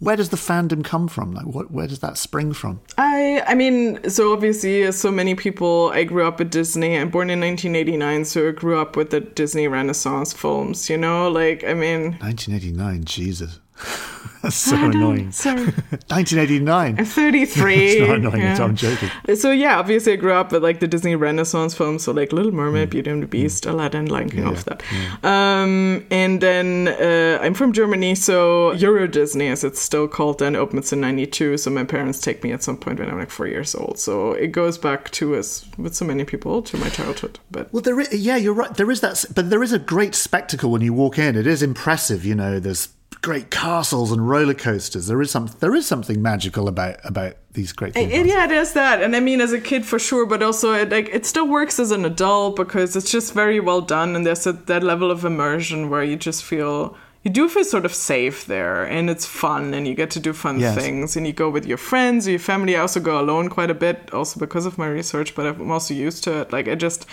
Where 0.01 0.17
does 0.17 0.31
the 0.31 0.37
fandom 0.37 0.85
come 0.85 1.07
from? 1.07 1.33
Like, 1.33 1.47
what? 1.47 1.71
Where 1.71 1.87
does 1.87 2.01
that 2.01 2.19
spring 2.19 2.53
from? 2.53 2.81
I 2.99 3.43
I 3.47 3.55
mean, 3.55 4.09
so 4.11 4.33
obviously, 4.33 4.83
as 4.83 4.99
so 4.99 5.11
many 5.11 5.35
people, 5.35 5.91
I 5.95 6.05
grew 6.05 6.27
up 6.27 6.39
with 6.41 6.51
Disney. 6.51 6.99
I'm 6.99 7.11
born 7.11 7.31
in 7.31 7.41
1989, 7.41 8.25
so 8.25 8.49
I 8.49 8.51
grew 8.51 8.79
up 8.79 8.97
with 8.97 9.11
the 9.11 9.21
Disney 9.21 9.69
Renaissance 9.69 10.33
films. 10.33 10.91
You 10.91 10.97
know, 10.99 11.31
like 11.31 11.63
I 11.65 11.75
mean, 11.75 12.19
1989. 12.19 13.05
Jesus, 13.05 13.61
that's 14.43 14.57
so 14.57 14.77
annoying. 14.77 15.33
sorry. 15.33 15.65
1989. 15.65 16.99
I'm 16.99 17.05
33. 17.05 17.75
It's 17.75 18.01
not 18.09 18.17
annoying. 18.19 18.41
yeah. 18.41 18.63
I'm 18.63 18.77
joking. 18.77 19.11
So 19.37 19.51
yeah, 19.51 19.79
obviously 19.79 20.13
I 20.13 20.17
grew 20.17 20.33
up 20.33 20.53
with 20.53 20.63
like 20.63 20.81
the 20.81 20.87
Disney 20.87 21.17
Renaissance 21.17 21.75
films, 21.75 22.05
so 22.05 22.13
like 22.13 22.33
Little 22.33 22.53
Mermaid, 22.53 22.91
Beauty 22.91 23.11
and 23.11 23.23
the 23.23 23.27
Beast, 23.27 23.67
Aladdin, 23.67 24.07
Lion 24.07 24.31
King, 24.31 24.47
all 24.47 24.53
of 24.53 24.65
that. 24.67 24.83
Um, 25.25 26.05
and 26.11 26.41
then 26.41 26.89
uh, 26.89 27.39
I'm 27.43 27.55
from 27.55 27.73
Germany, 27.73 28.15
so 28.15 28.73
Euro 28.73 29.09
Disney, 29.09 29.49
as 29.49 29.65
it's 29.65 29.81
still 29.81 30.07
called, 30.09 30.39
then 30.39 30.55
opens 30.57 30.93
in 30.93 31.01
'92. 31.01 31.59
So 31.59 31.71
my 31.71 31.85
parents 31.85 32.21
take 32.21 32.43
me 32.45 32.53
at 32.53 32.63
some 32.63 32.77
point 32.77 32.99
when 32.99 33.09
I'm 33.11 33.19
like 33.19 33.31
four 33.31 33.47
years 33.47 33.75
old. 33.75 33.99
So 33.99 34.33
it 34.33 34.49
goes 34.49 34.79
back 34.79 35.11
to 35.13 35.35
as 35.37 35.65
with 35.79 35.95
so 35.95 36.05
many 36.05 36.25
people 36.25 36.63
to 36.63 36.77
my 36.77 36.89
childhood. 36.91 37.39
But 37.51 37.73
Well, 37.73 37.83
there, 37.83 37.99
is, 37.99 38.13
yeah, 38.15 38.37
you're 38.37 38.55
right. 38.55 38.75
There 38.75 38.91
is 38.91 39.01
that, 39.01 39.25
but 39.35 39.51
there 39.51 39.63
is 39.63 39.73
a 39.73 39.79
great 39.79 40.15
spectacle 40.15 40.71
when 40.71 40.83
you 40.83 40.93
walk 40.93 41.19
in. 41.19 41.35
It 41.37 41.47
is 41.47 41.63
impressive. 41.63 42.25
You 42.25 42.35
know, 42.35 42.61
there's 42.61 42.89
great 43.25 43.51
castles 43.51 44.13
and 44.13 44.29
roller 44.29 44.53
coasters. 44.53 45.07
There 45.07 45.23
is 45.23 45.31
some, 45.31 45.49
there 45.61 45.75
is 45.75 45.87
something 45.87 46.21
magical 46.21 46.69
about 46.69 46.97
about 47.05 47.37
these 47.53 47.73
great 47.73 47.95
things. 47.95 48.13
It, 48.13 48.27
yeah, 48.27 48.45
it 48.45 48.53
is 48.53 48.75
that, 48.75 49.03
and 49.03 49.17
I 49.17 49.21
mean, 49.21 49.41
as 49.41 49.53
a 49.53 49.61
kid 49.61 49.87
for 49.87 49.99
sure, 49.99 50.27
but 50.27 50.43
also 50.43 50.75
it, 50.75 50.91
like 50.91 51.09
it 51.09 51.25
still 51.25 51.49
works 51.49 51.79
as 51.79 51.91
an 51.91 52.05
adult 52.05 52.57
because 52.57 52.95
it's 52.97 53.11
just 53.11 53.33
very 53.33 53.61
well 53.61 53.81
done, 53.81 54.15
and 54.15 54.27
there's 54.27 54.47
a, 54.47 54.53
that 54.53 54.83
level 54.83 55.11
of 55.11 55.25
immersion 55.25 55.89
where 55.89 56.05
you 56.05 56.17
just 56.17 56.45
feel 56.45 56.97
you 57.23 57.31
do 57.31 57.49
feel 57.49 57.65
sort 57.65 57.87
of 57.87 57.95
safe 57.95 58.45
there, 58.45 58.85
and 58.85 59.09
it's 59.09 59.25
fun, 59.25 59.73
and 59.73 59.89
you 59.89 59.95
get 59.95 60.11
to 60.11 60.21
do 60.21 60.35
fun 60.35 60.61
Yes. 60.61 60.75
things, 60.77 61.17
and 61.17 61.27
you 61.27 61.33
go 61.33 61.49
with 61.49 61.65
your 61.65 61.79
friends 61.79 62.29
or 62.29 62.33
your 62.33 62.41
family. 62.53 62.77
I 62.77 62.81
also 62.81 63.01
go 63.01 63.19
alone 63.19 63.49
quite 63.49 63.71
a 63.71 63.75
bit, 63.87 64.13
also 64.13 64.39
because 64.39 64.67
of 64.67 64.77
my 64.77 64.89
research, 64.89 65.35
but 65.35 65.47
I'm 65.47 65.71
also 65.71 65.95
used 65.95 66.25
to 66.25 66.41
it. 66.43 66.53
Like 66.53 66.69
I 66.69 66.75
just. 66.75 67.07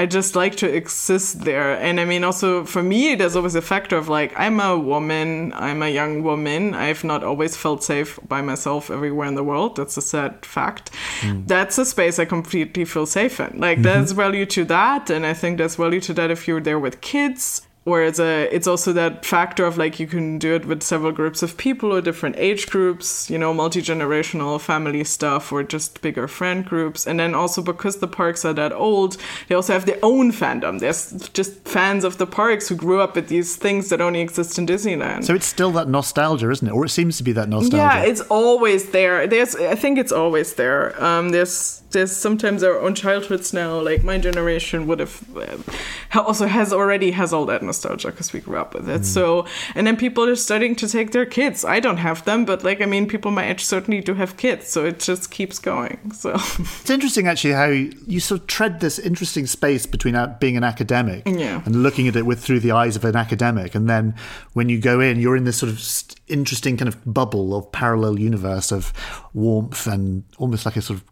I 0.00 0.06
just 0.06 0.34
like 0.34 0.56
to 0.56 0.66
exist 0.66 1.40
there. 1.44 1.74
And 1.74 2.00
I 2.00 2.06
mean, 2.06 2.24
also 2.24 2.64
for 2.64 2.82
me, 2.82 3.14
there's 3.16 3.36
always 3.36 3.54
a 3.54 3.60
factor 3.60 3.98
of 3.98 4.08
like, 4.08 4.32
I'm 4.34 4.58
a 4.58 4.78
woman, 4.78 5.52
I'm 5.54 5.82
a 5.82 5.90
young 5.90 6.22
woman. 6.22 6.72
I've 6.72 7.04
not 7.04 7.22
always 7.22 7.54
felt 7.54 7.84
safe 7.84 8.18
by 8.26 8.40
myself 8.40 8.90
everywhere 8.90 9.28
in 9.28 9.34
the 9.34 9.44
world. 9.44 9.76
That's 9.76 9.98
a 9.98 10.00
sad 10.00 10.46
fact. 10.46 10.90
Mm. 11.20 11.46
That's 11.46 11.76
a 11.76 11.84
space 11.84 12.18
I 12.18 12.24
completely 12.24 12.86
feel 12.86 13.04
safe 13.04 13.40
in. 13.40 13.60
Like, 13.60 13.76
mm-hmm. 13.76 13.82
there's 13.82 14.12
value 14.12 14.46
to 14.46 14.64
that. 14.76 15.10
And 15.10 15.26
I 15.26 15.34
think 15.34 15.58
there's 15.58 15.76
value 15.76 16.00
to 16.00 16.14
that 16.14 16.30
if 16.30 16.48
you're 16.48 16.62
there 16.62 16.78
with 16.78 17.02
kids. 17.02 17.66
Whereas 17.84 18.20
uh, 18.20 18.46
it's 18.52 18.66
also 18.66 18.92
that 18.92 19.24
factor 19.24 19.64
of 19.64 19.78
like 19.78 19.98
you 19.98 20.06
can 20.06 20.38
do 20.38 20.54
it 20.54 20.66
with 20.66 20.82
several 20.82 21.12
groups 21.12 21.42
of 21.42 21.56
people 21.56 21.94
or 21.94 22.02
different 22.02 22.36
age 22.36 22.68
groups, 22.68 23.30
you 23.30 23.38
know, 23.38 23.54
multi 23.54 23.80
generational 23.80 24.60
family 24.60 25.02
stuff 25.02 25.50
or 25.50 25.62
just 25.62 26.02
bigger 26.02 26.28
friend 26.28 26.66
groups. 26.66 27.06
And 27.06 27.18
then 27.18 27.34
also 27.34 27.62
because 27.62 27.96
the 27.96 28.06
parks 28.06 28.44
are 28.44 28.52
that 28.52 28.74
old, 28.74 29.16
they 29.48 29.54
also 29.54 29.72
have 29.72 29.86
their 29.86 29.98
own 30.02 30.30
fandom. 30.30 30.78
There's 30.78 31.30
just 31.30 31.54
fans 31.66 32.04
of 32.04 32.18
the 32.18 32.26
parks 32.26 32.68
who 32.68 32.76
grew 32.76 33.00
up 33.00 33.16
with 33.16 33.28
these 33.28 33.56
things 33.56 33.88
that 33.88 34.02
only 34.02 34.20
exist 34.20 34.58
in 34.58 34.66
Disneyland. 34.66 35.24
So 35.24 35.34
it's 35.34 35.46
still 35.46 35.70
that 35.72 35.88
nostalgia, 35.88 36.50
isn't 36.50 36.68
it? 36.68 36.72
Or 36.72 36.84
it 36.84 36.90
seems 36.90 37.16
to 37.16 37.22
be 37.22 37.32
that 37.32 37.48
nostalgia. 37.48 37.76
Yeah, 37.78 38.02
it's 38.02 38.20
always 38.22 38.90
there. 38.90 39.26
There's, 39.26 39.56
I 39.56 39.74
think 39.74 39.98
it's 39.98 40.12
always 40.12 40.52
there. 40.54 41.02
Um, 41.02 41.30
there's, 41.30 41.80
there's 41.92 42.14
sometimes 42.14 42.62
our 42.62 42.78
own 42.78 42.94
childhoods 42.94 43.54
now. 43.54 43.80
Like 43.80 44.04
my 44.04 44.18
generation 44.18 44.86
would 44.86 45.00
have, 45.00 45.24
uh, 45.34 46.20
also 46.20 46.46
has 46.46 46.74
already 46.74 47.12
has 47.12 47.32
all 47.32 47.46
that 47.46 47.62
nostalgia 47.70 48.10
because 48.10 48.32
we 48.32 48.40
grew 48.40 48.58
up 48.58 48.74
with 48.74 48.88
it. 48.88 49.02
Mm. 49.02 49.04
So, 49.04 49.46
and 49.74 49.86
then 49.86 49.96
people 49.96 50.24
are 50.28 50.36
starting 50.36 50.74
to 50.76 50.88
take 50.88 51.12
their 51.12 51.26
kids. 51.26 51.64
I 51.64 51.80
don't 51.80 51.98
have 51.98 52.24
them, 52.24 52.44
but 52.44 52.64
like, 52.64 52.80
I 52.80 52.86
mean, 52.86 53.06
people 53.06 53.30
my 53.30 53.48
age 53.50 53.64
certainly 53.64 54.00
do 54.00 54.14
have 54.14 54.36
kids. 54.36 54.68
So 54.68 54.84
it 54.84 54.98
just 55.00 55.30
keeps 55.30 55.58
going. 55.58 56.12
So 56.12 56.30
it's 56.80 56.90
interesting 56.90 57.26
actually 57.28 57.54
how 57.54 57.66
you 57.66 58.20
sort 58.20 58.40
of 58.40 58.46
tread 58.46 58.80
this 58.80 58.98
interesting 58.98 59.46
space 59.46 59.86
between 59.86 60.16
being 60.40 60.56
an 60.56 60.64
academic 60.64 61.22
yeah. 61.26 61.62
and 61.64 61.82
looking 61.82 62.08
at 62.08 62.16
it 62.16 62.26
with 62.26 62.40
through 62.40 62.60
the 62.60 62.72
eyes 62.72 62.96
of 62.96 63.04
an 63.04 63.16
academic. 63.16 63.74
And 63.74 63.88
then 63.88 64.14
when 64.52 64.68
you 64.68 64.78
go 64.80 65.00
in, 65.00 65.20
you're 65.20 65.36
in 65.36 65.44
this 65.44 65.58
sort 65.58 65.72
of 65.72 65.80
interesting 66.28 66.76
kind 66.76 66.88
of 66.88 66.96
bubble 67.12 67.54
of 67.54 67.70
parallel 67.72 68.18
universe 68.18 68.72
of 68.72 68.92
warmth 69.34 69.86
and 69.86 70.24
almost 70.38 70.66
like 70.66 70.76
a 70.76 70.82
sort 70.82 71.00
of 71.00 71.04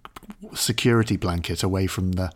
security 0.59 1.17
blanket 1.17 1.63
away 1.63 1.87
from 1.87 2.13
the 2.13 2.31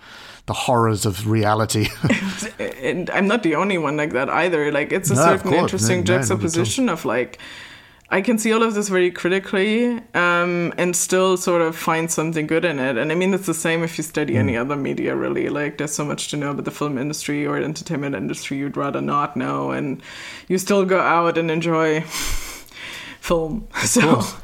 the 0.46 0.52
horrors 0.52 1.06
of 1.06 1.28
reality. 1.28 1.88
and 2.58 3.10
I'm 3.10 3.26
not 3.26 3.42
the 3.42 3.54
only 3.54 3.78
one 3.78 3.96
like 3.96 4.12
that 4.12 4.28
either. 4.28 4.70
Like 4.72 4.92
it's 4.92 5.10
a 5.10 5.14
no, 5.14 5.24
certain 5.24 5.54
interesting 5.54 6.00
no, 6.00 6.04
juxtaposition 6.04 6.86
no, 6.86 6.94
of 6.94 7.04
like 7.04 7.38
I 8.10 8.20
can 8.20 8.36
see 8.36 8.52
all 8.52 8.62
of 8.62 8.74
this 8.74 8.90
very 8.90 9.10
critically 9.10 9.98
um, 10.14 10.74
and 10.76 10.94
still 10.94 11.38
sort 11.38 11.62
of 11.62 11.74
find 11.74 12.10
something 12.10 12.46
good 12.46 12.62
in 12.62 12.78
it. 12.78 12.98
And 12.98 13.10
I 13.10 13.14
mean, 13.14 13.32
it's 13.32 13.46
the 13.46 13.54
same 13.54 13.82
if 13.82 13.96
you 13.96 14.04
study 14.04 14.34
mm. 14.34 14.38
any 14.38 14.54
other 14.54 14.76
media, 14.76 15.16
really. 15.16 15.48
Like, 15.48 15.78
there's 15.78 15.94
so 15.94 16.04
much 16.04 16.28
to 16.28 16.36
know 16.36 16.50
about 16.50 16.66
the 16.66 16.70
film 16.70 16.98
industry 16.98 17.46
or 17.46 17.56
entertainment 17.56 18.14
industry 18.14 18.58
you'd 18.58 18.76
rather 18.76 19.00
not 19.00 19.34
know, 19.34 19.70
and 19.70 20.02
you 20.46 20.58
still 20.58 20.84
go 20.84 21.00
out 21.00 21.38
and 21.38 21.50
enjoy 21.50 22.02
film. 23.20 23.66
Of 23.76 23.86
so. 23.86 24.14
Course 24.16 24.34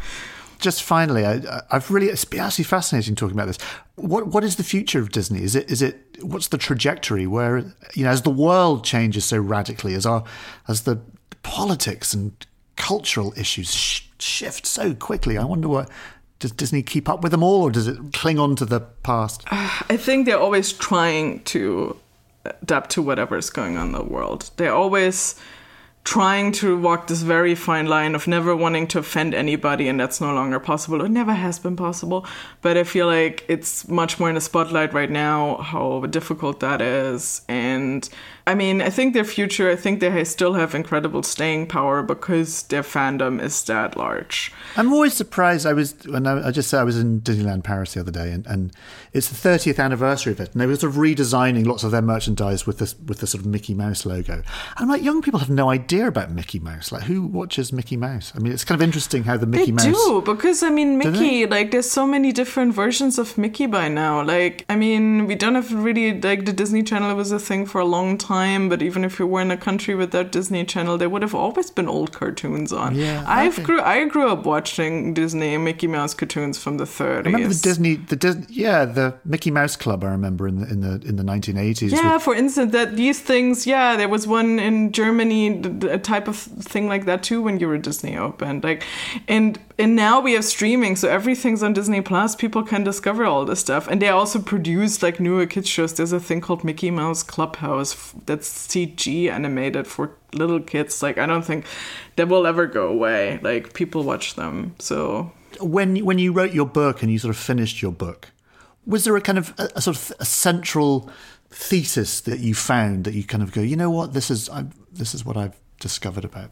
just 0.58 0.82
finally, 0.82 1.24
I, 1.24 1.62
have 1.70 1.90
really 1.90 2.08
it's 2.08 2.24
been 2.24 2.40
actually 2.40 2.64
fascinating 2.64 3.14
talking 3.14 3.36
about 3.36 3.46
this. 3.46 3.58
What 3.94 4.28
what 4.28 4.44
is 4.44 4.56
the 4.56 4.64
future 4.64 5.00
of 5.00 5.10
Disney? 5.10 5.42
Is 5.42 5.54
it 5.54 5.70
is 5.70 5.82
it 5.82 6.18
what's 6.20 6.48
the 6.48 6.58
trajectory? 6.58 7.26
Where 7.26 7.58
you 7.94 8.04
know 8.04 8.10
as 8.10 8.22
the 8.22 8.30
world 8.30 8.84
changes 8.84 9.24
so 9.24 9.38
radically, 9.38 9.94
as 9.94 10.04
our 10.04 10.24
as 10.66 10.82
the 10.82 11.00
politics 11.42 12.12
and 12.12 12.46
cultural 12.76 13.32
issues 13.36 13.74
sh- 13.74 14.08
shift 14.18 14.66
so 14.66 14.94
quickly, 14.94 15.38
I 15.38 15.44
wonder 15.44 15.68
what 15.68 15.90
does 16.38 16.52
Disney 16.52 16.82
keep 16.82 17.08
up 17.08 17.22
with 17.22 17.32
them 17.32 17.42
all, 17.42 17.62
or 17.62 17.70
does 17.70 17.88
it 17.88 18.12
cling 18.12 18.38
on 18.38 18.56
to 18.56 18.64
the 18.64 18.80
past? 18.80 19.42
I 19.50 19.96
think 19.96 20.26
they're 20.26 20.38
always 20.38 20.72
trying 20.72 21.42
to 21.44 21.96
adapt 22.44 22.90
to 22.90 23.02
whatever 23.02 23.36
is 23.36 23.50
going 23.50 23.76
on 23.76 23.88
in 23.88 23.92
the 23.92 24.02
world. 24.02 24.50
They're 24.56 24.74
always 24.74 25.34
trying 26.04 26.52
to 26.52 26.78
walk 26.78 27.06
this 27.06 27.22
very 27.22 27.54
fine 27.54 27.86
line 27.86 28.14
of 28.14 28.26
never 28.26 28.56
wanting 28.56 28.86
to 28.86 28.98
offend 28.98 29.34
anybody 29.34 29.88
and 29.88 30.00
that's 30.00 30.20
no 30.20 30.32
longer 30.32 30.58
possible 30.58 31.04
it 31.04 31.10
never 31.10 31.34
has 31.34 31.58
been 31.58 31.76
possible. 31.76 32.24
But 32.62 32.76
i 32.76 32.84
feel 32.84 33.06
like 33.06 33.44
it's 33.48 33.86
much 33.88 34.18
more 34.18 34.28
in 34.28 34.34
the 34.34 34.40
spotlight 34.40 34.94
right 34.94 35.10
now 35.10 35.58
how 35.58 36.06
difficult 36.06 36.60
that 36.60 36.80
is. 36.80 37.42
And 37.48 38.08
I 38.48 38.54
mean, 38.54 38.80
I 38.80 38.88
think 38.88 39.12
their 39.12 39.24
future, 39.24 39.70
I 39.70 39.76
think 39.76 40.00
they 40.00 40.24
still 40.24 40.54
have 40.54 40.74
incredible 40.74 41.22
staying 41.22 41.66
power 41.66 42.02
because 42.02 42.62
their 42.62 42.82
fandom 42.82 43.42
is 43.42 43.62
that 43.64 43.94
large. 43.94 44.50
I'm 44.74 44.90
always 44.90 45.12
surprised. 45.12 45.66
I 45.66 45.74
was, 45.74 45.94
when 46.06 46.26
I, 46.26 46.48
I 46.48 46.50
just 46.50 46.70
said 46.70 46.80
I 46.80 46.84
was 46.84 46.98
in 46.98 47.20
Disneyland 47.20 47.62
Paris 47.62 47.92
the 47.92 48.00
other 48.00 48.10
day, 48.10 48.32
and, 48.32 48.46
and 48.46 48.72
it's 49.12 49.28
the 49.28 49.48
30th 49.48 49.78
anniversary 49.78 50.32
of 50.32 50.40
it, 50.40 50.52
and 50.52 50.62
they 50.62 50.66
were 50.66 50.76
sort 50.76 50.94
of 50.94 50.98
redesigning 50.98 51.66
lots 51.66 51.84
of 51.84 51.90
their 51.90 52.00
merchandise 52.00 52.66
with 52.66 52.78
this 52.78 52.98
with 53.00 53.20
the 53.20 53.26
sort 53.26 53.42
of 53.42 53.46
Mickey 53.46 53.74
Mouse 53.74 54.06
logo. 54.06 54.32
And 54.32 54.44
I'm 54.78 54.88
like, 54.88 55.02
young 55.02 55.20
people 55.20 55.40
have 55.40 55.50
no 55.50 55.68
idea 55.68 56.06
about 56.06 56.30
Mickey 56.30 56.58
Mouse. 56.58 56.90
Like, 56.90 57.02
who 57.02 57.26
watches 57.26 57.70
Mickey 57.70 57.98
Mouse? 57.98 58.32
I 58.34 58.38
mean, 58.38 58.54
it's 58.54 58.64
kind 58.64 58.80
of 58.80 58.82
interesting 58.82 59.24
how 59.24 59.36
the 59.36 59.46
Mickey 59.46 59.66
they 59.66 59.72
Mouse. 59.72 59.84
They 59.84 59.92
do, 59.92 60.22
because 60.24 60.62
I 60.62 60.70
mean, 60.70 60.96
Mickey, 60.96 61.44
like, 61.44 61.70
there's 61.70 61.90
so 61.90 62.06
many 62.06 62.32
different 62.32 62.72
versions 62.74 63.18
of 63.18 63.36
Mickey 63.36 63.66
by 63.66 63.88
now. 63.88 64.22
Like, 64.22 64.64
I 64.70 64.76
mean, 64.76 65.26
we 65.26 65.34
don't 65.34 65.54
have 65.54 65.70
really, 65.70 66.18
like, 66.18 66.46
the 66.46 66.54
Disney 66.54 66.82
Channel 66.82 67.14
was 67.14 67.30
a 67.30 67.38
thing 67.38 67.66
for 67.66 67.82
a 67.82 67.84
long 67.84 68.16
time 68.16 68.37
time, 68.38 68.68
but 68.68 68.82
even 68.82 69.04
if 69.04 69.18
you 69.18 69.26
were 69.26 69.40
in 69.40 69.50
a 69.50 69.56
country 69.56 69.94
without 69.94 70.32
Disney 70.32 70.64
Channel, 70.64 70.98
there 70.98 71.08
would 71.08 71.22
have 71.22 71.34
always 71.34 71.70
been 71.70 71.88
old 71.88 72.12
cartoons 72.12 72.72
on. 72.72 72.94
Yeah, 72.94 73.24
I've 73.26 73.62
grew 73.62 73.80
I 73.80 74.04
grew 74.06 74.28
up 74.30 74.44
watching 74.46 75.14
Disney 75.14 75.54
and 75.54 75.64
Mickey 75.64 75.86
Mouse 75.86 76.14
cartoons 76.14 76.58
from 76.58 76.78
the 76.78 76.84
30s. 76.84 77.26
I 77.26 77.30
remember 77.30 77.48
the 77.48 77.60
Disney, 77.70 77.94
the 77.96 78.16
Disney, 78.16 78.46
yeah, 78.48 78.84
the 78.84 79.14
Mickey 79.24 79.50
Mouse 79.50 79.76
Club. 79.76 80.04
I 80.04 80.10
remember 80.18 80.48
in 80.48 80.56
the 80.60 80.66
in 80.74 80.80
the 80.80 80.94
in 81.08 81.16
the 81.16 81.24
1980s. 81.24 81.90
Yeah, 81.90 82.14
with... 82.14 82.22
for 82.22 82.34
instance, 82.34 82.72
that 82.72 82.96
these 82.96 83.20
things. 83.20 83.66
Yeah, 83.66 83.96
there 83.96 84.08
was 84.08 84.26
one 84.26 84.58
in 84.58 84.92
Germany, 84.92 85.42
a 85.98 85.98
type 85.98 86.28
of 86.28 86.36
thing 86.36 86.88
like 86.88 87.04
that 87.06 87.22
too 87.22 87.42
when 87.42 87.58
you 87.60 87.68
were 87.68 87.78
Disney 87.78 88.16
opened. 88.16 88.64
Like, 88.64 88.84
and 89.26 89.58
and 89.78 89.94
now 89.94 90.20
we 90.20 90.32
have 90.32 90.44
streaming, 90.44 90.96
so 90.96 91.08
everything's 91.08 91.62
on 91.62 91.72
Disney 91.72 92.00
Plus. 92.00 92.34
People 92.34 92.64
can 92.64 92.82
discover 92.82 93.24
all 93.24 93.44
this 93.44 93.60
stuff, 93.60 93.86
and 93.86 94.02
they 94.02 94.08
also 94.08 94.40
produce 94.40 95.02
like 95.02 95.20
newer 95.20 95.46
kids 95.46 95.68
shows. 95.68 95.94
There's 95.94 96.12
a 96.12 96.18
thing 96.18 96.40
called 96.40 96.64
Mickey 96.64 96.90
Mouse 96.90 97.22
Clubhouse 97.22 98.12
that's 98.26 98.48
CG 98.66 99.30
animated 99.30 99.86
for 99.86 100.16
little 100.32 100.60
kids. 100.60 101.00
Like 101.00 101.16
I 101.16 101.26
don't 101.26 101.44
think 101.44 101.64
that 102.16 102.28
will 102.28 102.46
ever 102.46 102.66
go 102.66 102.88
away. 102.88 103.38
Like 103.40 103.72
people 103.72 104.02
watch 104.02 104.34
them. 104.34 104.74
So 104.80 105.32
when 105.60 106.04
when 106.04 106.18
you 106.18 106.32
wrote 106.32 106.52
your 106.52 106.66
book 106.66 107.02
and 107.02 107.12
you 107.12 107.18
sort 107.18 107.30
of 107.34 107.38
finished 107.40 107.80
your 107.80 107.92
book, 107.92 108.32
was 108.84 109.04
there 109.04 109.16
a 109.16 109.20
kind 109.20 109.38
of 109.38 109.54
a, 109.58 109.68
a 109.76 109.80
sort 109.80 109.96
of 109.96 110.12
a 110.18 110.24
central 110.24 111.08
thesis 111.50 112.20
that 112.22 112.40
you 112.40 112.54
found 112.54 113.04
that 113.04 113.14
you 113.14 113.24
kind 113.24 113.42
of 113.42 113.52
go, 113.52 113.60
you 113.60 113.76
know 113.76 113.90
what, 113.90 114.12
this 114.12 114.30
is 114.30 114.50
I, 114.50 114.64
this 114.92 115.14
is 115.14 115.24
what 115.24 115.36
I've 115.36 115.58
discovered 115.78 116.24
about. 116.24 116.50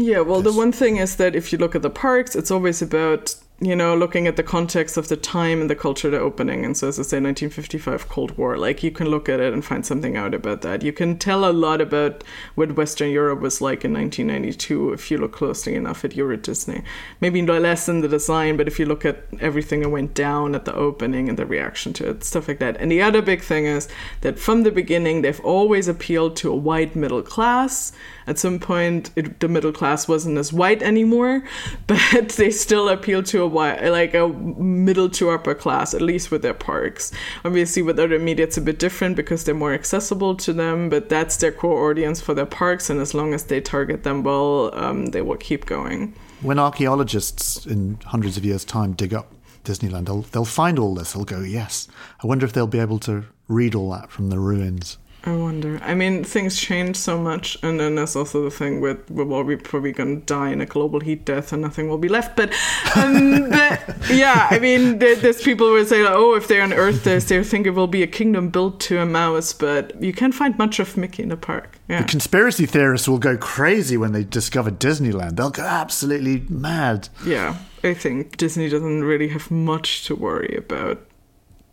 Yeah, 0.00 0.20
well, 0.20 0.42
the 0.42 0.52
one 0.52 0.70
thing 0.70 0.96
is 0.96 1.16
that 1.16 1.34
if 1.34 1.52
you 1.52 1.58
look 1.58 1.74
at 1.74 1.82
the 1.82 1.90
parks, 1.90 2.36
it's 2.36 2.50
always 2.50 2.80
about 2.80 3.34
you 3.60 3.74
know, 3.74 3.96
looking 3.96 4.28
at 4.28 4.36
the 4.36 4.42
context 4.44 4.96
of 4.96 5.08
the 5.08 5.16
time 5.16 5.60
and 5.60 5.68
the 5.68 5.74
culture 5.74 6.08
they're 6.08 6.20
opening. 6.20 6.64
And 6.64 6.76
so, 6.76 6.86
as 6.86 6.98
I 7.00 7.02
say, 7.02 7.16
1955 7.16 8.08
Cold 8.08 8.38
War, 8.38 8.56
like 8.56 8.84
you 8.84 8.92
can 8.92 9.08
look 9.08 9.28
at 9.28 9.40
it 9.40 9.52
and 9.52 9.64
find 9.64 9.84
something 9.84 10.16
out 10.16 10.32
about 10.32 10.62
that. 10.62 10.82
You 10.82 10.92
can 10.92 11.18
tell 11.18 11.44
a 11.44 11.50
lot 11.50 11.80
about 11.80 12.22
what 12.54 12.76
Western 12.76 13.10
Europe 13.10 13.40
was 13.40 13.60
like 13.60 13.84
in 13.84 13.92
1992 13.92 14.92
if 14.92 15.10
you 15.10 15.18
look 15.18 15.32
closely 15.32 15.74
enough 15.74 16.04
at 16.04 16.14
Euro 16.14 16.36
Disney. 16.36 16.84
Maybe 17.20 17.42
less 17.42 17.88
in 17.88 18.00
the 18.00 18.06
design, 18.06 18.56
but 18.56 18.68
if 18.68 18.78
you 18.78 18.86
look 18.86 19.04
at 19.04 19.24
everything 19.40 19.80
that 19.80 19.88
went 19.88 20.14
down 20.14 20.54
at 20.54 20.64
the 20.64 20.74
opening 20.74 21.28
and 21.28 21.36
the 21.36 21.46
reaction 21.46 21.92
to 21.94 22.10
it, 22.10 22.22
stuff 22.22 22.46
like 22.46 22.60
that. 22.60 22.76
And 22.76 22.92
the 22.92 23.02
other 23.02 23.22
big 23.22 23.42
thing 23.42 23.66
is 23.66 23.88
that 24.20 24.38
from 24.38 24.62
the 24.62 24.70
beginning, 24.70 25.22
they've 25.22 25.40
always 25.40 25.88
appealed 25.88 26.36
to 26.36 26.52
a 26.52 26.56
white 26.56 26.94
middle 26.94 27.22
class. 27.22 27.90
At 28.28 28.38
some 28.38 28.60
point, 28.60 29.10
it, 29.16 29.40
the 29.40 29.48
middle 29.48 29.72
class 29.72 30.06
wasn't 30.06 30.38
as 30.38 30.52
white 30.52 30.82
anymore, 30.82 31.42
but 31.88 32.28
they 32.36 32.52
still 32.52 32.88
appealed 32.88 33.26
to 33.26 33.42
a 33.42 33.47
like 33.48 34.14
a 34.14 34.28
middle 34.28 35.08
to 35.10 35.30
upper 35.30 35.54
class, 35.54 35.94
at 35.94 36.02
least 36.02 36.30
with 36.30 36.42
their 36.42 36.54
parks. 36.54 37.12
Obviously, 37.44 37.82
with 37.82 37.98
other 37.98 38.18
media, 38.18 38.46
it's 38.46 38.56
a 38.56 38.60
bit 38.60 38.78
different 38.78 39.16
because 39.16 39.44
they're 39.44 39.54
more 39.54 39.74
accessible 39.74 40.34
to 40.36 40.52
them, 40.52 40.88
but 40.88 41.08
that's 41.08 41.36
their 41.36 41.52
core 41.52 41.90
audience 41.90 42.20
for 42.20 42.34
their 42.34 42.46
parks, 42.46 42.90
and 42.90 43.00
as 43.00 43.14
long 43.14 43.34
as 43.34 43.44
they 43.44 43.60
target 43.60 44.04
them 44.04 44.22
well, 44.22 44.70
um, 44.74 45.06
they 45.06 45.22
will 45.22 45.36
keep 45.36 45.66
going. 45.66 46.14
When 46.40 46.58
archaeologists 46.58 47.66
in 47.66 47.98
hundreds 48.06 48.36
of 48.36 48.44
years' 48.44 48.64
time 48.64 48.92
dig 48.92 49.12
up 49.12 49.32
Disneyland, 49.64 50.06
they'll, 50.06 50.22
they'll 50.22 50.44
find 50.44 50.78
all 50.78 50.94
this. 50.94 51.12
They'll 51.12 51.24
go, 51.24 51.40
yes. 51.40 51.88
I 52.22 52.26
wonder 52.26 52.46
if 52.46 52.52
they'll 52.52 52.66
be 52.66 52.78
able 52.78 53.00
to 53.00 53.24
read 53.48 53.74
all 53.74 53.90
that 53.90 54.10
from 54.10 54.30
the 54.30 54.38
ruins. 54.38 54.98
I 55.28 55.36
wonder. 55.36 55.78
I 55.82 55.94
mean, 55.94 56.24
things 56.24 56.58
change 56.58 56.96
so 56.96 57.20
much, 57.20 57.58
and 57.62 57.78
then 57.78 57.96
there's 57.96 58.16
also 58.16 58.42
the 58.44 58.50
thing 58.50 58.80
with 58.80 59.10
well, 59.10 59.44
we're 59.44 59.58
probably 59.58 59.92
going 59.92 60.20
to 60.20 60.26
die 60.26 60.50
in 60.50 60.62
a 60.62 60.66
global 60.66 61.00
heat 61.00 61.26
death, 61.26 61.52
and 61.52 61.60
nothing 61.60 61.88
will 61.88 61.98
be 61.98 62.08
left. 62.08 62.34
But, 62.34 62.54
um, 62.96 63.50
but 63.50 63.80
yeah, 64.10 64.48
I 64.50 64.58
mean, 64.58 65.00
there, 65.00 65.16
there's 65.16 65.42
people 65.42 65.66
who 65.66 65.84
say, 65.84 66.02
like, 66.02 66.14
oh, 66.14 66.34
if 66.34 66.48
they're 66.48 66.62
on 66.62 66.72
Earth, 66.72 67.04
they 67.04 67.18
they 67.18 67.44
think 67.44 67.66
it 67.66 67.70
will 67.70 67.86
be 67.86 68.02
a 68.02 68.06
kingdom 68.06 68.48
built 68.48 68.80
to 68.80 69.00
a 69.00 69.06
mouse, 69.06 69.52
but 69.52 70.02
you 70.02 70.14
can't 70.14 70.34
find 70.34 70.56
much 70.56 70.78
of 70.78 70.96
Mickey 70.96 71.22
in 71.22 71.28
the 71.28 71.36
park. 71.36 71.78
Yeah. 71.88 72.00
The 72.02 72.08
conspiracy 72.08 72.64
theorists 72.64 73.06
will 73.06 73.18
go 73.18 73.36
crazy 73.36 73.98
when 73.98 74.12
they 74.12 74.24
discover 74.24 74.70
Disneyland. 74.70 75.36
They'll 75.36 75.50
go 75.50 75.64
absolutely 75.64 76.44
mad. 76.48 77.10
Yeah, 77.26 77.58
I 77.84 77.92
think 77.92 78.38
Disney 78.38 78.70
doesn't 78.70 79.04
really 79.04 79.28
have 79.28 79.50
much 79.50 80.06
to 80.06 80.14
worry 80.14 80.56
about 80.56 81.04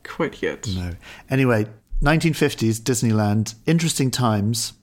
quite 0.04 0.42
yet. 0.42 0.68
No. 0.68 0.92
Anyway, 1.30 1.68
1950s 2.02 2.80
Disneyland. 2.82 3.56
Interesting 3.66 4.12
times 4.12 4.74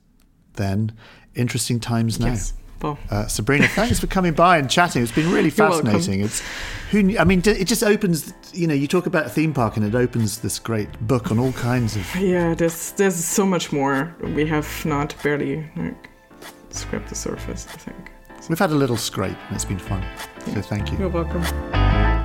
then. 0.53 0.91
Interesting 1.35 1.79
times 1.79 2.19
now. 2.19 2.27
Yes. 2.27 2.53
Well. 2.81 2.99
Uh, 3.09 3.27
Sabrina, 3.27 3.67
thanks 3.69 3.99
for 3.99 4.07
coming 4.07 4.33
by 4.33 4.57
and 4.57 4.69
chatting. 4.69 5.03
It's 5.03 5.11
been 5.11 5.31
really 5.31 5.49
fascinating. 5.61 6.19
It's 6.19 6.43
who 6.91 7.17
I 7.17 7.23
mean, 7.23 7.41
it 7.45 7.65
just 7.65 7.81
opens. 7.81 8.33
You 8.53 8.67
know, 8.67 8.73
you 8.73 8.87
talk 8.87 9.05
about 9.05 9.25
a 9.25 9.29
theme 9.29 9.53
park, 9.53 9.77
and 9.77 9.85
it 9.85 9.95
opens 9.95 10.39
this 10.39 10.59
great 10.59 10.89
book 11.07 11.31
on 11.31 11.39
all 11.39 11.53
kinds 11.53 11.95
of. 11.95 12.15
Yeah, 12.19 12.53
there's 12.53 12.91
there's 12.91 13.15
so 13.15 13.45
much 13.45 13.71
more 13.71 14.13
we 14.21 14.45
have 14.47 14.85
not 14.85 15.15
barely 15.23 15.69
like, 15.77 16.09
scrape 16.71 17.07
the 17.07 17.15
surface, 17.15 17.67
I 17.73 17.77
think. 17.77 18.11
We've 18.49 18.59
had 18.59 18.71
a 18.71 18.75
little 18.75 18.97
scrape 18.97 19.37
and 19.47 19.55
it's 19.55 19.65
been 19.65 19.79
fun. 19.79 20.03
So 20.53 20.61
thank 20.61 20.91
you. 20.91 20.97
You're 20.97 21.09
welcome. 21.09 21.43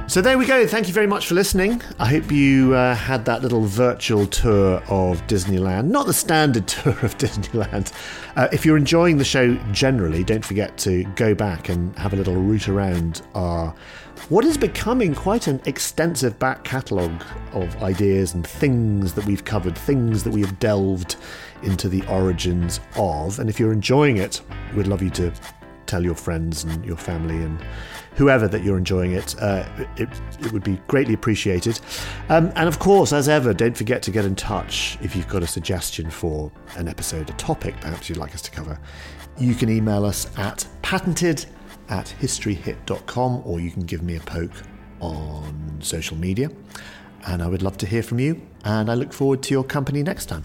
So 0.09 0.23
there 0.23 0.39
we 0.39 0.47
go. 0.47 0.67
Thank 0.67 0.89
you 0.89 0.95
very 0.95 1.07
much 1.07 1.27
for 1.27 1.35
listening. 1.35 1.83
I 1.99 2.07
hope 2.07 2.33
you 2.33 2.73
uh, 2.75 2.95
had 2.95 3.27
that 3.27 3.43
little 3.43 3.67
virtual 3.67 4.27
tour 4.27 4.83
of 4.89 5.21
Disneyland, 5.27 5.89
not 5.89 6.07
the 6.07 6.15
standard 6.15 6.67
tour 6.67 6.95
of 7.03 7.19
Disneyland. 7.19 7.93
Uh, 8.35 8.49
if 8.51 8.65
you're 8.65 8.79
enjoying 8.79 9.19
the 9.19 9.25
show 9.25 9.55
generally, 9.71 10.25
don't 10.25 10.43
forget 10.43 10.79
to 10.79 11.05
go 11.15 11.35
back 11.35 11.69
and 11.69 11.95
have 11.99 12.15
a 12.15 12.17
little 12.17 12.37
route 12.37 12.71
around 12.71 13.21
our 13.35 13.75
what 14.31 14.47
is 14.47 14.57
becoming 14.57 15.15
quite 15.15 15.47
an 15.47 15.61
extensive 15.67 16.39
back 16.39 16.65
catalogue 16.65 17.23
of 17.53 17.77
ideas 17.83 18.33
and 18.33 18.47
things 18.47 19.13
that 19.13 19.27
we've 19.27 19.45
covered, 19.45 19.77
things 19.77 20.25
that 20.25 20.33
we 20.33 20.41
have 20.41 20.59
delved 20.59 21.17
into 21.63 21.87
the 21.87 22.03
origins 22.07 22.81
of. 22.97 23.39
And 23.39 23.51
if 23.51 23.61
you're 23.61 23.75
enjoying 23.75 24.17
it, 24.17 24.41
we'd 24.75 24.87
love 24.87 25.03
you 25.03 25.11
to 25.11 25.31
tell 25.85 26.03
your 26.03 26.15
friends 26.15 26.65
and 26.65 26.85
your 26.85 26.97
family 26.97 27.37
and 27.37 27.59
whoever 28.19 28.49
that 28.49 28.65
you're 28.65 28.77
enjoying 28.77 29.13
it. 29.13 29.41
Uh, 29.41 29.65
it, 29.97 30.09
it 30.41 30.53
would 30.53 30.65
be 30.65 30.77
greatly 30.89 31.15
appreciated. 31.15 31.81
Um, 32.29 32.53
and 32.57 32.69
of 32.69 32.81
course, 32.81 33.13
as 33.13 33.29
ever, 33.29 33.55
don't 33.55 33.77
forget 33.77 34.03
to 34.03 34.11
get 34.11 34.25
in 34.25 34.35
touch 34.35 34.99
if 35.01 35.15
you've 35.15 35.29
got 35.29 35.45
a 35.45 35.47
suggestion 35.47 36.11
for 36.11 36.51
an 36.77 36.89
episode, 36.89 37.31
a 37.31 37.33
topic 37.35 37.81
perhaps 37.81 38.09
you'd 38.09 38.19
like 38.19 38.35
us 38.35 38.43
to 38.43 38.51
cover. 38.51 38.79
You 39.39 39.55
can 39.55 39.69
email 39.69 40.05
us 40.05 40.37
at 40.37 40.67
patented 40.83 41.47
at 41.91 42.13
historyhit.com 42.21 43.43
or 43.47 43.61
you 43.61 43.71
can 43.71 43.83
give 43.83 44.03
me 44.03 44.17
a 44.17 44.21
poke 44.21 44.63
on 45.01 45.79
social 45.81 46.17
media. 46.17 46.51
And 47.29 47.41
I 47.41 47.47
would 47.47 47.63
love 47.63 47.77
to 47.79 47.87
hear 47.87 48.03
from 48.03 48.19
you. 48.19 48.43
And 48.65 48.91
I 48.91 48.95
look 48.95 49.13
forward 49.13 49.45
to 49.45 49.55
your 49.55 49.63
company 49.63 50.03
next 50.03 50.27
time. 50.27 50.45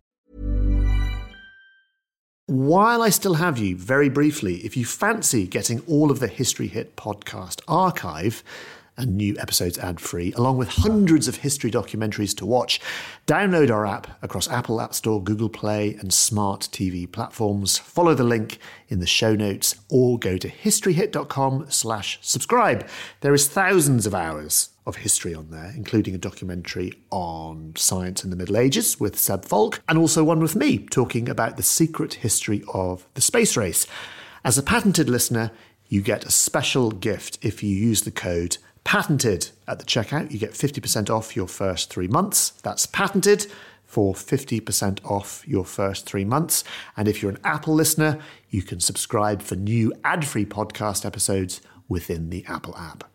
While 2.47 3.01
I 3.01 3.09
still 3.09 3.35
have 3.35 3.57
you, 3.59 3.77
very 3.77 4.09
briefly, 4.09 4.55
if 4.65 4.75
you 4.75 4.83
fancy 4.83 5.47
getting 5.47 5.79
all 5.87 6.11
of 6.11 6.19
the 6.19 6.27
History 6.27 6.67
Hit 6.67 6.95
podcast 6.95 7.61
archive, 7.67 8.43
and 8.97 9.15
new 9.15 9.35
episodes 9.39 9.77
ad 9.79 9.99
free, 9.99 10.33
along 10.33 10.57
with 10.57 10.69
hundreds 10.69 11.27
of 11.27 11.37
history 11.37 11.71
documentaries 11.71 12.35
to 12.37 12.45
watch. 12.45 12.79
Download 13.25 13.71
our 13.71 13.85
app 13.85 14.21
across 14.21 14.49
Apple 14.49 14.81
App 14.81 14.93
Store, 14.93 15.23
Google 15.23 15.49
Play, 15.49 15.95
and 15.95 16.13
smart 16.13 16.69
TV 16.71 17.09
platforms. 17.09 17.77
Follow 17.77 18.13
the 18.13 18.23
link 18.23 18.59
in 18.89 18.99
the 18.99 19.07
show 19.07 19.33
notes 19.33 19.75
or 19.89 20.19
go 20.19 20.37
to 20.37 20.49
historyhit.com 20.49 21.67
slash 21.69 22.19
subscribe. 22.21 22.87
There 23.21 23.33
is 23.33 23.47
thousands 23.47 24.05
of 24.05 24.13
hours 24.13 24.70
of 24.85 24.97
history 24.97 25.33
on 25.33 25.51
there, 25.51 25.71
including 25.75 26.15
a 26.15 26.17
documentary 26.17 26.93
on 27.11 27.73
science 27.75 28.23
in 28.23 28.29
the 28.29 28.35
Middle 28.35 28.57
Ages 28.57 28.99
with 28.99 29.17
Seb 29.17 29.45
Falk, 29.45 29.81
and 29.87 29.97
also 29.97 30.23
one 30.23 30.39
with 30.39 30.55
me 30.55 30.79
talking 30.87 31.29
about 31.29 31.57
the 31.57 31.63
secret 31.63 32.15
history 32.15 32.63
of 32.73 33.07
the 33.13 33.21
space 33.21 33.55
race. 33.55 33.85
As 34.43 34.57
a 34.57 34.63
patented 34.63 35.07
listener, 35.07 35.51
you 35.87 36.01
get 36.01 36.25
a 36.25 36.31
special 36.31 36.89
gift 36.91 37.37
if 37.41 37.61
you 37.61 37.75
use 37.75 38.01
the 38.01 38.11
code 38.11 38.57
patented 38.83 39.49
at 39.67 39.77
the 39.77 39.85
checkout. 39.85 40.31
You 40.31 40.39
get 40.39 40.53
50% 40.53 41.09
off 41.09 41.35
your 41.35 41.47
first 41.47 41.91
three 41.91 42.07
months. 42.07 42.51
That's 42.63 42.85
patented 42.87 43.47
for 43.85 44.13
50% 44.13 45.03
off 45.05 45.45
your 45.45 45.65
first 45.65 46.05
three 46.05 46.23
months. 46.23 46.63
And 46.95 47.07
if 47.07 47.21
you're 47.21 47.31
an 47.31 47.39
Apple 47.43 47.73
listener, 47.73 48.19
you 48.49 48.61
can 48.61 48.79
subscribe 48.79 49.41
for 49.41 49.55
new 49.55 49.93
ad 50.03 50.25
free 50.25 50.45
podcast 50.45 51.05
episodes 51.05 51.61
within 51.89 52.29
the 52.29 52.45
Apple 52.47 52.75
app. 52.77 53.10